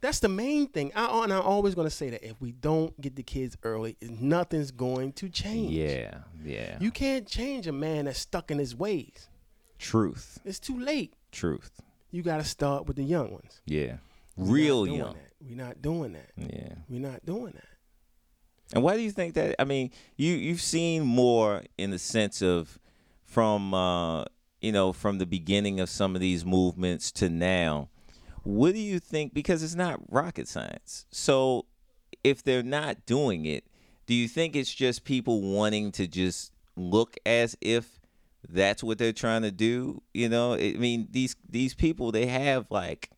That's 0.00 0.20
the 0.20 0.28
main 0.28 0.68
thing. 0.68 0.92
I, 0.94 1.24
and 1.24 1.32
I'm 1.32 1.42
always 1.42 1.74
going 1.74 1.86
to 1.86 1.94
say 1.94 2.10
that 2.10 2.24
if 2.24 2.40
we 2.40 2.52
don't 2.52 2.98
get 3.00 3.16
the 3.16 3.22
kids 3.24 3.56
early, 3.64 3.96
nothing's 4.00 4.70
going 4.70 5.12
to 5.14 5.28
change. 5.28 5.72
yeah, 5.72 6.18
yeah. 6.44 6.76
You 6.80 6.90
can't 6.92 7.26
change 7.26 7.66
a 7.66 7.72
man 7.72 8.04
that's 8.04 8.20
stuck 8.20 8.50
in 8.52 8.58
his 8.58 8.76
ways. 8.76 9.28
truth, 9.78 10.38
It's 10.44 10.60
too 10.60 10.78
late. 10.78 11.14
truth. 11.32 11.80
You 12.10 12.22
got 12.22 12.38
to 12.38 12.44
start 12.44 12.86
with 12.86 12.96
the 12.96 13.02
young 13.04 13.32
ones. 13.32 13.60
Yeah, 13.66 13.96
We're 14.36 14.44
not 14.46 14.52
real 14.52 14.84
doing 14.86 14.98
young. 14.98 15.12
That. 15.14 15.32
We're 15.46 15.56
not 15.56 15.82
doing 15.82 16.12
that. 16.14 16.30
Yeah. 16.36 16.74
We're 16.88 17.00
not 17.00 17.26
doing 17.26 17.52
that. 17.54 17.64
And 18.74 18.82
why 18.84 18.96
do 18.96 19.02
you 19.02 19.10
think 19.10 19.34
that? 19.34 19.56
I 19.58 19.64
mean, 19.64 19.90
you 20.16 20.34
you've 20.34 20.60
seen 20.60 21.02
more 21.04 21.62
in 21.78 21.90
the 21.90 21.98
sense 21.98 22.42
of 22.42 22.78
from 23.24 23.72
uh, 23.74 24.24
you 24.60 24.72
know 24.72 24.92
from 24.92 25.18
the 25.18 25.26
beginning 25.26 25.80
of 25.80 25.88
some 25.88 26.14
of 26.14 26.20
these 26.20 26.44
movements 26.44 27.10
to 27.12 27.28
now. 27.28 27.88
What 28.44 28.74
do 28.74 28.80
you 28.80 28.98
think? 28.98 29.34
Because 29.34 29.62
it's 29.62 29.74
not 29.74 30.00
rocket 30.10 30.48
science. 30.48 31.06
So 31.10 31.66
if 32.24 32.42
they're 32.42 32.62
not 32.62 33.06
doing 33.06 33.44
it, 33.44 33.64
do 34.06 34.14
you 34.14 34.28
think 34.28 34.56
it's 34.56 34.74
just 34.74 35.04
people 35.04 35.42
wanting 35.42 35.92
to 35.92 36.06
just 36.06 36.52
look 36.76 37.16
as 37.26 37.56
if 37.60 38.00
that's 38.48 38.82
what 38.82 38.98
they're 38.98 39.12
trying 39.12 39.42
to 39.42 39.50
do? 39.50 40.02
You 40.14 40.28
know, 40.28 40.54
I 40.54 40.74
mean 40.78 41.08
these 41.10 41.36
these 41.48 41.74
people 41.74 42.12
they 42.12 42.26
have 42.26 42.66
like 42.70 43.10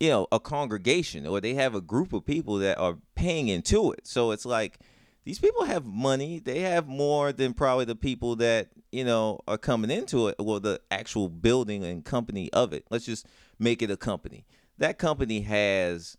you 0.00 0.08
know 0.08 0.26
a 0.32 0.40
congregation 0.40 1.26
or 1.26 1.40
they 1.40 1.54
have 1.54 1.74
a 1.74 1.80
group 1.80 2.12
of 2.12 2.24
people 2.24 2.56
that 2.56 2.78
are 2.78 2.96
paying 3.14 3.48
into 3.48 3.92
it 3.92 4.06
so 4.06 4.30
it's 4.30 4.46
like 4.46 4.80
these 5.24 5.38
people 5.38 5.64
have 5.64 5.84
money 5.84 6.38
they 6.38 6.60
have 6.60 6.88
more 6.88 7.32
than 7.32 7.52
probably 7.52 7.84
the 7.84 7.94
people 7.94 8.34
that 8.34 8.68
you 8.90 9.04
know 9.04 9.38
are 9.46 9.58
coming 9.58 9.90
into 9.90 10.28
it 10.28 10.34
well 10.38 10.58
the 10.58 10.80
actual 10.90 11.28
building 11.28 11.84
and 11.84 12.04
company 12.04 12.50
of 12.52 12.72
it 12.72 12.84
let's 12.90 13.04
just 13.04 13.26
make 13.60 13.82
it 13.82 13.90
a 13.90 13.96
company. 13.96 14.46
That 14.78 14.98
company 14.98 15.42
has 15.42 16.16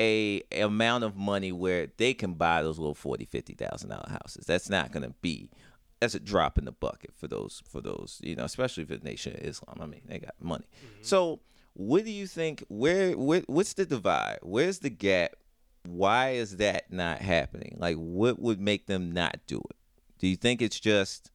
a 0.00 0.42
amount 0.52 1.04
of 1.04 1.16
money 1.16 1.52
where 1.52 1.88
they 1.98 2.14
can 2.14 2.34
buy 2.34 2.62
those 2.62 2.78
little 2.78 2.94
40 2.94 3.26
50 3.26 3.54
thousand 3.54 3.90
dollar 3.90 4.08
houses. 4.08 4.46
That's 4.46 4.70
not 4.70 4.92
going 4.92 5.02
to 5.02 5.14
be 5.20 5.50
that's 6.00 6.14
a 6.14 6.20
drop 6.20 6.56
in 6.56 6.64
the 6.64 6.72
bucket 6.72 7.12
for 7.14 7.28
those 7.28 7.62
for 7.68 7.82
those 7.82 8.18
you 8.22 8.34
know 8.34 8.44
especially 8.44 8.86
for 8.86 8.96
the 8.96 9.04
nation 9.04 9.34
of 9.34 9.40
islam 9.40 9.76
i 9.82 9.86
mean 9.86 10.00
they 10.06 10.18
got 10.18 10.34
money. 10.40 10.64
Mm-hmm. 10.64 11.02
So 11.02 11.40
what 11.74 12.04
do 12.04 12.10
you 12.10 12.26
think 12.26 12.64
where, 12.68 13.12
where 13.12 13.42
what's 13.46 13.74
the 13.74 13.84
divide? 13.86 14.38
Where's 14.42 14.78
the 14.78 14.90
gap? 14.90 15.32
Why 15.86 16.30
is 16.30 16.56
that 16.56 16.92
not 16.92 17.18
happening? 17.18 17.76
Like 17.78 17.96
what 17.96 18.40
would 18.40 18.60
make 18.60 18.86
them 18.86 19.12
not 19.12 19.38
do 19.46 19.58
it? 19.58 19.76
Do 20.18 20.26
you 20.26 20.36
think 20.36 20.62
it's 20.62 20.80
just 20.80 21.30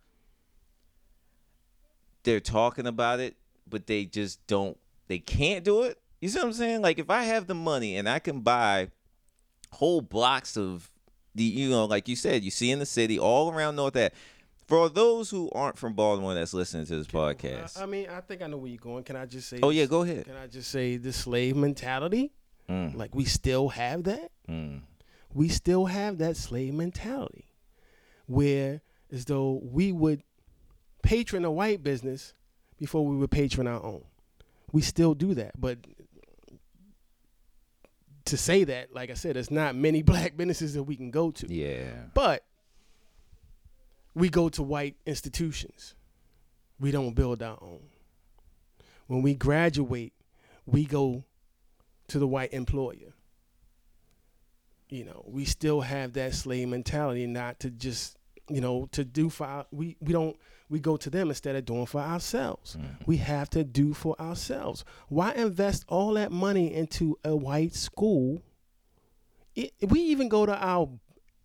they're 2.24 2.40
talking 2.40 2.88
about 2.88 3.20
it 3.20 3.36
but 3.68 3.88
they 3.88 4.06
just 4.06 4.46
don't 4.48 4.78
they 5.08 5.20
can't 5.20 5.64
do 5.64 5.84
it 5.84 6.00
you 6.22 6.30
see 6.30 6.40
what 6.40 6.46
i'm 6.46 6.54
saying 6.54 6.82
like 6.82 7.00
if 7.00 7.10
i 7.10 7.24
have 7.24 7.48
the 7.48 7.56
money 7.56 7.98
and 7.98 8.08
i 8.08 8.20
can 8.20 8.42
buy 8.42 8.90
whole 9.72 10.02
blocks 10.02 10.58
of 10.58 10.90
the 11.34 11.44
you 11.44 11.70
know 11.70 11.86
like 11.86 12.08
you 12.08 12.16
said 12.16 12.44
you 12.44 12.52
see 12.52 12.72
in 12.72 12.80
the 12.80 12.86
city 12.86 13.20
all 13.20 13.52
around 13.52 13.76
north 13.76 13.94
that 13.94 14.14
for 14.68 14.90
those 14.90 15.30
who 15.30 15.50
aren't 15.52 15.78
from 15.78 15.94
baltimore 15.94 16.34
that's 16.34 16.54
listening 16.54 16.86
to 16.86 16.96
this 16.96 17.08
podcast 17.08 17.78
I, 17.80 17.84
I 17.84 17.86
mean, 17.86 18.08
I 18.10 18.22
think 18.22 18.42
I 18.42 18.48
know 18.48 18.58
where 18.58 18.70
you're 18.70 18.78
going. 18.78 19.04
Can 19.04 19.16
I 19.16 19.26
just 19.26 19.48
say? 19.50 19.60
oh 19.62 19.70
this? 19.70 19.78
yeah 19.78 19.86
go 19.86 20.02
ahead 20.02 20.26
Can 20.26 20.36
I 20.38 20.48
just 20.48 20.72
say 20.72 20.98
the 20.98 21.14
slave 21.14 21.56
mentality? 21.56 22.32
Mm. 22.70 22.96
Like 22.96 23.14
we 23.14 23.26
still 23.26 23.70
have 23.70 24.06
that. 24.06 24.32
Mm. 24.50 24.82
We 25.34 25.50
still 25.50 25.86
have 25.86 26.18
that 26.20 26.38
slave 26.38 26.74
mentality, 26.74 27.46
where 28.26 28.82
as 29.12 29.26
though 29.26 29.60
we 29.62 29.92
would 29.92 30.24
patron 31.04 31.46
a 31.46 31.52
white 31.52 31.84
business 31.84 32.34
before 32.80 33.06
we 33.06 33.16
would 33.18 33.30
patron 33.32 33.68
our 33.68 33.84
own. 33.84 34.04
We 34.76 34.82
still 34.82 35.14
do 35.14 35.34
that, 35.36 35.54
but 35.58 35.78
to 38.26 38.36
say 38.36 38.66
that, 38.66 38.94
like 38.94 39.10
I 39.10 39.14
said, 39.14 39.38
there's 39.38 39.50
not 39.50 39.74
many 39.74 40.02
black 40.12 40.36
businesses 40.36 40.74
that 40.74 40.84
we 40.84 40.98
can 40.98 41.12
go 41.12 41.32
to. 41.32 41.48
Yeah. 41.48 41.94
But 42.14 42.44
we 44.14 44.28
go 44.28 44.50
to 44.50 44.62
white 44.62 44.98
institutions. 45.06 45.96
We 46.78 46.92
don't 46.92 47.14
build 47.14 47.42
our 47.42 47.58
own. 47.62 47.88
When 49.08 49.22
we 49.22 49.34
graduate, 49.34 50.12
we 50.66 50.84
go 50.84 51.24
to 52.10 52.20
the 52.20 52.28
white 52.28 52.52
employer. 52.52 53.14
You 54.90 55.06
know, 55.06 55.24
we 55.26 55.46
still 55.46 55.80
have 55.80 56.12
that 56.14 56.34
slave 56.34 56.68
mentality 56.68 57.28
not 57.28 57.62
to 57.62 57.70
just, 57.70 58.18
you 58.50 58.60
know, 58.60 58.90
to 58.92 59.06
do 59.06 59.30
for 59.30 59.68
we 59.72 59.96
we 60.02 60.12
don't 60.12 60.36
we 60.70 60.80
go 60.80 60.98
to 60.98 61.10
them 61.10 61.30
instead 61.30 61.56
of 61.56 61.66
doing 61.66 61.86
for 61.86 62.02
ourselves. 62.02 62.78
We 63.06 63.18
have 63.18 63.50
to 63.52 63.64
do 63.64 63.94
for 63.94 64.20
ourselves. 64.20 64.84
Why 65.10 65.32
invest 65.34 65.86
all 65.88 66.14
that 66.16 66.32
money 66.32 66.74
into 66.74 67.18
a 67.24 67.36
white 67.36 67.76
school? 67.76 68.42
It, 69.56 69.74
we 69.88 70.00
even 70.02 70.28
go 70.28 70.46
to 70.46 70.56
our 70.56 70.90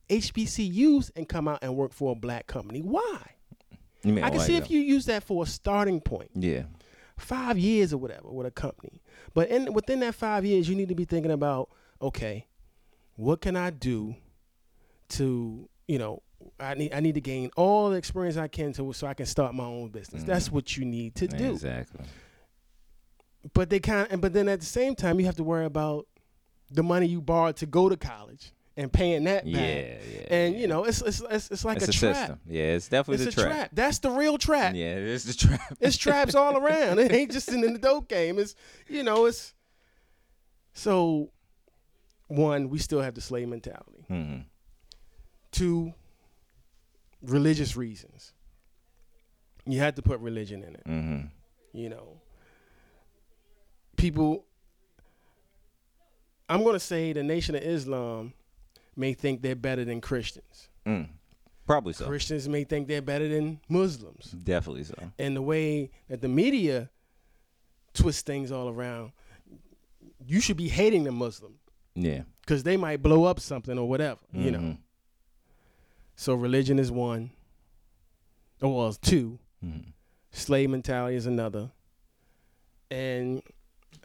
HBCUs 0.08 1.10
and 1.16 1.28
come 1.28 1.48
out 1.48 1.58
and 1.62 1.76
work 1.76 1.92
for 1.92 2.12
a 2.12 2.14
black 2.14 2.46
company. 2.46 2.80
Why? 2.80 3.18
I 4.04 4.30
can 4.30 4.40
see 4.40 4.56
if 4.56 4.70
you 4.70 4.80
use 4.80 5.04
that 5.06 5.22
for 5.22 5.42
a 5.42 5.46
starting 5.46 6.00
point, 6.00 6.30
Yeah. 6.34 6.62
five 7.18 7.58
years 7.58 7.92
or 7.92 7.98
whatever 7.98 8.30
with 8.30 8.46
a 8.46 8.50
company. 8.50 9.02
But 9.34 9.50
in 9.50 9.72
within 9.74 10.00
that 10.00 10.14
five 10.14 10.44
years, 10.46 10.68
you 10.68 10.74
need 10.74 10.88
to 10.88 10.94
be 10.94 11.04
thinking 11.04 11.30
about, 11.30 11.68
okay, 12.00 12.46
what 13.16 13.42
can 13.42 13.56
I 13.56 13.68
do 13.70 14.16
to, 15.10 15.68
you 15.86 15.98
know, 15.98 16.22
I 16.60 16.74
need 16.74 16.92
I 16.92 17.00
need 17.00 17.14
to 17.14 17.20
gain 17.20 17.50
all 17.56 17.90
the 17.90 17.96
experience 17.96 18.36
I 18.36 18.48
can 18.48 18.72
to 18.74 18.92
so 18.92 19.06
I 19.06 19.14
can 19.14 19.26
start 19.26 19.54
my 19.54 19.64
own 19.64 19.88
business. 19.88 20.22
That's 20.22 20.50
what 20.50 20.76
you 20.76 20.84
need 20.84 21.14
to 21.16 21.28
do. 21.28 21.52
Exactly. 21.52 22.04
But 23.54 23.70
they 23.70 23.80
kind 23.80 24.10
of, 24.12 24.20
but 24.20 24.32
then 24.32 24.48
at 24.48 24.60
the 24.60 24.66
same 24.66 24.94
time, 24.94 25.18
you 25.18 25.26
have 25.26 25.36
to 25.36 25.42
worry 25.44 25.64
about 25.64 26.06
the 26.70 26.82
money 26.82 27.06
you 27.06 27.20
borrowed 27.22 27.56
to 27.56 27.66
go 27.66 27.88
to 27.88 27.96
college 27.96 28.52
and 28.76 28.92
paying 28.92 29.24
that 29.24 29.44
back. 29.44 29.54
Yeah, 29.54 29.96
yeah. 30.12 30.26
And 30.30 30.54
you 30.56 30.66
know, 30.66 30.84
it's 30.84 31.00
it's 31.00 31.22
it's, 31.30 31.50
it's 31.50 31.64
like 31.64 31.78
it's 31.78 31.86
a, 31.86 31.90
a 31.90 31.92
trap. 31.92 32.16
system. 32.16 32.40
Yeah, 32.46 32.62
it's 32.74 32.88
definitely 32.88 33.24
It's 33.26 33.34
the 33.34 33.42
a 33.42 33.44
trap. 33.46 33.70
That's 33.72 33.98
the 33.98 34.10
real 34.10 34.36
trap. 34.36 34.74
Yeah, 34.74 34.94
it's 34.94 35.24
the 35.24 35.34
trap. 35.34 35.76
It's 35.80 35.96
traps 35.96 36.34
all 36.34 36.56
around. 36.56 36.98
It 36.98 37.12
ain't 37.12 37.32
just 37.32 37.48
in 37.50 37.60
the 37.62 37.78
dope 37.78 38.08
game. 38.08 38.38
It's 38.38 38.54
you 38.88 39.02
know, 39.02 39.24
it's 39.26 39.54
so 40.74 41.30
one, 42.28 42.68
we 42.68 42.78
still 42.78 43.00
have 43.00 43.14
the 43.14 43.20
slave 43.20 43.48
mentality. 43.48 44.04
hmm 44.06 44.36
Two, 45.50 45.94
religious 47.22 47.76
reasons. 47.76 48.32
You 49.66 49.78
had 49.78 49.96
to 49.96 50.02
put 50.02 50.20
religion 50.20 50.62
in 50.64 50.74
it. 50.74 50.82
hmm 50.86 51.20
You 51.72 51.88
know. 51.90 52.20
People 53.96 54.44
I'm 56.48 56.64
gonna 56.64 56.80
say 56.80 57.12
the 57.12 57.22
Nation 57.22 57.54
of 57.54 57.62
Islam 57.62 58.32
may 58.96 59.12
think 59.14 59.40
they're 59.42 59.54
better 59.54 59.84
than 59.84 60.00
Christians. 60.00 60.68
Mm. 60.86 61.08
Probably 61.66 61.92
so. 61.92 62.06
Christians 62.06 62.48
may 62.48 62.64
think 62.64 62.88
they're 62.88 63.02
better 63.02 63.28
than 63.28 63.60
Muslims. 63.68 64.32
Definitely 64.32 64.84
so. 64.84 64.94
and 65.18 65.36
the 65.36 65.42
way 65.42 65.90
that 66.08 66.20
the 66.20 66.28
media 66.28 66.90
twists 67.94 68.22
things 68.22 68.50
all 68.50 68.68
around, 68.68 69.12
you 70.26 70.40
should 70.40 70.56
be 70.56 70.68
hating 70.68 71.04
the 71.04 71.12
Muslim 71.12 71.54
Yeah. 71.94 72.22
because 72.40 72.62
they 72.64 72.76
might 72.76 73.02
blow 73.02 73.24
up 73.24 73.38
something 73.38 73.78
or 73.78 73.88
whatever, 73.88 74.18
you 74.32 74.50
know. 74.50 74.76
So 76.20 76.34
religion 76.34 76.78
is 76.78 76.92
one, 76.92 77.30
or 78.60 78.76
well, 78.76 78.88
it's 78.88 78.98
two. 78.98 79.38
Mhm. 79.64 79.94
Slave 80.30 80.68
mentality 80.68 81.16
is 81.16 81.24
another, 81.24 81.70
and 82.90 83.42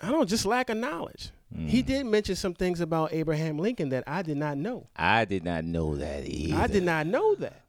I 0.01 0.11
don't 0.11 0.29
just 0.29 0.45
lack 0.45 0.69
of 0.69 0.77
knowledge. 0.77 1.31
He 1.53 1.83
Mhm. 1.83 1.85
did 1.85 2.05
mention 2.05 2.37
some 2.37 2.53
things 2.53 2.79
about 2.79 3.11
Abraham 3.11 3.59
Lincoln 3.59 3.89
that 3.89 4.05
I 4.07 4.21
did 4.21 4.37
not 4.37 4.57
know. 4.57 4.87
I 4.95 5.25
did 5.25 5.43
not 5.43 5.65
know 5.65 5.97
that 5.97 6.25
either. 6.25 6.55
I 6.55 6.67
did 6.67 6.83
not 6.83 7.05
know 7.05 7.35
that. 7.35 7.65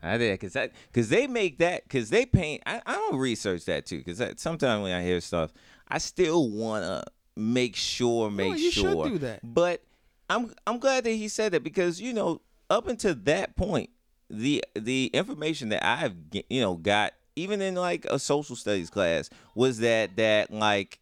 I 0.00 0.16
did 0.16 0.30
because 0.34 0.52
that 0.52 0.70
because 0.92 1.08
they 1.08 1.26
make 1.26 1.58
that 1.58 1.82
because 1.82 2.08
they 2.08 2.24
paint. 2.24 2.62
I, 2.66 2.80
I 2.86 2.92
don't 2.94 3.16
research 3.18 3.64
that 3.64 3.84
too 3.84 3.98
because 4.04 4.22
sometimes 4.40 4.84
when 4.84 4.92
I 4.94 5.02
hear 5.02 5.20
stuff, 5.20 5.52
I 5.88 5.98
still 5.98 6.48
wanna 6.48 7.02
make 7.34 7.74
sure, 7.74 8.30
make 8.30 8.58
you 8.60 8.70
should 8.70 8.92
sure. 8.92 9.08
do 9.08 9.18
that. 9.18 9.40
But 9.42 9.82
I'm 10.30 10.54
I'm 10.68 10.78
glad 10.78 11.02
that 11.02 11.10
he 11.10 11.26
said 11.26 11.50
that 11.50 11.64
because 11.64 12.00
you 12.00 12.12
know 12.12 12.42
up 12.70 12.86
until 12.86 13.14
that 13.14 13.56
point, 13.56 13.90
the 14.30 14.64
the 14.74 15.06
information 15.14 15.70
that 15.70 15.84
I've 15.84 16.14
you 16.32 16.60
know 16.60 16.74
got 16.74 17.14
even 17.36 17.62
in 17.62 17.74
like 17.74 18.04
a 18.06 18.18
social 18.18 18.56
studies 18.56 18.90
class 18.90 19.30
was 19.54 19.78
that 19.78 20.16
that 20.16 20.52
like 20.52 21.00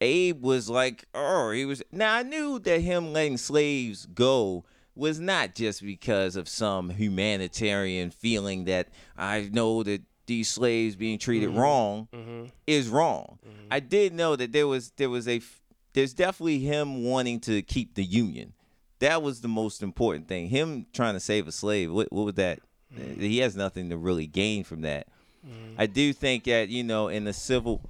Abe 0.00 0.42
was 0.42 0.68
like, 0.68 1.04
oh, 1.14 1.50
he 1.50 1.64
was. 1.64 1.82
Now 1.92 2.14
I 2.14 2.22
knew 2.22 2.58
that 2.60 2.80
him 2.80 3.12
letting 3.12 3.36
slaves 3.36 4.06
go 4.06 4.64
was 4.94 5.20
not 5.20 5.54
just 5.54 5.82
because 5.82 6.36
of 6.36 6.48
some 6.48 6.90
humanitarian 6.90 8.10
feeling 8.10 8.64
that 8.64 8.88
I 9.16 9.48
know 9.52 9.82
that 9.82 10.02
these 10.26 10.48
slaves 10.48 10.96
being 10.96 11.18
treated 11.18 11.50
mm-hmm. 11.50 11.58
wrong 11.58 12.08
mm-hmm. 12.12 12.44
is 12.66 12.88
wrong. 12.88 13.38
Mm-hmm. 13.46 13.66
I 13.70 13.80
did 13.80 14.14
know 14.14 14.36
that 14.36 14.52
there 14.52 14.66
was 14.66 14.90
there 14.96 15.10
was 15.10 15.28
a 15.28 15.40
there's 15.92 16.14
definitely 16.14 16.60
him 16.60 17.04
wanting 17.04 17.40
to 17.40 17.62
keep 17.62 17.94
the 17.94 18.04
union. 18.04 18.54
That 19.00 19.22
was 19.22 19.40
the 19.40 19.48
most 19.48 19.82
important 19.82 20.28
thing. 20.28 20.48
Him 20.48 20.86
trying 20.92 21.14
to 21.14 21.20
save 21.20 21.48
a 21.48 21.52
slave. 21.52 21.92
What, 21.92 22.12
what 22.12 22.24
was 22.24 22.34
that? 22.36 22.60
Mm. 22.94 23.20
He 23.20 23.38
has 23.38 23.56
nothing 23.56 23.90
to 23.90 23.96
really 23.96 24.26
gain 24.26 24.64
from 24.64 24.82
that. 24.82 25.08
Mm. 25.46 25.74
I 25.78 25.86
do 25.86 26.12
think 26.12 26.44
that 26.44 26.68
you 26.68 26.84
know 26.84 27.08
in 27.08 27.24
the 27.24 27.32
civil 27.32 27.80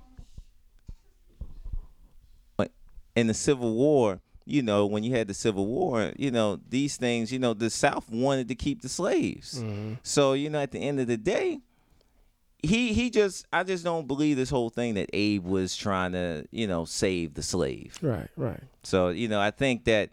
in 3.17 3.27
the 3.27 3.35
Civil 3.35 3.75
War, 3.75 4.21
you 4.45 4.63
know, 4.63 4.87
when 4.87 5.05
you 5.05 5.15
had 5.15 5.29
the 5.29 5.35
Civil 5.35 5.67
War, 5.67 6.13
you 6.17 6.31
know, 6.31 6.59
these 6.69 6.97
things, 6.97 7.33
you 7.33 7.39
know, 7.39 7.55
the 7.55 7.71
South 7.71 8.11
wanted 8.11 8.49
to 8.49 8.55
keep 8.55 8.83
the 8.83 8.89
slaves. 8.89 9.63
Mm-hmm. 9.63 9.95
So, 10.03 10.33
you 10.33 10.51
know, 10.51 10.61
at 10.61 10.73
the 10.73 10.81
end 10.81 10.99
of 10.99 11.07
the 11.07 11.17
day, 11.17 11.61
he 12.63 12.93
he 12.93 13.09
just 13.09 13.47
I 13.53 13.63
just 13.63 13.85
don't 13.85 14.07
believe 14.07 14.37
this 14.37 14.51
whole 14.51 14.69
thing 14.69 14.95
that 14.95 15.09
Abe 15.15 15.45
was 15.45 15.77
trying 15.77 16.13
to, 16.13 16.47
you 16.51 16.67
know, 16.67 16.85
save 16.85 17.35
the 17.35 17.43
slave. 17.43 17.99
Right, 18.03 18.29
right. 18.37 18.61
So, 18.83 19.09
you 19.09 19.29
know, 19.29 19.41
I 19.41 19.51
think 19.51 19.85
that 19.85 20.11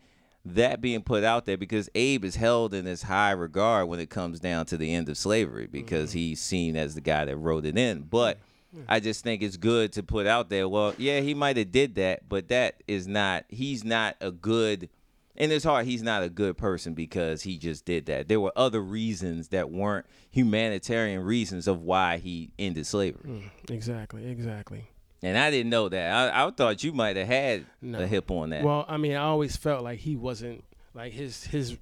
that 0.55 0.81
being 0.81 1.01
put 1.01 1.23
out 1.23 1.45
there 1.45 1.57
because 1.57 1.89
Abe 1.95 2.23
is 2.23 2.35
held 2.35 2.73
in 2.73 2.85
this 2.85 3.03
high 3.03 3.31
regard 3.31 3.87
when 3.87 3.99
it 3.99 4.09
comes 4.09 4.39
down 4.39 4.65
to 4.67 4.77
the 4.77 4.93
end 4.93 5.09
of 5.09 5.17
slavery 5.17 5.67
because 5.67 6.09
mm-hmm. 6.09 6.19
he's 6.19 6.41
seen 6.41 6.75
as 6.75 6.95
the 6.95 7.01
guy 7.01 7.25
that 7.25 7.37
wrote 7.37 7.65
it 7.65 7.77
in. 7.77 8.01
But 8.01 8.39
I 8.87 8.99
just 8.99 9.23
think 9.23 9.41
it's 9.41 9.57
good 9.57 9.93
to 9.93 10.03
put 10.03 10.27
out 10.27 10.49
there, 10.49 10.67
well, 10.67 10.93
yeah, 10.97 11.21
he 11.21 11.33
might 11.33 11.57
have 11.57 11.71
did 11.71 11.95
that, 11.95 12.27
but 12.27 12.49
that 12.49 12.83
is 12.87 13.07
not 13.07 13.45
he's 13.49 13.83
not 13.83 14.15
a 14.21 14.31
good 14.31 14.89
in 15.35 15.51
his 15.51 15.63
heart 15.63 15.85
he's 15.85 16.01
not 16.01 16.23
a 16.23 16.29
good 16.29 16.57
person 16.57 16.93
because 16.93 17.43
he 17.43 17.57
just 17.57 17.85
did 17.85 18.05
that. 18.07 18.27
There 18.27 18.39
were 18.39 18.53
other 18.55 18.81
reasons 18.81 19.49
that 19.49 19.69
weren't 19.69 20.05
humanitarian 20.29 21.23
reasons 21.23 21.67
of 21.67 21.81
why 21.81 22.17
he 22.17 22.51
ended 22.59 22.85
slavery. 22.85 23.29
Mm, 23.29 23.49
exactly, 23.71 24.27
exactly. 24.27 24.89
And 25.23 25.37
I 25.37 25.49
didn't 25.49 25.71
know 25.71 25.89
that. 25.89 26.33
I, 26.33 26.45
I 26.45 26.51
thought 26.51 26.83
you 26.83 26.93
might 26.93 27.15
have 27.15 27.27
had 27.27 27.65
No. 27.81 27.99
a 27.99 28.07
hip 28.07 28.29
on 28.29 28.51
that. 28.51 28.63
Well, 28.63 28.85
I 28.87 28.97
mean, 28.97 29.13
I 29.13 29.23
always 29.23 29.55
felt 29.57 29.83
like 29.83 29.99
he 29.99 30.15
wasn't 30.15 30.63
like 30.93 31.13
his 31.13 31.43
his. 31.45 31.77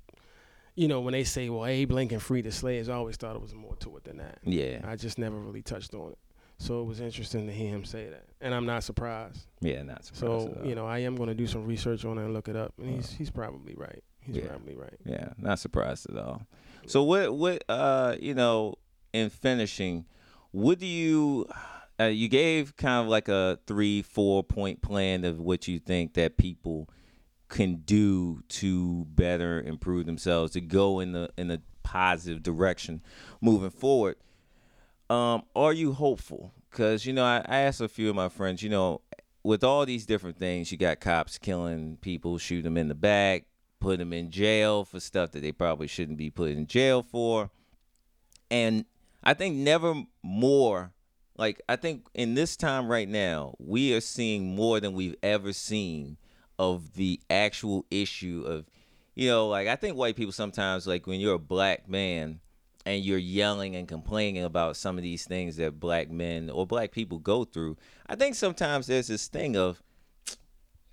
You 0.78 0.88
know, 0.90 1.00
when 1.02 1.14
they 1.14 1.24
say, 1.24 1.50
"Well, 1.50 1.66
Abe 1.66 1.92
Lincoln 1.92 2.20
freed 2.20 2.46
the 2.46 2.52
slaves," 2.52 2.90
I 2.90 2.96
always 2.96 3.16
thought 3.16 3.36
it 3.36 3.42
was 3.42 3.54
more 3.54 3.76
to 3.78 3.96
it 3.98 4.04
than 4.04 4.18
that. 4.18 4.40
yeah. 4.44 4.80
I 4.84 4.96
just 4.98 5.18
never 5.18 5.38
really 5.38 5.62
touched 5.62 5.94
on 5.94 6.12
it. 6.12 6.18
So 6.58 6.82
it 6.82 6.86
was 6.86 7.00
interesting 7.02 7.48
to 7.48 7.54
hear 7.54 7.70
him 7.76 7.84
say 7.86 8.10
that, 8.10 8.24
and 8.42 8.54
I'm 8.54 8.66
not 8.66 8.84
surprised. 8.84 9.46
Yeah, 9.62 9.84
not 9.84 10.06
surprised. 10.06 10.56
So 10.56 10.62
you 10.66 10.76
know, 10.76 10.86
I 10.86 11.00
am 11.00 11.16
going 11.18 11.28
to 11.30 11.36
do 11.36 11.48
some 11.48 11.66
research 11.66 12.04
on 12.06 12.18
it 12.18 12.24
and 12.24 12.34
look 12.34 12.48
it 12.48 12.56
up, 12.56 12.74
and 12.78 12.90
he's 12.96 13.10
he's 13.12 13.30
probably 13.30 13.74
right. 13.76 14.02
He's 14.22 14.38
Yeah. 14.38 14.48
probably 14.48 14.76
right. 14.76 14.98
Yeah, 15.06 15.30
not 15.38 15.60
surprised 15.60 16.10
at 16.10 16.18
all. 16.18 16.42
So 16.88 17.04
what 17.04 17.34
what 17.36 17.64
uh 17.70 18.16
you 18.20 18.34
know 18.34 18.76
in 19.14 19.30
finishing, 19.30 20.06
what 20.52 20.80
do 20.80 20.86
you 20.86 21.48
uh, 22.00 22.06
you 22.06 22.28
gave 22.28 22.76
kind 22.76 23.04
of 23.04 23.08
like 23.08 23.28
a 23.28 23.60
three 23.68 24.02
four 24.02 24.44
point 24.44 24.82
plan 24.82 25.24
of 25.24 25.40
what 25.40 25.68
you 25.68 25.80
think 25.80 26.14
that 26.14 26.38
people 26.38 26.90
can 27.48 27.76
do 27.86 28.42
to 28.50 29.06
better 29.10 29.62
improve 29.62 30.06
themselves 30.06 30.54
to 30.54 30.62
go 30.62 31.00
in 31.00 31.12
the 31.14 31.30
in 31.38 31.52
a 31.52 31.62
positive 31.84 32.44
direction 32.44 33.02
moving 33.42 33.70
forward. 33.70 34.16
Um, 35.10 35.44
are 35.56 35.72
you 35.72 35.94
hopeful? 35.94 36.52
Because 36.70 37.06
you 37.06 37.14
know, 37.14 37.24
I, 37.24 37.38
I 37.46 37.60
asked 37.60 37.82
a 37.82 37.88
few 37.88 38.10
of 38.10 38.16
my 38.16 38.30
friends. 38.30 38.62
You 38.62 38.70
know, 38.70 39.02
with 39.44 39.64
all 39.64 39.86
these 39.86 40.06
different 40.06 40.38
things, 40.38 40.72
you 40.72 40.78
got 40.78 41.00
cops 41.00 41.38
killing 41.38 41.98
people, 42.02 42.38
shoot 42.38 42.64
them 42.64 42.78
in 42.78 42.88
the 42.88 42.96
back, 42.96 43.46
put 43.80 44.00
them 44.00 44.12
in 44.12 44.32
jail 44.32 44.84
for 44.84 45.00
stuff 45.00 45.32
that 45.32 45.42
they 45.42 45.52
probably 45.52 45.88
shouldn't 45.88 46.18
be 46.18 46.30
put 46.30 46.50
in 46.50 46.68
jail 46.68 47.04
for, 47.04 47.52
and 48.52 48.86
I 49.24 49.34
think 49.34 49.56
never 49.56 50.04
more. 50.24 50.92
Like 51.38 51.62
I 51.68 51.76
think 51.76 52.08
in 52.14 52.34
this 52.34 52.56
time 52.56 52.88
right 52.88 53.08
now, 53.08 53.56
we 53.60 53.94
are 53.94 54.02
seeing 54.02 54.56
more 54.56 54.80
than 54.80 54.94
we've 54.94 55.16
ever 55.22 55.54
seen 55.54 56.18
of 56.58 56.94
the 56.94 57.20
actual 57.30 57.86
issue 57.92 58.44
of, 58.46 58.66
you 59.16 59.30
know, 59.30 59.48
like 59.48 59.68
I 59.68 59.76
think 59.76 59.98
white 59.98 60.16
people 60.16 60.32
sometimes 60.32 60.88
like 60.88 61.08
when 61.08 61.20
you're 61.20 61.36
a 61.36 61.40
black 61.40 61.90
man 61.90 62.40
and 62.86 63.04
you're 63.04 63.18
yelling 63.18 63.76
and 63.76 63.88
complaining 63.88 64.44
about 64.44 64.78
some 64.78 64.98
of 64.98 65.04
these 65.04 65.26
things 65.26 65.58
that 65.58 65.80
black 65.80 66.10
men 66.10 66.50
or 66.50 66.66
black 66.66 66.92
people 66.92 67.20
go 67.20 67.44
through, 67.44 67.78
I 68.08 68.16
think 68.16 68.36
sometimes 68.36 68.88
there's 68.88 69.08
this 69.08 69.28
thing 69.28 69.58
of 69.58 69.82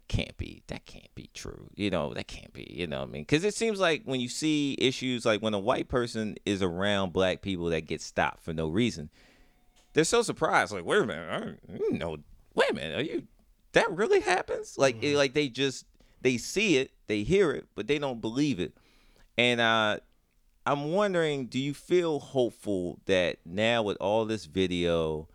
can't 0.08 0.36
be 0.36 0.62
that 0.66 0.84
can't 0.84 1.14
be 1.14 1.30
true. 1.32 1.68
You 1.74 1.90
know, 1.90 2.12
that 2.14 2.26
can't 2.26 2.52
be. 2.52 2.66
You 2.70 2.86
know 2.86 3.00
what 3.00 3.08
I 3.08 3.12
mean? 3.12 3.22
Because 3.22 3.44
it 3.44 3.54
seems 3.54 3.78
like 3.80 4.02
when 4.04 4.20
you 4.20 4.28
see 4.28 4.76
issues 4.78 5.24
like 5.24 5.40
when 5.40 5.54
a 5.54 5.58
white 5.58 5.88
person 5.88 6.36
is 6.44 6.62
around 6.62 7.12
black 7.12 7.42
people 7.42 7.66
that 7.66 7.86
get 7.86 8.02
stopped 8.02 8.42
for 8.42 8.52
no 8.52 8.68
reason, 8.68 9.08
they're 9.92 10.04
so 10.04 10.22
surprised. 10.22 10.72
Like, 10.72 10.84
wait 10.84 11.02
a 11.02 11.06
minute, 11.06 11.58
I 11.68 11.96
know. 11.96 12.18
Wait 12.54 12.70
a 12.70 12.74
minute, 12.74 12.98
are 12.98 13.02
you? 13.02 13.26
That 13.72 13.90
really 13.90 14.20
happens? 14.20 14.76
Like, 14.76 15.02
it, 15.02 15.16
like 15.16 15.34
they 15.34 15.48
just 15.48 15.86
they 16.20 16.38
see 16.38 16.78
it, 16.78 16.92
they 17.06 17.22
hear 17.22 17.50
it, 17.50 17.66
but 17.74 17.86
they 17.86 17.98
don't 17.98 18.20
believe 18.20 18.60
it. 18.60 18.74
And 19.36 19.60
uh, 19.60 19.98
I'm 20.64 20.92
wondering, 20.92 21.46
do 21.46 21.58
you 21.58 21.74
feel 21.74 22.20
hopeful 22.20 23.00
that 23.06 23.38
now 23.44 23.82
with 23.82 23.96
all 24.00 24.24
this 24.24 24.44
video, 24.44 25.28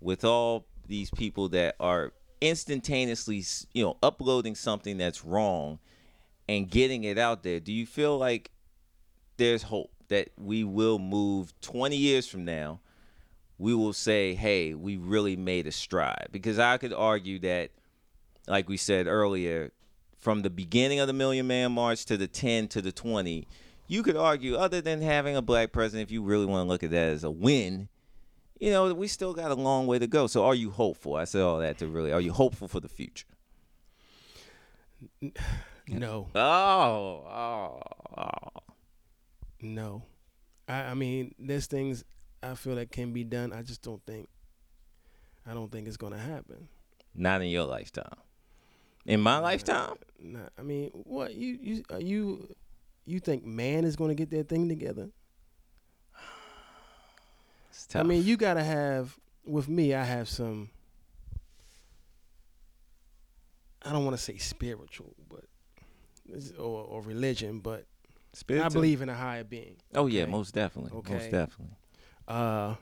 with 0.00 0.24
all 0.24 0.66
these 0.86 1.10
people 1.10 1.48
that 1.50 1.76
are 1.78 2.12
instantaneously, 2.40 3.44
you 3.72 3.84
know, 3.84 3.96
uploading 4.02 4.54
something 4.54 4.98
that's 4.98 5.24
wrong 5.24 5.78
and 6.48 6.68
getting 6.70 7.04
it 7.04 7.18
out 7.18 7.42
there, 7.44 7.60
do 7.60 7.72
you 7.72 7.86
feel 7.86 8.18
like 8.18 8.50
there's 9.36 9.62
hope 9.62 9.92
that 10.08 10.30
we 10.36 10.64
will 10.64 10.98
move 10.98 11.52
20 11.60 11.96
years 11.96 12.26
from 12.26 12.44
now? 12.44 12.80
We 13.62 13.74
will 13.74 13.92
say, 13.92 14.34
hey, 14.34 14.74
we 14.74 14.96
really 14.96 15.36
made 15.36 15.68
a 15.68 15.70
stride. 15.70 16.26
Because 16.32 16.58
I 16.58 16.78
could 16.78 16.92
argue 16.92 17.38
that, 17.38 17.70
like 18.48 18.68
we 18.68 18.76
said 18.76 19.06
earlier, 19.06 19.70
from 20.18 20.42
the 20.42 20.50
beginning 20.50 20.98
of 20.98 21.06
the 21.06 21.12
Million 21.12 21.46
Man 21.46 21.70
March 21.70 22.04
to 22.06 22.16
the 22.16 22.26
10 22.26 22.66
to 22.68 22.82
the 22.82 22.90
20, 22.90 23.46
you 23.86 24.02
could 24.02 24.16
argue, 24.16 24.56
other 24.56 24.80
than 24.80 25.00
having 25.00 25.36
a 25.36 25.42
black 25.42 25.70
president, 25.70 26.08
if 26.08 26.12
you 26.12 26.24
really 26.24 26.44
want 26.44 26.64
to 26.66 26.68
look 26.68 26.82
at 26.82 26.90
that 26.90 27.10
as 27.10 27.22
a 27.22 27.30
win, 27.30 27.88
you 28.58 28.72
know, 28.72 28.92
we 28.94 29.06
still 29.06 29.32
got 29.32 29.52
a 29.52 29.54
long 29.54 29.86
way 29.86 30.00
to 30.00 30.08
go. 30.08 30.26
So 30.26 30.44
are 30.44 30.56
you 30.56 30.70
hopeful? 30.70 31.14
I 31.14 31.22
said 31.22 31.42
all 31.42 31.58
that 31.60 31.78
to 31.78 31.86
really, 31.86 32.10
are 32.10 32.20
you 32.20 32.32
hopeful 32.32 32.66
for 32.66 32.80
the 32.80 32.88
future? 32.88 33.28
No, 35.88 36.28
Oh, 36.34 36.40
oh, 36.40 37.80
oh. 38.16 38.62
no. 39.60 40.02
I, 40.68 40.74
I 40.82 40.94
mean, 40.94 41.34
there's 41.38 41.66
things 41.66 42.04
I 42.42 42.54
feel 42.54 42.74
that 42.76 42.90
can 42.90 43.12
be 43.12 43.24
done. 43.24 43.52
I 43.52 43.62
just 43.62 43.82
don't 43.82 44.04
think. 44.04 44.28
I 45.46 45.54
don't 45.54 45.70
think 45.70 45.86
it's 45.88 45.96
gonna 45.96 46.18
happen. 46.18 46.68
Not 47.14 47.42
in 47.42 47.48
your 47.48 47.64
lifetime. 47.64 48.16
In 49.04 49.20
my 49.20 49.38
lifetime? 49.38 49.94
Not, 50.20 50.52
I 50.58 50.62
mean, 50.62 50.90
what 50.92 51.34
you 51.34 51.58
you 51.60 51.82
are 51.90 52.00
you 52.00 52.54
you 53.04 53.20
think 53.20 53.44
man 53.44 53.84
is 53.84 53.96
gonna 53.96 54.14
get 54.14 54.30
their 54.30 54.44
thing 54.44 54.68
together? 54.68 55.10
I 57.94 58.02
mean, 58.02 58.24
you 58.24 58.36
gotta 58.36 58.62
have. 58.62 59.18
With 59.44 59.68
me, 59.68 59.92
I 59.92 60.04
have 60.04 60.28
some. 60.28 60.70
I 63.84 63.90
don't 63.90 64.04
want 64.04 64.16
to 64.16 64.22
say 64.22 64.36
spiritual, 64.36 65.16
but 65.28 65.44
or, 66.56 66.84
or 66.84 67.02
religion, 67.02 67.58
but 67.58 67.86
I 68.48 68.68
believe 68.68 69.02
in 69.02 69.08
a 69.08 69.14
higher 69.14 69.42
being. 69.42 69.76
Oh 69.94 70.06
yeah, 70.06 70.26
most 70.26 70.54
definitely. 70.54 70.96
Okay. 70.98 71.14
Most 71.14 71.30
definitely. 71.32 71.76
Uh, 72.32 72.74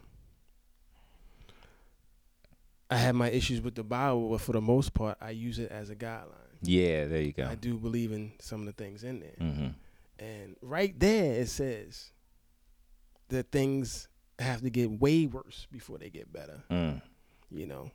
I 2.89 2.97
have 2.97 3.15
my 3.15 3.31
issues 3.31 3.61
with 3.61 3.75
the 3.75 3.85
Bible, 3.85 4.31
but 4.31 4.41
for 4.41 4.53
the 4.53 4.61
most 4.61 4.95
part, 4.95 5.17
I 5.21 5.31
use 5.31 5.59
it 5.59 5.71
as 5.71 5.91
a 5.91 5.97
guideline. 5.97 6.35
Yeah, 6.63 7.07
there 7.07 7.21
you 7.21 7.33
go. 7.33 7.47
I 7.47 7.55
do 7.55 7.77
believe 7.77 8.13
in 8.13 8.33
some 8.41 8.61
of 8.61 8.67
the 8.67 8.73
things 8.73 9.05
in 9.05 9.21
there, 9.21 9.37
Mm-hmm. 9.41 9.69
and 10.25 10.57
right 10.61 10.99
there 10.99 11.35
it 11.41 11.49
says 11.49 12.11
that 13.29 13.51
things 13.53 14.09
have 14.39 14.61
to 14.63 14.71
get 14.71 14.91
way 14.91 15.27
worse 15.27 15.67
before 15.71 15.99
they 15.99 16.11
get 16.11 16.33
better. 16.33 16.63
Mm. 16.71 17.01
You 17.51 17.67
know, 17.67 17.91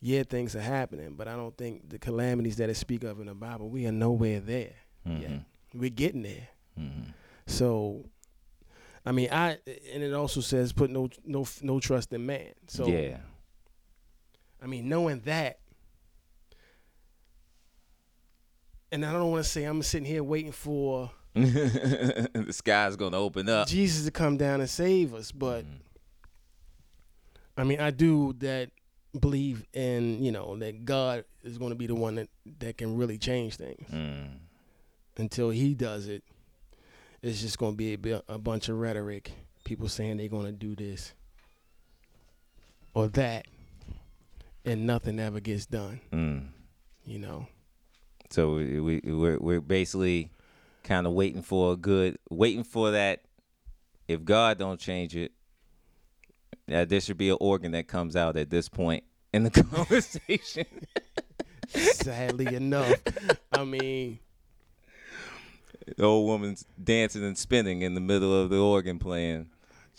yeah, 0.00 0.22
things 0.22 0.56
are 0.56 0.60
happening, 0.60 1.14
but 1.16 1.28
I 1.28 1.36
don't 1.36 1.56
think 1.56 1.88
the 1.90 1.98
calamities 1.98 2.56
that 2.56 2.70
it 2.70 2.76
speak 2.76 3.04
of 3.04 3.20
in 3.20 3.26
the 3.26 3.34
Bible, 3.34 3.68
we 3.68 3.86
are 3.86 3.92
nowhere 3.92 4.40
there 4.40 4.72
Mm-hmm. 5.06 5.22
yet. 5.22 5.30
We're 5.74 5.90
getting 5.90 6.22
there. 6.22 6.48
Mm-hmm. 6.78 7.10
So, 7.46 8.04
I 9.06 9.12
mean, 9.12 9.28
I 9.32 9.58
and 9.92 10.02
it 10.02 10.12
also 10.12 10.40
says 10.40 10.72
put 10.72 10.90
no 10.90 11.08
no 11.24 11.46
no 11.62 11.80
trust 11.80 12.12
in 12.12 12.26
man. 12.26 12.52
So 12.66 12.86
yeah. 12.86 13.18
I 14.62 14.66
mean, 14.66 14.88
knowing 14.88 15.20
that, 15.20 15.60
and 18.90 19.04
I 19.04 19.12
don't 19.12 19.30
want 19.30 19.44
to 19.44 19.48
say 19.50 19.64
I'm 19.64 19.82
sitting 19.82 20.06
here 20.06 20.22
waiting 20.24 20.52
for 20.52 21.10
the 21.34 22.48
sky's 22.50 22.96
gonna 22.96 23.18
open 23.18 23.48
up. 23.48 23.68
Jesus 23.68 24.04
to 24.06 24.10
come 24.10 24.36
down 24.36 24.60
and 24.60 24.68
save 24.68 25.14
us, 25.14 25.30
but 25.32 25.64
Mhm. 25.64 25.80
I 27.56 27.64
mean, 27.64 27.80
I 27.80 27.90
do 27.90 28.34
that 28.38 28.70
believe 29.18 29.64
in 29.72 30.22
you 30.22 30.30
know 30.32 30.56
that 30.58 30.84
God 30.84 31.24
is 31.42 31.58
going 31.58 31.70
to 31.70 31.76
be 31.76 31.86
the 31.86 31.94
one 31.94 32.16
that 32.16 32.28
that 32.60 32.78
can 32.78 32.96
really 32.96 33.18
change 33.18 33.56
things. 33.56 33.88
Mm. 33.90 34.38
Until 35.16 35.50
He 35.50 35.74
does 35.74 36.06
it, 36.08 36.22
it's 37.22 37.40
just 37.40 37.58
going 37.58 37.76
to 37.76 37.96
be 37.96 38.12
a, 38.12 38.22
a 38.28 38.38
bunch 38.38 38.68
of 38.68 38.78
rhetoric. 38.78 39.32
People 39.64 39.88
saying 39.88 40.16
they're 40.16 40.28
going 40.28 40.46
to 40.46 40.52
do 40.52 40.74
this 40.74 41.12
or 42.94 43.08
that, 43.08 43.46
and 44.64 44.86
nothing 44.86 45.20
ever 45.20 45.40
gets 45.40 45.66
done. 45.66 46.00
Mm. 46.12 46.48
You 47.04 47.18
know. 47.18 47.46
So 48.30 48.54
we, 48.54 48.80
we 48.80 49.00
we're 49.04 49.38
we're 49.38 49.60
basically 49.60 50.30
kind 50.84 51.06
of 51.06 51.12
waiting 51.12 51.42
for 51.42 51.72
a 51.72 51.76
good, 51.76 52.18
waiting 52.30 52.64
for 52.64 52.90
that. 52.92 53.22
If 54.06 54.24
God 54.24 54.58
don't 54.58 54.80
change 54.80 55.14
it, 55.14 55.32
that 56.66 56.88
there 56.88 57.00
should 57.00 57.18
be 57.18 57.30
an 57.30 57.36
organ 57.40 57.72
that 57.72 57.88
comes 57.88 58.16
out 58.16 58.36
at 58.36 58.48
this 58.50 58.68
point 58.68 59.04
in 59.32 59.42
the 59.42 59.50
conversation. 59.62 60.66
Sadly 61.68 62.54
enough, 62.54 62.94
I 63.52 63.64
mean, 63.64 64.18
the 65.96 66.04
old 66.04 66.26
woman's 66.26 66.64
dancing 66.82 67.24
and 67.24 67.36
spinning 67.38 67.82
in 67.82 67.94
the 67.94 68.00
middle 68.00 68.34
of 68.34 68.50
the 68.50 68.58
organ 68.60 68.98
playing. 68.98 69.48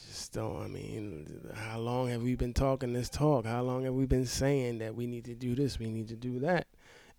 just 0.08 0.34
don't. 0.34 0.62
I 0.64 0.68
mean, 0.68 1.52
how 1.56 1.80
long 1.80 2.10
have 2.10 2.22
we 2.22 2.36
been 2.36 2.54
talking 2.54 2.94
this 2.94 3.10
talk? 3.10 3.46
How 3.46 3.62
long 3.62 3.84
have 3.84 3.94
we 3.94 4.06
been 4.06 4.26
saying 4.26 4.80
that 4.80 4.96
we 4.96 5.08
need 5.08 5.26
to 5.26 5.36
do 5.36 5.56
this, 5.56 5.80
we 5.80 5.90
need 5.90 6.08
to 6.10 6.16
do 6.16 6.40
that, 6.40 6.68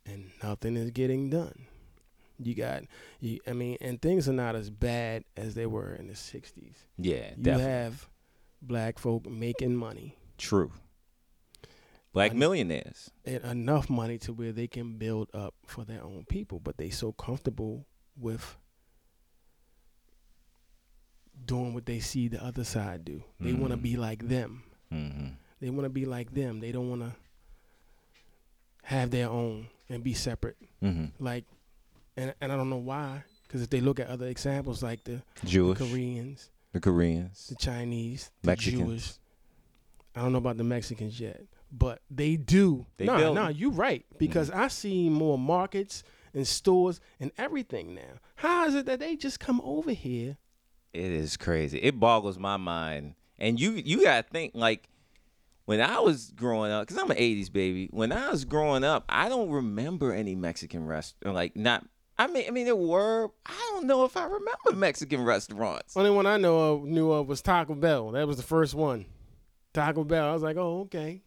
and 0.07 0.31
nothing 0.43 0.77
is 0.77 0.91
getting 0.91 1.31
done? 1.31 1.67
You 2.43 2.55
got, 2.55 2.85
you, 3.21 3.39
I 3.47 3.53
mean, 3.53 3.77
and 3.83 4.01
things 4.01 4.27
are 4.27 4.33
not 4.33 4.57
as 4.57 4.71
bad 4.71 5.25
as 5.37 5.55
they 5.55 5.67
were 5.67 5.95
in 5.95 6.07
the 6.07 6.15
'60s. 6.15 6.75
Yeah, 6.97 7.31
You 7.37 7.43
definitely 7.43 7.65
have 7.73 8.09
black 8.63 8.99
folk 8.99 9.29
making 9.29 9.77
money, 9.77 10.17
true. 10.39 10.73
Black 12.13 12.35
millionaires. 12.35 13.11
and 13.25 13.45
enough 13.45 13.89
money 13.89 14.19
to 14.19 14.33
where 14.33 14.51
they 14.53 14.67
can 14.67 14.99
build 14.99 15.29
up 15.33 15.55
for 15.67 15.85
their 15.85 16.03
own 16.03 16.25
people, 16.29 16.59
but 16.59 16.77
they 16.77 16.91
so 16.91 17.13
comfortable 17.13 17.87
with 18.19 18.57
doing 21.45 21.75
what 21.75 21.87
they 21.87 22.01
see 22.01 22.29
the 22.29 22.43
other 22.45 22.65
side 22.65 23.05
do. 23.05 23.23
They 23.41 23.53
want 23.53 23.73
to 23.73 23.77
be 23.77 23.97
like 23.97 24.29
them. 24.29 24.63
Mm-hmm. 24.93 25.29
They 25.61 25.71
want 25.71 25.85
to 25.85 25.91
be 25.91 26.05
like 26.05 26.33
them. 26.35 26.61
They 26.61 26.73
don't 26.73 26.89
want 26.89 27.03
to 27.03 27.13
have 28.85 29.11
their 29.11 29.29
own 29.29 29.69
and 29.89 30.03
be 30.03 30.15
separate. 30.15 30.57
Mm-hmm. 30.83 31.23
Like, 31.23 31.45
and 32.17 32.35
and 32.41 32.53
I 32.53 32.57
don't 32.57 32.71
know 32.71 32.77
why. 32.77 33.25
Because 33.47 33.63
if 33.63 33.71
they 33.71 33.81
look 33.81 33.99
at 33.99 34.07
other 34.07 34.27
examples 34.27 34.83
like 34.83 35.03
the, 35.03 35.23
the 35.43 35.75
Koreans, 35.75 36.51
the 36.73 36.79
Koreans. 36.81 37.49
the 37.49 37.57
Chinese, 37.57 38.31
the 38.43 38.47
Mexicans. 38.47 38.81
Jewish, 38.81 39.13
I 40.15 40.23
don't 40.23 40.33
know 40.33 40.39
about 40.39 40.57
the 40.57 40.65
Mexicans 40.65 41.19
yet, 41.19 41.43
but 41.73 42.01
they 42.09 42.37
do. 42.37 42.87
They 42.97 43.07
no, 43.07 43.17
build- 43.17 43.35
no, 43.35 43.49
you're 43.49 43.73
right. 43.73 44.07
Because 44.19 44.51
I 44.51 44.69
see 44.69 45.09
more 45.09 45.37
markets 45.37 46.05
and 46.35 46.47
stores 46.47 47.01
and 47.19 47.33
everything 47.39 47.95
now. 47.95 48.21
How 48.37 48.67
is 48.67 48.75
it 48.75 48.87
that 48.87 49.01
they 49.01 49.17
just 49.17 49.41
come 49.41 49.61
over 49.63 49.93
here? 49.93 50.37
It 50.93 51.13
is 51.13 51.37
crazy. 51.37 51.79
It 51.79 52.01
boggles 52.01 52.39
my 52.39 52.57
mind. 52.57 53.15
And 53.39 53.59
you 53.59 53.73
you 53.73 54.05
gotta 54.05 54.27
think 54.29 54.53
like 54.55 54.89
when 55.65 55.81
I 55.81 56.01
was 56.01 56.33
growing 56.33 56.73
up, 56.73 56.87
because 56.87 57.01
I'm 57.01 57.11
an 57.11 57.17
'80s 57.17 57.53
baby. 57.53 57.89
When 57.93 58.13
I 58.13 58.31
was 58.31 58.45
growing 58.45 58.85
up, 58.85 59.05
I 59.09 59.29
don't 59.29 59.51
remember 59.51 60.13
any 60.13 60.35
Mexican 60.35 60.87
rest 60.87 61.15
like 61.25 61.57
not. 61.57 61.87
I 62.19 62.27
mean, 62.27 62.45
I 62.47 62.51
mean 62.51 62.67
there 62.67 62.77
were. 62.77 63.31
I 63.47 63.71
don't 63.73 63.87
know 63.87 64.05
if 64.05 64.17
I 64.17 64.25
remember 64.25 64.73
Mexican 64.75 65.25
restaurants. 65.25 65.97
Only 65.97 66.11
one 66.11 66.27
I 66.27 66.37
know 66.37 66.75
of 66.75 66.85
knew 66.85 67.11
of 67.13 67.29
was 67.29 67.41
Taco 67.41 67.75
Bell. 67.75 68.11
That 68.11 68.27
was 68.27 68.37
the 68.37 68.43
first 68.43 68.75
one. 68.75 69.07
Taco 69.73 70.05
Bell. 70.05 70.29
I 70.29 70.33
was 70.33 70.43
like, 70.43 70.57
oh, 70.57 70.81
okay. 70.81 71.23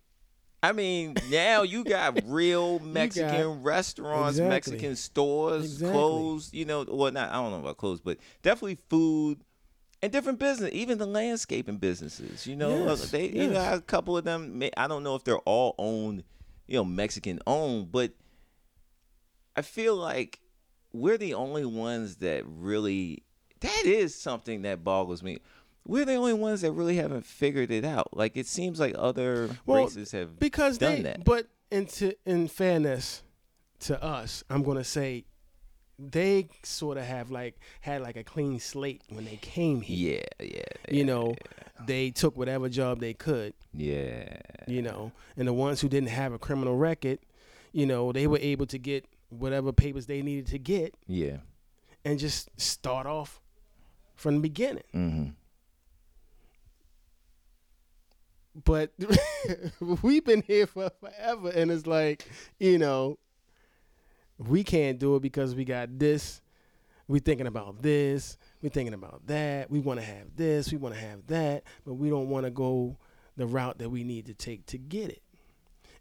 I 0.64 0.72
mean, 0.72 1.18
now 1.30 1.64
you 1.64 1.84
got 1.84 2.16
real 2.26 2.80
Mexican 2.80 3.62
restaurants, 3.64 4.38
Exactly. 4.40 4.50
Mexican 4.50 4.96
stores, 4.96 5.66
Exactly. 5.66 5.92
clothes. 5.92 6.50
You 6.54 6.64
know, 6.64 6.86
well, 6.88 7.12
not 7.12 7.30
I 7.30 7.34
don't 7.34 7.52
know 7.52 7.60
about 7.60 7.78
clothes, 7.78 8.00
but 8.00 8.18
definitely 8.42 8.80
food 8.90 9.42
and 10.02 10.10
different 10.12 10.40
business, 10.40 10.70
even 10.74 10.98
the 10.98 11.06
landscaping 11.06 11.78
businesses. 11.78 12.48
You 12.48 12.56
know, 12.56 12.88
uh, 12.88 12.96
Yes, 12.96 13.12
they 13.12 13.28
you 13.28 13.50
know 13.50 13.74
a 13.74 13.82
couple 13.82 14.18
of 14.18 14.24
them. 14.24 14.64
I 14.78 14.88
don't 14.88 15.04
know 15.04 15.16
if 15.16 15.26
they're 15.26 15.38
all 15.40 15.76
owned, 15.78 16.24
you 16.66 16.76
know, 16.78 16.86
Mexican 16.86 17.40
owned, 17.46 17.92
but 17.92 18.14
I 19.58 19.62
feel 19.62 19.98
like 19.98 20.40
we're 20.94 21.18
the 21.18 21.34
only 21.34 21.66
ones 21.66 22.18
that 22.18 22.46
really. 22.48 23.24
That 23.60 23.86
is 23.86 24.14
something 24.14 24.64
that 24.64 24.84
boggles 24.84 25.24
me. 25.24 25.40
We're 25.86 26.06
the 26.06 26.16
only 26.16 26.34
ones 26.34 26.62
that 26.62 26.72
really 26.72 26.96
haven't 26.96 27.26
figured 27.26 27.70
it 27.72 27.84
out. 27.86 28.16
Like 28.16 28.38
it 28.38 28.48
seems 28.48 28.80
like 28.80 28.96
other 28.98 29.50
Well, 29.66 29.84
races 29.84 30.12
have 30.14 30.40
Because 30.40 30.78
done 30.78 30.96
they, 30.98 31.02
that. 31.04 31.26
but 31.26 31.48
into 31.72 32.14
in 32.26 32.48
fairness 32.48 33.24
to 33.82 34.02
us, 34.02 34.44
I'm 34.50 34.64
gonna 34.64 34.84
say 34.86 35.26
they 36.00 36.48
sort 36.64 36.98
of 36.98 37.04
have 37.04 37.30
like 37.32 37.60
had 37.82 38.02
like 38.02 38.16
a 38.16 38.24
clean 38.24 38.60
slate 38.60 39.02
when 39.10 39.26
they 39.26 39.38
came 39.38 39.82
here. 39.82 40.24
Yeah, 40.40 40.48
yeah. 40.48 40.64
You 40.90 41.04
know, 41.06 41.36
they 41.86 42.10
took 42.12 42.38
whatever 42.38 42.70
job 42.70 43.00
they 43.00 43.14
could. 43.14 43.54
Yeah. 43.74 44.38
You 44.68 44.82
know, 44.82 45.12
and 45.38 45.48
the 45.48 45.54
ones 45.54 45.82
who 45.82 45.90
didn't 45.90 46.10
have 46.10 46.32
a 46.34 46.40
criminal 46.40 46.78
record, 46.78 47.20
you 47.74 47.86
know, 47.86 48.12
they 48.12 48.26
were 48.28 48.40
able 48.40 48.66
to 48.68 48.78
get 48.78 49.06
whatever 49.30 49.72
papers 49.72 50.06
they 50.06 50.22
needed 50.22 50.48
to 50.48 50.60
get 50.60 50.96
Yeah. 51.08 51.38
and 52.06 52.20
just 52.20 52.50
start 52.60 53.06
off 53.08 53.42
from 54.16 54.36
the 54.36 54.42
beginning. 54.42 54.84
Mm-hmm. 54.94 55.30
But 58.66 58.92
we've 60.02 60.24
been 60.24 60.44
here 60.44 60.68
for 60.68 60.90
forever, 61.00 61.50
and 61.50 61.72
it's 61.72 61.88
like, 61.88 62.28
you 62.60 62.78
know, 62.78 63.18
we 64.38 64.64
can't 64.64 65.00
do 65.00 65.16
it 65.16 65.22
because 65.22 65.56
we 65.56 65.66
got 65.66 65.98
this. 65.98 66.42
We're 67.08 67.20
thinking 67.20 67.48
about 67.48 67.82
this. 67.82 68.38
We're 68.62 68.70
thinking 68.70 68.94
about 68.94 69.26
that. 69.28 69.70
We 69.70 69.80
want 69.80 70.00
to 70.00 70.06
have 70.06 70.36
this. 70.36 70.72
We 70.72 70.78
want 70.78 70.96
to 70.96 71.02
have 71.02 71.26
that, 71.28 71.64
but 71.86 71.96
we 71.96 72.10
don't 72.10 72.30
want 72.30 72.46
to 72.46 72.52
go 72.52 72.98
the 73.36 73.46
route 73.48 73.80
that 73.80 73.90
we 73.90 74.04
need 74.04 74.28
to 74.28 74.34
take 74.34 74.66
to 74.68 74.78
get 74.78 75.10
it. 75.10 75.22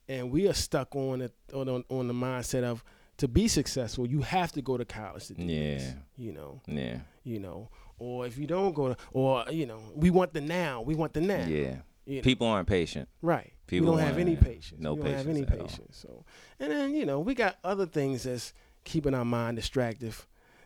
And 0.09 0.31
we 0.31 0.49
are 0.49 0.53
stuck 0.55 0.95
on 0.95 1.23
it 1.23 1.33
on 1.55 1.69
on, 1.89 2.07
the 2.09 2.15
mindset 2.15 2.65
of 2.65 2.85
to 3.19 3.29
be 3.29 3.49
successful, 3.49 4.07
you 4.07 4.21
have 4.21 4.53
to 4.53 4.63
go 4.63 4.77
to 4.77 4.85
college 4.85 5.27
to 5.29 5.35
do 5.35 5.47
this. 5.47 5.83
Yeah. 5.83 5.93
You 6.17 6.33
know, 6.33 6.61
Yeah. 6.67 6.99
you 7.25 7.39
know, 7.39 7.69
or 7.99 8.27
if 8.27 8.37
you 8.37 8.47
don't 8.47 8.73
go 8.75 8.89
to, 8.89 8.97
or 9.13 9.45
you 9.51 9.67
know, 9.67 9.81
we 9.95 10.11
want 10.11 10.33
the 10.35 10.41
now. 10.41 10.83
We 10.83 10.95
want 10.95 11.15
the 11.15 11.21
now. 11.21 11.47
Yeah. 11.47 11.77
You 12.07 12.17
know? 12.17 12.23
People 12.23 12.47
aren't 12.49 12.69
patient. 12.69 13.09
Right. 13.23 13.53
People 13.67 13.93
we 13.93 13.97
don't 13.99 14.07
have 14.07 14.19
any 14.19 14.37
patience. 14.37 14.81
no 14.81 14.95
we 14.95 15.03
don't 15.05 15.13
have 15.15 15.27
patience 15.27 15.37
any 15.39 15.47
at 15.47 15.61
all. 15.61 15.67
patience. 15.69 15.97
So, 15.97 16.25
and 16.61 16.71
then 16.73 16.95
you 16.95 17.07
know 17.07 17.21
we 17.21 17.35
got 17.35 17.57
other 17.65 17.87
things 17.87 18.25
that's 18.25 18.53
keeping 18.85 19.15
our 19.15 19.25
mind 19.25 19.57
distracted, 19.57 20.13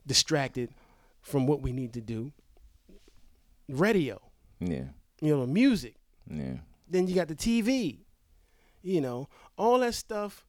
distracted 0.06 0.70
from 1.20 1.46
what 1.46 1.60
we 1.62 1.72
need 1.72 1.92
to 1.94 2.00
do. 2.00 2.32
Radio, 3.68 4.20
Yeah. 4.60 4.84
you 5.20 5.36
know, 5.36 5.46
music. 5.46 5.96
Yeah. 6.30 6.58
Then 6.88 7.06
you 7.08 7.14
got 7.14 7.28
the 7.28 7.34
TV. 7.34 7.98
You 8.82 9.00
know, 9.00 9.28
all 9.58 9.80
that 9.80 9.94
stuff 9.94 10.46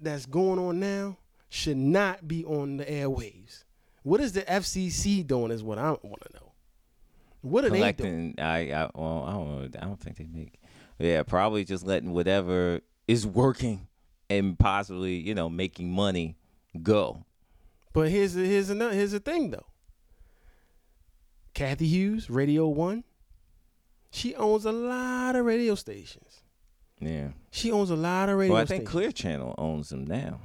that's 0.00 0.26
going 0.26 0.58
on 0.60 0.78
now 0.78 1.18
should 1.48 1.76
not 1.76 2.28
be 2.28 2.44
on 2.44 2.76
the 2.76 2.84
airwaves. 2.84 3.64
What 4.04 4.20
is 4.20 4.32
the 4.32 4.42
FCC 4.42 5.26
doing? 5.26 5.50
Is 5.50 5.62
what 5.64 5.78
I 5.78 5.90
want 5.90 6.22
to 6.22 6.32
know. 6.34 6.51
What 7.42 7.64
are 7.64 7.70
they 7.70 7.78
doing? 7.92 7.94
Collecting. 7.94 8.34
I. 8.38 8.72
I. 8.72 8.90
Well, 8.94 9.24
I 9.26 9.32
don't 9.32 9.48
know. 9.74 9.80
I 9.80 9.84
don't 9.84 10.00
think 10.00 10.16
they 10.16 10.26
make. 10.26 10.60
Yeah. 10.98 11.22
Probably 11.22 11.64
just 11.64 11.84
letting 11.84 12.12
whatever 12.12 12.80
is 13.06 13.26
working 13.26 13.88
and 14.30 14.58
possibly 14.58 15.14
you 15.16 15.34
know 15.34 15.48
making 15.48 15.90
money 15.92 16.36
go. 16.82 17.24
But 17.92 18.08
here's 18.08 18.34
the, 18.34 18.44
here's 18.46 18.70
another 18.70 18.94
here's 18.94 19.12
the 19.12 19.20
thing 19.20 19.50
though. 19.50 19.66
Cathy 21.54 21.86
Hughes, 21.86 22.30
Radio 22.30 22.66
One, 22.66 23.04
she 24.10 24.34
owns 24.34 24.64
a 24.64 24.72
lot 24.72 25.36
of 25.36 25.44
radio 25.44 25.74
stations. 25.74 26.42
Yeah. 26.98 27.28
She 27.50 27.70
owns 27.70 27.90
a 27.90 27.96
lot 27.96 28.28
of 28.28 28.38
radio 28.38 28.54
Well, 28.54 28.62
I 28.62 28.66
think 28.66 28.82
stations. 28.88 28.90
Clear 28.90 29.12
Channel 29.12 29.54
owns 29.58 29.90
them 29.90 30.04
now. 30.06 30.40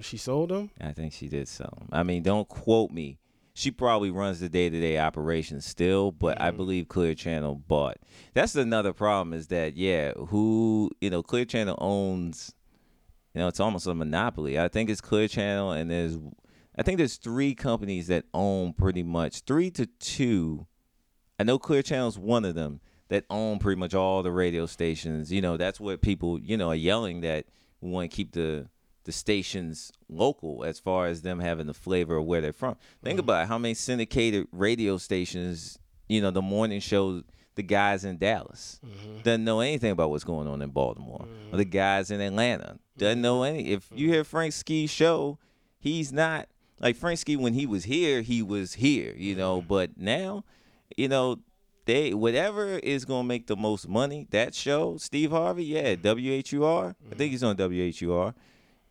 she 0.00 0.16
sold 0.16 0.48
them. 0.50 0.70
I 0.80 0.92
think 0.92 1.12
she 1.12 1.28
did 1.28 1.46
sell 1.46 1.74
them. 1.78 1.88
I 1.92 2.02
mean, 2.02 2.22
don't 2.22 2.48
quote 2.48 2.90
me. 2.90 3.18
She 3.58 3.72
probably 3.72 4.12
runs 4.12 4.38
the 4.38 4.48
day 4.48 4.70
to 4.70 4.80
day 4.80 4.98
operations 4.98 5.66
still, 5.66 6.12
but 6.12 6.40
I 6.40 6.46
mm-hmm. 6.46 6.58
believe 6.58 6.88
Clear 6.88 7.16
Channel 7.16 7.56
bought. 7.56 7.96
That's 8.32 8.54
another 8.54 8.92
problem 8.92 9.34
is 9.34 9.48
that, 9.48 9.76
yeah, 9.76 10.12
who, 10.12 10.92
you 11.00 11.10
know, 11.10 11.24
Clear 11.24 11.44
Channel 11.44 11.76
owns, 11.80 12.54
you 13.34 13.40
know, 13.40 13.48
it's 13.48 13.58
almost 13.58 13.88
a 13.88 13.94
monopoly. 13.94 14.60
I 14.60 14.68
think 14.68 14.88
it's 14.88 15.00
Clear 15.00 15.26
Channel, 15.26 15.72
and 15.72 15.90
there's, 15.90 16.16
I 16.78 16.84
think 16.84 16.98
there's 16.98 17.16
three 17.16 17.56
companies 17.56 18.06
that 18.06 18.26
own 18.32 18.74
pretty 18.74 19.02
much, 19.02 19.40
three 19.40 19.72
to 19.72 19.86
two. 19.86 20.68
I 21.40 21.42
know 21.42 21.58
Clear 21.58 21.82
Channel's 21.82 22.16
one 22.16 22.44
of 22.44 22.54
them 22.54 22.80
that 23.08 23.24
own 23.28 23.58
pretty 23.58 23.80
much 23.80 23.92
all 23.92 24.22
the 24.22 24.30
radio 24.30 24.66
stations. 24.66 25.32
You 25.32 25.40
know, 25.40 25.56
that's 25.56 25.80
what 25.80 26.00
people, 26.00 26.38
you 26.38 26.56
know, 26.56 26.68
are 26.68 26.76
yelling 26.76 27.22
that 27.22 27.46
want 27.80 28.08
to 28.08 28.16
keep 28.16 28.30
the 28.34 28.68
the 29.08 29.12
stations 29.12 29.90
local 30.10 30.66
as 30.66 30.78
far 30.78 31.06
as 31.06 31.22
them 31.22 31.40
having 31.40 31.66
the 31.66 31.72
flavor 31.72 32.18
of 32.18 32.26
where 32.26 32.42
they're 32.42 32.52
from. 32.52 32.76
Think 33.02 33.14
mm-hmm. 33.14 33.20
about 33.20 33.44
it, 33.44 33.48
how 33.48 33.56
many 33.56 33.72
syndicated 33.72 34.46
radio 34.52 34.98
stations, 34.98 35.78
you 36.10 36.20
know, 36.20 36.30
the 36.30 36.42
morning 36.42 36.78
show, 36.78 37.22
the 37.54 37.62
guys 37.62 38.04
in 38.04 38.18
Dallas 38.18 38.78
mm-hmm. 38.84 39.22
doesn't 39.22 39.44
know 39.44 39.60
anything 39.60 39.92
about 39.92 40.10
what's 40.10 40.24
going 40.24 40.46
on 40.46 40.60
in 40.60 40.68
Baltimore. 40.68 41.26
Or 41.50 41.56
the 41.56 41.64
mm. 41.64 41.70
guys 41.70 42.10
in 42.10 42.20
Atlanta 42.20 42.78
doesn't 42.98 43.22
know 43.22 43.44
any. 43.44 43.70
If 43.70 43.88
you 43.94 44.04
mm-hmm. 44.04 44.12
hear 44.12 44.24
Frank 44.24 44.52
Ski's 44.52 44.90
show, 44.90 45.38
he's 45.78 46.12
not 46.12 46.46
like 46.78 46.94
Frank 46.94 47.18
Ski 47.18 47.34
when 47.34 47.54
he 47.54 47.64
was 47.64 47.84
here, 47.84 48.20
he 48.20 48.42
was 48.42 48.74
here, 48.74 49.14
you 49.16 49.34
know, 49.34 49.62
but 49.62 49.96
now, 49.96 50.44
you 50.98 51.08
know, 51.08 51.38
they 51.86 52.12
whatever 52.12 52.78
is 52.78 53.06
gonna 53.06 53.24
make 53.24 53.46
the 53.46 53.56
most 53.56 53.88
money, 53.88 54.26
that 54.32 54.54
show, 54.54 54.98
Steve 54.98 55.30
Harvey, 55.30 55.64
yeah, 55.64 55.94
WHUR. 55.94 56.94
I 57.10 57.14
think 57.14 57.30
he's 57.30 57.42
on 57.42 57.56
WHUR. 57.56 58.34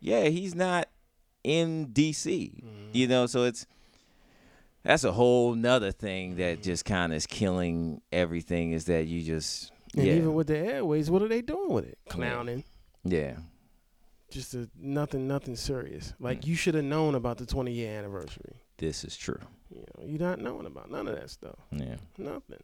Yeah, 0.00 0.24
he's 0.24 0.54
not 0.54 0.88
in 1.44 1.88
DC. 1.88 2.62
You 2.92 3.06
know, 3.06 3.26
so 3.26 3.44
it's 3.44 3.66
that's 4.82 5.04
a 5.04 5.12
whole 5.12 5.54
nother 5.54 5.92
thing 5.92 6.36
that 6.36 6.62
just 6.62 6.84
kind 6.84 7.12
of 7.12 7.16
is 7.16 7.26
killing 7.26 8.00
everything. 8.12 8.72
Is 8.72 8.86
that 8.86 9.06
you 9.06 9.22
just 9.22 9.72
And 9.96 10.06
yeah 10.06 10.14
even 10.14 10.34
with 10.34 10.46
the 10.46 10.58
airways, 10.58 11.10
what 11.10 11.22
are 11.22 11.28
they 11.28 11.42
doing 11.42 11.70
with 11.70 11.84
it? 11.84 11.98
Clowning. 12.08 12.64
yeah 13.04 13.36
Just 14.30 14.54
a, 14.54 14.68
nothing, 14.78 15.26
nothing 15.28 15.56
serious. 15.56 16.08
Mm. 16.12 16.14
Like 16.24 16.46
you 16.46 16.54
should 16.54 16.74
have 16.74 16.84
known 16.84 17.14
about 17.14 17.38
the 17.38 17.46
20 17.46 17.72
year 17.72 17.98
anniversary. 17.98 18.56
this 18.78 19.04
is 19.04 19.16
true. 19.16 19.40
You 19.70 19.80
know, 19.80 20.04
you're 20.06 20.20
not 20.20 20.38
knowing 20.38 20.66
about 20.66 20.90
none 20.90 21.08
of 21.08 21.16
that 21.16 21.30
stuff. 21.30 21.56
Yeah 21.70 21.96
Nothing. 22.16 22.62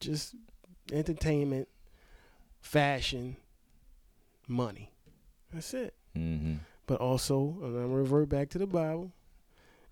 Just 0.00 0.34
entertainment, 0.92 1.68
fashion, 2.60 3.36
money. 4.48 4.92
That's 5.52 5.74
it. 5.74 5.94
Mm-hmm. 6.16 6.54
But 6.86 7.00
also, 7.00 7.56
and 7.62 7.76
I'm 7.76 7.82
gonna 7.82 7.94
revert 7.94 8.28
back 8.28 8.48
to 8.50 8.58
the 8.58 8.66
Bible. 8.66 9.12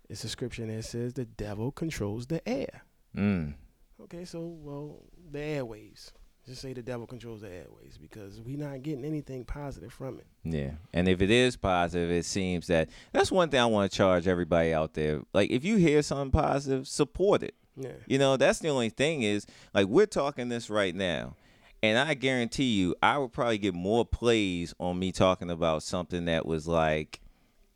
It's 0.09 0.23
a 0.23 0.29
scripture 0.29 0.65
that 0.65 0.83
says 0.83 1.13
the 1.13 1.25
devil 1.25 1.71
controls 1.71 2.27
the 2.27 2.47
air. 2.47 2.83
mm. 3.15 3.53
Okay, 4.01 4.25
so 4.25 4.47
well, 4.61 5.03
the 5.31 5.39
airwaves. 5.39 6.11
Just 6.49 6.61
say 6.61 6.73
the 6.73 6.81
devil 6.81 7.05
controls 7.05 7.41
the 7.41 7.49
airways 7.49 7.99
because 8.01 8.41
we're 8.41 8.57
not 8.57 8.81
getting 8.81 9.05
anything 9.05 9.45
positive 9.45 9.93
from 9.93 10.17
it. 10.17 10.25
Yeah. 10.43 10.71
And 10.93 11.07
if 11.07 11.21
it 11.21 11.29
is 11.29 11.55
positive, 11.55 12.09
it 12.09 12.25
seems 12.25 12.65
that 12.67 12.89
that's 13.11 13.31
one 13.31 13.49
thing 13.49 13.59
I 13.59 13.65
want 13.67 13.91
to 13.91 13.95
charge 13.95 14.27
everybody 14.27 14.73
out 14.73 14.95
there. 14.95 15.21
Like 15.31 15.51
if 15.51 15.63
you 15.63 15.75
hear 15.75 16.01
something 16.01 16.31
positive, 16.31 16.87
support 16.87 17.43
it. 17.43 17.53
Yeah. 17.75 17.91
You 18.07 18.17
know, 18.17 18.35
that's 18.35 18.59
the 18.59 18.69
only 18.69 18.89
thing 18.89 19.21
is 19.21 19.45
like 19.75 19.87
we're 19.87 20.07
talking 20.07 20.49
this 20.49 20.71
right 20.71 20.95
now. 20.95 21.35
And 21.81 21.97
I 21.97 22.13
guarantee 22.13 22.75
you, 22.75 22.95
I 23.01 23.17
would 23.17 23.31
probably 23.31 23.57
get 23.57 23.73
more 23.73 24.05
plays 24.05 24.73
on 24.79 24.99
me 24.99 25.11
talking 25.11 25.49
about 25.49 25.83
something 25.83 26.25
that 26.25 26.45
was 26.45 26.67
like, 26.67 27.21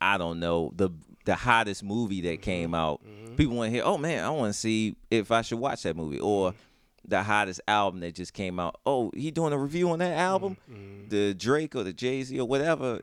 I 0.00 0.18
don't 0.18 0.40
know, 0.40 0.72
the 0.76 0.90
the 1.24 1.34
hottest 1.34 1.82
movie 1.82 2.20
that 2.22 2.34
mm-hmm. 2.34 2.42
came 2.42 2.74
out. 2.74 3.02
Mm-hmm. 3.02 3.36
People 3.36 3.56
want 3.56 3.68
to 3.68 3.70
hear, 3.70 3.82
oh 3.84 3.96
man, 3.96 4.24
I 4.24 4.30
want 4.30 4.52
to 4.52 4.58
see 4.58 4.96
if 5.10 5.30
I 5.30 5.40
should 5.40 5.58
watch 5.58 5.82
that 5.84 5.96
movie. 5.96 6.20
Or 6.20 6.50
mm-hmm. 6.50 6.58
the 7.08 7.22
hottest 7.22 7.62
album 7.66 8.00
that 8.00 8.14
just 8.14 8.34
came 8.34 8.60
out. 8.60 8.78
Oh, 8.84 9.10
he 9.14 9.30
doing 9.30 9.54
a 9.54 9.58
review 9.58 9.90
on 9.90 10.00
that 10.00 10.12
album? 10.18 10.58
The 11.08 11.34
Drake 11.34 11.74
or 11.74 11.82
the 11.82 11.92
Jay 11.94 12.22
Z 12.22 12.38
or 12.38 12.46
whatever. 12.46 13.00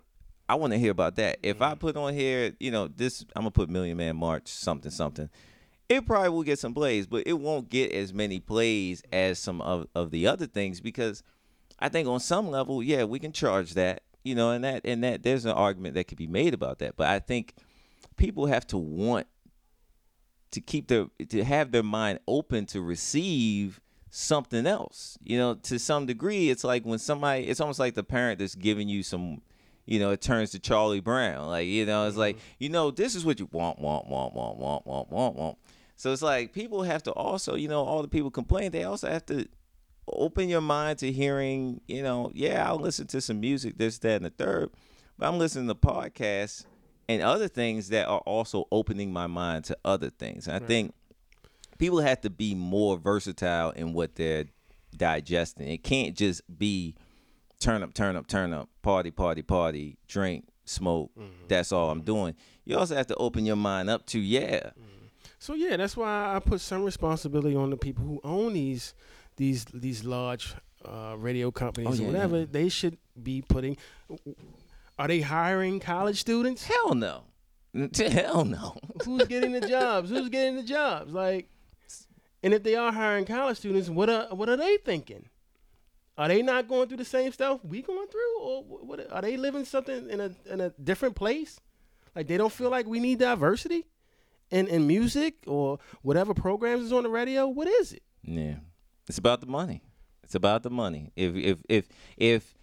I 0.48 0.56
want 0.56 0.74
to 0.74 0.80
hear 0.80 0.92
about 0.92 1.16
that. 1.16 1.40
If 1.42 1.62
I 1.62 1.76
put 1.76 1.96
on 1.96 2.14
here, 2.14 2.54
you 2.60 2.72
know, 2.72 2.88
this, 2.88 3.26
I'm 3.36 3.44
gonna 3.44 3.52
put 3.52 3.70
Million 3.70 3.98
Man 3.98 4.18
March 4.18 4.50
something 4.50 4.92
something. 4.92 5.30
It 5.92 6.06
probably 6.06 6.30
will 6.30 6.44
get 6.44 6.58
some 6.58 6.74
plays, 6.74 7.06
but 7.06 7.24
it 7.28 7.34
won't 7.34 7.70
get 7.70 7.92
as 7.92 8.14
many 8.14 8.40
plays 8.40 9.04
as 9.12 9.40
some 9.40 9.60
of, 9.60 9.88
of 9.94 10.10
the 10.10 10.26
other 10.26 10.48
things 10.48 10.80
because 10.80 11.22
I 11.80 11.90
think 11.90 12.08
on 12.08 12.22
some 12.22 12.50
level, 12.50 12.82
yeah, 12.82 13.04
we 13.04 13.20
can 13.20 13.34
charge 13.34 13.74
that, 13.74 14.04
you 14.24 14.34
know, 14.34 14.52
and 14.52 14.64
that 14.64 14.84
and 14.86 15.04
that 15.04 15.24
there's 15.24 15.44
an 15.44 15.52
argument 15.52 15.96
that 15.96 16.06
could 16.08 16.18
be 16.18 16.28
made 16.28 16.54
about 16.54 16.80
that. 16.80 16.96
But 16.96 17.10
I 17.10 17.20
think 17.20 17.56
people 18.16 18.46
have 18.46 18.66
to 18.68 18.78
want 18.78 19.28
to 20.52 20.62
keep 20.62 20.88
their 20.88 21.08
to 21.28 21.44
have 21.44 21.74
their 21.74 21.84
mind 21.84 22.20
open 22.26 22.68
to 22.68 22.80
receive 22.80 23.82
something 24.10 24.66
else. 24.66 25.18
You 25.22 25.38
know, 25.38 25.56
to 25.56 25.78
some 25.78 26.06
degree, 26.06 26.50
it's 26.50 26.64
like 26.64 26.86
when 26.86 27.00
somebody 27.00 27.48
it's 27.48 27.60
almost 27.60 27.80
like 27.80 27.96
the 27.96 28.04
parent 28.04 28.40
that's 28.40 28.56
giving 28.56 28.88
you 28.88 29.04
some 29.04 29.42
you 29.86 30.00
know, 30.00 30.12
it 30.12 30.22
turns 30.22 30.52
to 30.52 30.60
Charlie 30.60 31.00
Brown. 31.00 31.48
Like, 31.48 31.68
you 31.68 31.86
know, 31.86 32.08
it's 32.08 32.18
like, 32.18 32.38
mm-hmm. 32.38 32.46
you 32.60 32.70
know, 32.70 32.92
this 32.92 33.16
is 33.16 33.26
what 33.26 33.40
you 33.40 33.50
want, 33.52 33.80
want, 33.80 34.08
want, 34.08 34.34
want, 34.34 34.58
want, 34.58 34.88
want, 34.88 35.12
want, 35.12 35.36
want. 35.36 35.58
So 36.02 36.12
it's 36.12 36.24
like 36.24 36.52
people 36.52 36.82
have 36.82 37.04
to 37.04 37.12
also, 37.12 37.54
you 37.54 37.68
know, 37.68 37.84
all 37.84 38.02
the 38.02 38.08
people 38.08 38.32
complain, 38.32 38.72
they 38.72 38.86
also 38.86 39.08
have 39.08 39.24
to 39.28 39.48
open 40.08 40.50
your 40.50 40.60
mind 40.60 40.98
to 40.98 41.12
hearing, 41.12 41.80
you 41.88 42.02
know, 42.02 42.32
yeah, 42.34 42.68
I'll 42.68 42.80
listen 42.80 43.06
to 43.06 43.22
some 43.22 43.40
music, 43.40 43.78
this, 43.78 44.00
that, 44.00 44.16
and 44.16 44.26
the 44.26 44.32
third, 44.32 44.72
but 45.20 45.28
I'm 45.28 45.38
listening 45.38 45.68
to 45.68 45.76
podcasts 45.76 46.66
and 47.08 47.22
other 47.22 47.48
things 47.48 47.90
that 47.90 48.08
are 48.08 48.22
also 48.22 48.66
opening 48.72 49.14
my 49.14 49.28
mind 49.28 49.66
to 49.66 49.78
other 49.86 50.10
things. 50.10 50.48
And 50.48 50.56
I 50.56 50.66
think 50.66 50.96
people 51.78 52.00
have 52.00 52.22
to 52.22 52.32
be 52.32 52.56
more 52.56 52.98
versatile 52.98 53.70
in 53.70 53.94
what 53.94 54.16
they're 54.16 54.46
digesting. 54.98 55.68
It 55.68 55.84
can't 55.84 56.18
just 56.18 56.42
be 56.58 56.96
turn 57.60 57.84
up, 57.84 57.94
turn 57.94 58.16
up, 58.16 58.26
turn 58.26 58.54
up, 58.54 58.70
party, 58.82 59.12
party, 59.12 59.44
party, 59.44 60.00
drink, 60.08 60.48
smoke. 60.66 61.12
Mm-hmm. 61.16 61.46
That's 61.48 61.72
all 61.72 61.92
I'm 61.92 62.02
doing. 62.02 62.34
You 62.66 62.80
also 62.80 62.96
have 62.96 63.06
to 63.06 63.16
open 63.18 63.46
your 63.46 63.56
mind 63.56 63.92
up 63.92 64.08
to 64.08 64.20
yeah. 64.20 64.72
So 65.42 65.56
yeah, 65.56 65.76
that's 65.76 65.98
why 65.98 66.36
I 66.36 66.40
put 66.40 66.62
some 66.62 66.84
responsibility 66.84 67.56
on 67.56 67.72
the 67.72 67.76
people 67.78 68.04
who 68.06 68.22
own 68.24 68.54
these 68.54 68.94
these 69.38 69.66
these 69.74 70.04
large 70.06 70.54
uh, 70.86 71.16
radio 71.18 71.50
companies 71.50 72.00
Oh, 72.00 72.04
or 72.04 72.08
whatever. 72.08 72.40
yeah. 72.42 72.46
They 72.52 72.70
should 72.70 73.00
be 73.24 73.42
putting. 73.42 73.76
Are 75.00 75.08
they 75.08 75.22
hiring 75.22 75.80
college 75.80 76.20
students? 76.20 76.64
Hell 76.66 76.94
no. 76.94 77.24
Hell 77.98 78.46
no. 78.46 78.76
Who's 79.04 79.26
getting 79.26 79.52
the 79.54 79.62
jobs? 79.68 80.12
Who's 80.12 80.30
getting 80.30 80.58
the 80.58 80.64
jobs? 80.64 81.12
Like, 81.12 81.50
and 82.44 82.54
if 82.54 82.62
they 82.62 82.76
are 82.76 82.92
hiring 82.92 83.26
college 83.26 83.58
students, 83.58 83.90
what 83.90 84.12
are 84.12 84.28
what 84.36 84.48
are 84.48 84.58
they 84.58 84.78
thinking? 84.78 85.28
Are 86.20 86.28
they 86.28 86.44
not 86.44 86.68
going 86.68 86.88
through 86.88 86.98
the 86.98 87.06
same 87.18 87.32
stuff 87.32 87.62
we 87.66 87.82
going 87.82 88.08
through, 88.10 88.40
or 88.42 88.62
what? 88.64 89.12
Are 89.12 89.24
they 89.24 89.38
living 89.38 89.66
something 89.66 90.08
in 90.08 90.20
a 90.22 90.30
in 90.46 90.62
a 90.62 90.70
different 90.84 91.16
place? 91.16 91.60
Like 92.16 92.28
they 92.28 92.38
don't 92.38 92.54
feel 92.54 92.70
like 92.70 92.86
we 92.86 93.00
need 93.00 93.18
diversity 93.18 93.86
in 94.52 94.68
in 94.68 94.88
music 94.88 95.36
or 95.48 95.80
whatever 96.02 96.34
programs 96.34 96.86
is 96.86 96.94
on 96.94 97.04
the 97.04 97.10
radio. 97.10 97.48
What 97.48 97.68
is 97.68 97.94
it? 97.94 98.04
Yeah, 98.24 98.56
it's 99.08 99.18
about 99.18 99.42
the 99.42 99.48
money. 99.48 99.84
It's 100.24 100.36
about 100.36 100.64
the 100.64 100.70
money. 100.70 101.12
If 101.16 101.36
if 101.36 101.60
if 101.68 101.88
if 102.18 102.54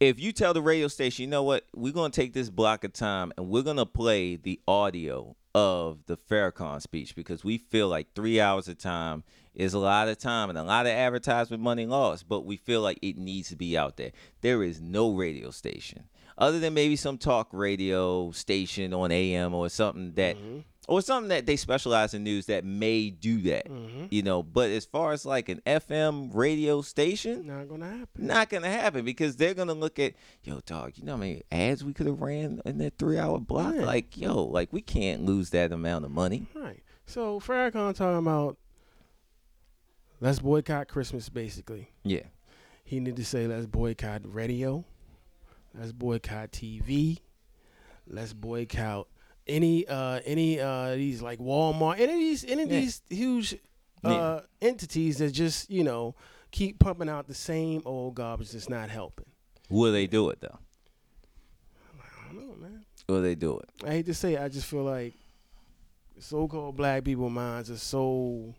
if 0.00 0.20
you 0.20 0.32
tell 0.32 0.54
the 0.54 0.62
radio 0.62 0.88
station, 0.88 1.22
you 1.22 1.28
know 1.28 1.42
what, 1.42 1.64
we're 1.74 1.92
gonna 1.92 2.10
take 2.10 2.32
this 2.32 2.50
block 2.50 2.84
of 2.84 2.92
time 2.92 3.32
and 3.36 3.48
we're 3.48 3.62
gonna 3.62 3.86
play 3.86 4.36
the 4.36 4.60
audio 4.66 5.36
of 5.54 6.06
the 6.06 6.16
Farrakhan 6.16 6.80
speech 6.80 7.14
because 7.16 7.44
we 7.44 7.58
feel 7.58 7.88
like 7.88 8.14
three 8.14 8.40
hours 8.40 8.68
of 8.68 8.78
time 8.78 9.24
is 9.54 9.74
a 9.74 9.78
lot 9.78 10.08
of 10.08 10.18
time 10.18 10.50
and 10.50 10.58
a 10.58 10.62
lot 10.62 10.86
of 10.86 10.92
advertisement 10.92 11.62
money 11.62 11.84
lost, 11.84 12.28
but 12.28 12.44
we 12.44 12.56
feel 12.56 12.80
like 12.80 12.98
it 13.02 13.16
needs 13.16 13.48
to 13.48 13.56
be 13.56 13.76
out 13.76 13.96
there. 13.96 14.12
There 14.40 14.62
is 14.62 14.80
no 14.80 15.10
radio 15.10 15.50
station 15.50 16.04
other 16.38 16.60
than 16.60 16.72
maybe 16.72 16.96
some 16.96 17.18
talk 17.18 17.48
radio 17.52 18.30
station 18.30 18.94
on 18.94 19.10
AM 19.10 19.52
or 19.52 19.68
something 19.68 20.12
that 20.14 20.36
mm-hmm. 20.36 20.60
Or 20.88 21.00
something 21.02 21.28
that 21.28 21.46
they 21.46 21.54
specialize 21.56 22.14
in 22.14 22.24
news 22.24 22.46
that 22.46 22.64
may 22.64 23.10
do 23.10 23.40
that. 23.42 23.68
Mm-hmm. 23.68 24.06
You 24.10 24.22
know, 24.22 24.42
but 24.42 24.70
as 24.70 24.84
far 24.84 25.12
as 25.12 25.24
like 25.24 25.48
an 25.48 25.60
FM 25.66 26.34
radio 26.34 26.82
station, 26.82 27.46
Not 27.46 27.68
gonna 27.68 27.88
happen. 27.88 28.26
not 28.26 28.48
gonna 28.48 28.70
happen 28.70 29.04
because 29.04 29.36
they're 29.36 29.54
gonna 29.54 29.74
look 29.74 29.98
at 29.98 30.14
yo 30.42 30.60
dog 30.66 30.92
you 30.96 31.04
know 31.04 31.12
how 31.12 31.18
many 31.18 31.42
ads 31.52 31.84
we 31.84 31.92
could 31.92 32.06
have 32.06 32.20
ran 32.20 32.60
in 32.64 32.78
that 32.78 32.98
three 32.98 33.18
hour 33.18 33.38
block 33.38 33.74
like 33.76 34.16
yo 34.16 34.42
like 34.42 34.72
we 34.72 34.80
can't 34.80 35.24
lose 35.24 35.50
that 35.50 35.70
amount 35.72 36.04
of 36.04 36.10
money 36.10 36.46
Right. 36.54 36.82
So 37.06 37.38
Farrakhan 37.40 37.94
talking 37.94 38.18
about 38.18 38.56
let's 40.20 40.38
boycott 40.40 40.88
Christmas. 40.88 41.28
Basically, 41.28 41.90
yeah 42.04 42.22
he 42.84 43.00
need 43.00 43.16
to 43.16 43.24
say 43.24 43.46
let's 43.46 43.66
boycott 43.66 44.22
radio, 44.24 44.82
let's 45.78 45.92
boycott 45.92 46.50
TV, 46.52 47.18
let's 48.06 48.32
boycott 48.32 49.06
any 49.48 49.86
uh 49.86 50.20
any 50.24 50.60
uh 50.60 50.94
these 50.94 51.22
like 51.22 51.38
Walmart, 51.38 51.98
any 52.00 52.12
of 52.12 52.18
these 52.18 52.44
any 52.44 52.62
of 52.64 52.70
Yeah. 52.70 52.80
these 52.80 53.02
huge 53.08 53.54
uh 54.04 54.08
Yeah. 54.10 54.40
entities 54.68 55.18
that 55.18 55.30
just 55.32 55.70
you 55.70 55.82
know 55.84 56.14
keep 56.50 56.78
pumping 56.78 57.08
out 57.08 57.26
the 57.26 57.34
same 57.34 57.82
old 57.84 58.14
garbage 58.14 58.52
that's 58.52 58.68
not 58.68 58.90
helping. 58.90 59.26
will 59.70 59.92
they 59.92 60.06
do 60.06 60.30
it 60.30 60.40
though 60.40 60.58
I 62.00 62.32
don't 62.34 62.46
know, 62.48 62.54
man. 62.56 62.84
will 63.08 63.22
they 63.22 63.34
do 63.34 63.58
it 63.58 63.68
I 63.84 63.90
hate 63.92 64.06
to 64.06 64.14
say, 64.14 64.34
it, 64.34 64.40
I 64.40 64.48
just 64.48 64.66
feel 64.66 64.84
like 64.84 65.14
so-called 66.20 66.76
black 66.76 67.04
people 67.04 67.30
minds 67.30 67.70
are 67.70 67.76
so 67.78 68.54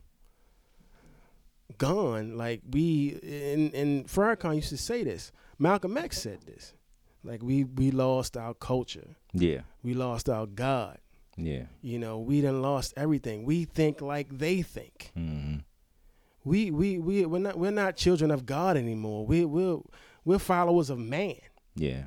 gone. 1.77 2.37
Like 2.37 2.61
we, 2.69 3.19
and 3.23 3.73
and 3.73 4.07
Farrakhan 4.07 4.55
used 4.55 4.69
to 4.69 4.77
say 4.77 5.03
this. 5.03 5.31
Malcolm 5.57 5.97
X 5.97 6.19
said 6.21 6.39
this. 6.45 6.73
Like 7.23 7.41
we 7.43 7.63
we 7.65 7.91
lost 7.91 8.37
our 8.37 8.53
culture. 8.53 9.15
yeah 9.33 9.61
We 9.83 9.93
lost 9.93 10.29
our 10.29 10.45
God. 10.45 10.97
yeah 11.37 11.65
You 11.81 11.99
know, 11.99 12.19
we 12.19 12.41
done 12.41 12.61
lost 12.61 12.93
everything. 12.97 13.43
We 13.45 13.65
think 13.65 14.01
like 14.01 14.37
they 14.37 14.61
think. 14.61 15.11
hmm 15.15 15.57
We 16.45 16.71
we 16.71 16.99
we 16.99 17.25
we're 17.25 17.39
not 17.39 17.57
we're 17.59 17.71
not 17.83 17.97
children 17.97 18.31
of 18.31 18.45
God 18.45 18.77
anymore. 18.77 19.25
We 19.25 19.43
we're 19.45 19.79
we're 20.25 20.39
followers 20.39 20.89
of 20.89 20.97
man. 20.99 21.35
yeah 21.75 22.03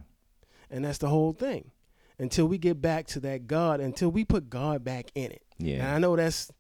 And 0.71 0.85
that's 0.85 0.99
the 0.99 1.09
whole 1.09 1.33
thing. 1.33 1.71
Until 2.19 2.47
we 2.47 2.57
get 2.59 2.81
back 2.81 3.07
to 3.09 3.21
that 3.21 3.47
God, 3.47 3.81
until 3.81 4.11
we 4.11 4.25
put 4.25 4.49
God 4.49 4.85
back 4.85 5.11
in 5.15 5.31
it. 5.33 5.43
Yeah. 5.59 5.85
And 5.85 5.89
I 5.97 5.99
know 5.99 6.17
that's 6.17 6.51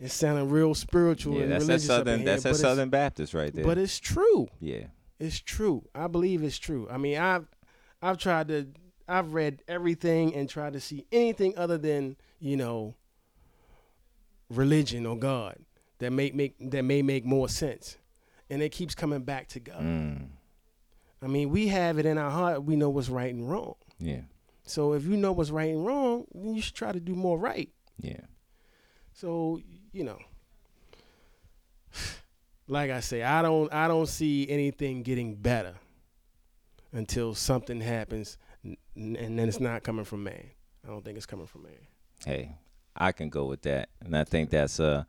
it's 0.00 0.14
sounding 0.14 0.50
real 0.50 0.74
spiritual 0.74 1.34
yeah 1.36 1.42
and 1.44 1.52
that's 1.52 1.64
religious 1.66 1.90
up 1.90 1.98
southern 1.98 2.18
here, 2.20 2.26
that's 2.26 2.42
that 2.42 2.54
southern 2.56 2.90
baptist 2.90 3.32
right 3.34 3.54
there 3.54 3.64
But 3.64 3.78
it's 3.78 3.98
true. 4.00 4.48
yeah 4.60 4.86
It's 5.20 5.38
true. 5.40 5.84
I 5.94 6.08
believe 6.08 6.42
it's 6.42 6.58
true. 6.58 6.88
I 6.90 6.96
mean, 6.98 7.16
I've 7.18 7.46
I've 8.04 8.18
tried 8.18 8.48
to 8.48 8.68
I've 9.08 9.32
read 9.32 9.62
everything 9.66 10.34
and 10.34 10.48
tried 10.48 10.74
to 10.74 10.80
see 10.80 11.06
anything 11.10 11.56
other 11.56 11.78
than 11.78 12.16
you 12.38 12.56
know 12.56 12.94
religion 14.50 15.06
or 15.06 15.16
God 15.16 15.56
that 15.98 16.10
may 16.12 16.30
make 16.30 16.54
that 16.70 16.84
may 16.84 17.00
make 17.00 17.24
more 17.24 17.48
sense, 17.48 17.96
and 18.50 18.62
it 18.62 18.70
keeps 18.72 18.94
coming 18.94 19.22
back 19.22 19.48
to 19.48 19.60
God. 19.60 19.80
mm. 19.80 20.26
I 21.22 21.26
mean, 21.26 21.48
we 21.48 21.68
have 21.68 21.98
it 21.98 22.04
in 22.04 22.18
our 22.18 22.30
heart. 22.30 22.64
We 22.64 22.76
know 22.76 22.90
what's 22.90 23.08
right 23.08 23.32
and 23.32 23.50
wrong. 23.50 23.76
yeah 23.98 24.20
So 24.64 24.92
if 24.92 25.04
you 25.06 25.16
know 25.16 25.32
what's 25.32 25.50
right 25.50 25.70
and 25.70 25.86
wrong, 25.86 26.26
then 26.34 26.54
you 26.54 26.60
should 26.60 26.74
try 26.74 26.92
to 26.92 27.00
do 27.00 27.14
more 27.14 27.38
right. 27.38 27.70
yeah 27.98 28.20
So 29.14 29.60
you 29.92 30.04
know, 30.04 30.18
like 32.68 32.90
I 32.90 33.00
say, 33.00 33.22
I 33.22 33.40
don't 33.40 33.72
I 33.72 33.88
don't 33.88 34.08
see 34.08 34.46
anything 34.50 35.02
getting 35.02 35.34
better 35.36 35.74
until 36.94 37.34
something 37.34 37.80
happens, 37.80 38.38
and 38.64 38.78
then 39.38 39.40
it's 39.40 39.60
not 39.60 39.82
coming 39.82 40.04
from 40.04 40.24
man. 40.24 40.50
I 40.84 40.88
don't 40.88 41.04
think 41.04 41.16
it's 41.16 41.26
coming 41.26 41.46
from 41.46 41.64
man. 41.64 41.72
hey 42.24 42.56
i 42.96 43.10
can 43.10 43.28
go 43.28 43.46
with 43.46 43.62
that 43.62 43.88
and 44.04 44.16
i 44.16 44.22
think 44.22 44.50
that's 44.50 44.78
a 44.78 45.04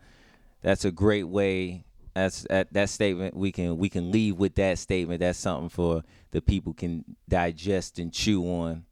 that's 0.62 0.86
a 0.86 0.92
great 0.92 1.24
way 1.24 1.84
that's 2.16 2.48
that, 2.50 2.74
that 2.74 2.90
statement 2.90 3.36
we 3.36 3.52
can 3.52 3.78
we 3.78 3.90
can 3.90 4.12
leave 4.12 4.38
with 4.38 4.56
that 4.56 4.80
statement 4.80 5.20
that's 5.20 5.38
something 5.38 5.70
for 5.70 6.02
the 6.32 6.42
people 6.42 6.74
can 6.74 7.06
digest 7.30 8.00
and 8.00 8.12
chew 8.12 8.44
on 8.44 8.84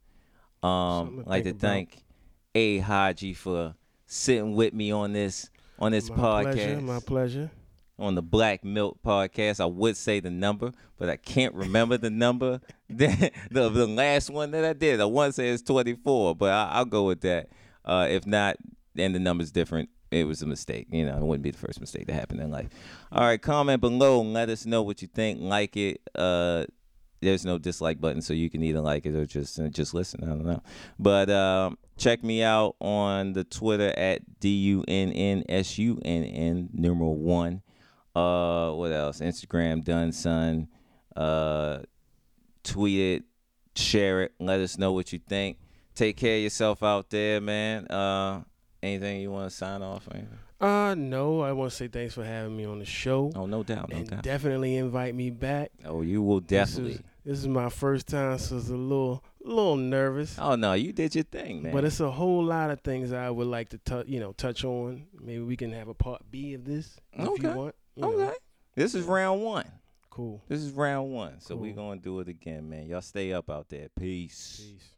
um 0.61 1.23
like 1.25 1.43
to 1.43 1.53
thank 1.53 2.03
a 2.53 2.77
haji 2.77 3.33
for 3.33 3.73
sitting 4.05 4.53
with 4.53 4.73
me 4.73 4.91
on 4.91 5.11
this 5.11 5.49
on 5.79 5.91
this 5.91 6.09
my 6.09 6.15
podcast 6.15 6.53
pleasure. 6.53 6.81
My 6.81 6.99
pleasure. 6.99 7.51
On 7.99 8.15
the 8.15 8.21
Black 8.21 8.63
Milk 8.63 8.99
podcast. 9.03 9.59
I 9.59 9.65
would 9.65 9.97
say 9.97 10.19
the 10.19 10.29
number, 10.29 10.71
but 10.97 11.09
I 11.09 11.17
can't 11.17 11.53
remember 11.53 11.97
the 11.97 12.09
number. 12.09 12.61
the, 12.89 13.31
the 13.51 13.87
last 13.87 14.29
one 14.29 14.51
that 14.51 14.65
I 14.65 14.73
did, 14.73 15.01
I 15.01 15.05
want 15.05 15.29
to 15.29 15.41
say 15.41 15.49
it's 15.49 15.63
24, 15.63 16.35
but 16.35 16.51
I, 16.51 16.69
I'll 16.73 16.85
go 16.85 17.03
with 17.03 17.21
that. 17.21 17.49
Uh, 17.85 18.07
if 18.09 18.25
not, 18.25 18.57
then 18.95 19.13
the 19.13 19.19
number's 19.19 19.51
different. 19.51 19.89
It 20.11 20.25
was 20.25 20.41
a 20.41 20.45
mistake. 20.45 20.87
You 20.91 21.05
know, 21.05 21.17
it 21.17 21.23
wouldn't 21.23 21.43
be 21.43 21.51
the 21.51 21.57
first 21.57 21.79
mistake 21.79 22.05
that 22.07 22.13
happened 22.13 22.39
in 22.41 22.51
life. 22.51 22.69
All 23.11 23.23
right, 23.23 23.41
comment 23.41 23.81
below 23.81 24.21
and 24.21 24.33
let 24.33 24.49
us 24.49 24.65
know 24.65 24.83
what 24.83 25.01
you 25.01 25.07
think. 25.07 25.41
Like 25.41 25.75
it. 25.75 26.01
Uh, 26.15 26.65
there's 27.23 27.45
no 27.45 27.57
dislike 27.57 27.99
button, 27.99 28.21
so 28.21 28.33
you 28.33 28.49
can 28.49 28.61
either 28.63 28.81
like 28.81 29.05
it 29.05 29.15
or 29.15 29.25
just 29.25 29.59
uh, 29.59 29.69
just 29.69 29.93
listen. 29.93 30.23
I 30.23 30.27
don't 30.27 30.45
know, 30.45 30.61
but 30.99 31.29
um, 31.29 31.77
check 31.97 32.23
me 32.23 32.43
out 32.43 32.75
on 32.79 33.33
the 33.33 33.43
Twitter 33.43 33.93
at 33.97 34.39
d 34.39 34.49
u 34.49 34.83
n 34.87 35.11
n 35.13 35.43
s 35.47 35.77
u 35.77 35.99
n 36.03 36.23
n 36.23 36.69
numeral 36.73 37.15
one. 37.15 37.61
Uh, 38.15 38.71
what 38.73 38.91
else? 38.91 39.19
Instagram, 39.19 39.83
done 39.83 40.11
son. 40.11 40.67
Uh, 41.15 41.79
tweet 42.63 42.99
it, 42.99 43.23
share 43.75 44.21
it, 44.23 44.33
let 44.39 44.59
us 44.59 44.77
know 44.77 44.91
what 44.91 45.11
you 45.13 45.19
think. 45.27 45.57
Take 45.95 46.17
care 46.17 46.37
of 46.37 46.43
yourself 46.43 46.81
out 46.83 47.09
there, 47.09 47.39
man. 47.41 47.85
Uh, 47.87 48.43
anything 48.81 49.21
you 49.21 49.31
want 49.31 49.49
to 49.49 49.55
sign 49.55 49.81
off? 49.81 50.07
Anything? 50.11 50.39
Uh 50.61 50.95
no, 50.95 51.41
I 51.41 51.51
want 51.51 51.71
to 51.71 51.75
say 51.75 51.89
thanks 51.89 52.13
for 52.13 52.23
having 52.23 52.55
me 52.55 52.63
on 52.63 52.79
the 52.79 52.85
show, 52.85 53.33
Oh, 53.35 53.45
no 53.45 53.63
doubt, 53.63 53.89
no 53.91 53.97
and 53.97 54.09
doubt. 54.09 54.21
definitely 54.23 54.77
invite 54.77 55.13
me 55.13 55.29
back. 55.29 55.71
oh, 55.83 56.01
you 56.03 56.21
will 56.21 56.39
This 56.39 56.69
definitely. 56.69 56.91
is, 56.93 57.01
this 57.25 57.39
is 57.39 57.47
my 57.49 57.67
first 57.67 58.07
time, 58.07 58.37
so 58.37 58.55
it's 58.57 58.69
a 58.69 58.73
little 58.75 59.21
little 59.43 59.75
nervous. 59.75 60.37
Oh 60.39 60.55
no, 60.55 60.71
you 60.71 60.93
did 60.93 61.15
your 61.15 61.25
thing, 61.25 61.63
man. 61.63 61.73
But 61.73 61.83
it's 61.83 61.99
a 61.99 62.09
whole 62.09 62.45
lot 62.45 62.69
of 62.69 62.79
things 62.79 63.11
I 63.11 63.29
would 63.29 63.47
like 63.47 63.69
to 63.69 63.77
touch, 63.79 64.07
you 64.07 64.21
know, 64.21 64.31
touch 64.31 64.63
on. 64.63 65.07
Maybe 65.19 65.41
we 65.43 65.57
can 65.57 65.73
have 65.73 65.89
a 65.89 65.93
part 65.93 66.21
B 66.31 66.53
of 66.53 66.63
this 66.63 66.95
if 67.11 67.27
Okay. 67.27 67.49
you 67.49 67.53
want. 67.53 67.75
You 67.95 68.01
know. 68.03 68.09
okay. 68.09 68.33
This 68.75 68.95
is 68.95 69.05
round 69.05 69.41
one. 69.43 69.65
Cool. 70.09 70.41
This 70.47 70.59
is 70.61 70.71
round 70.71 71.11
one. 71.11 71.39
So 71.39 71.55
we 71.55 71.73
Cool. 71.73 71.89
gonna 71.89 71.99
do 72.01 72.19
it 72.19 72.27
again, 72.27 72.69
man. 72.69 72.87
Y'all 72.87 73.01
stay 73.01 73.33
up 73.33 73.49
out 73.49 73.69
there. 73.69 73.87
Peace. 73.99 74.61
Peace. 74.63 74.92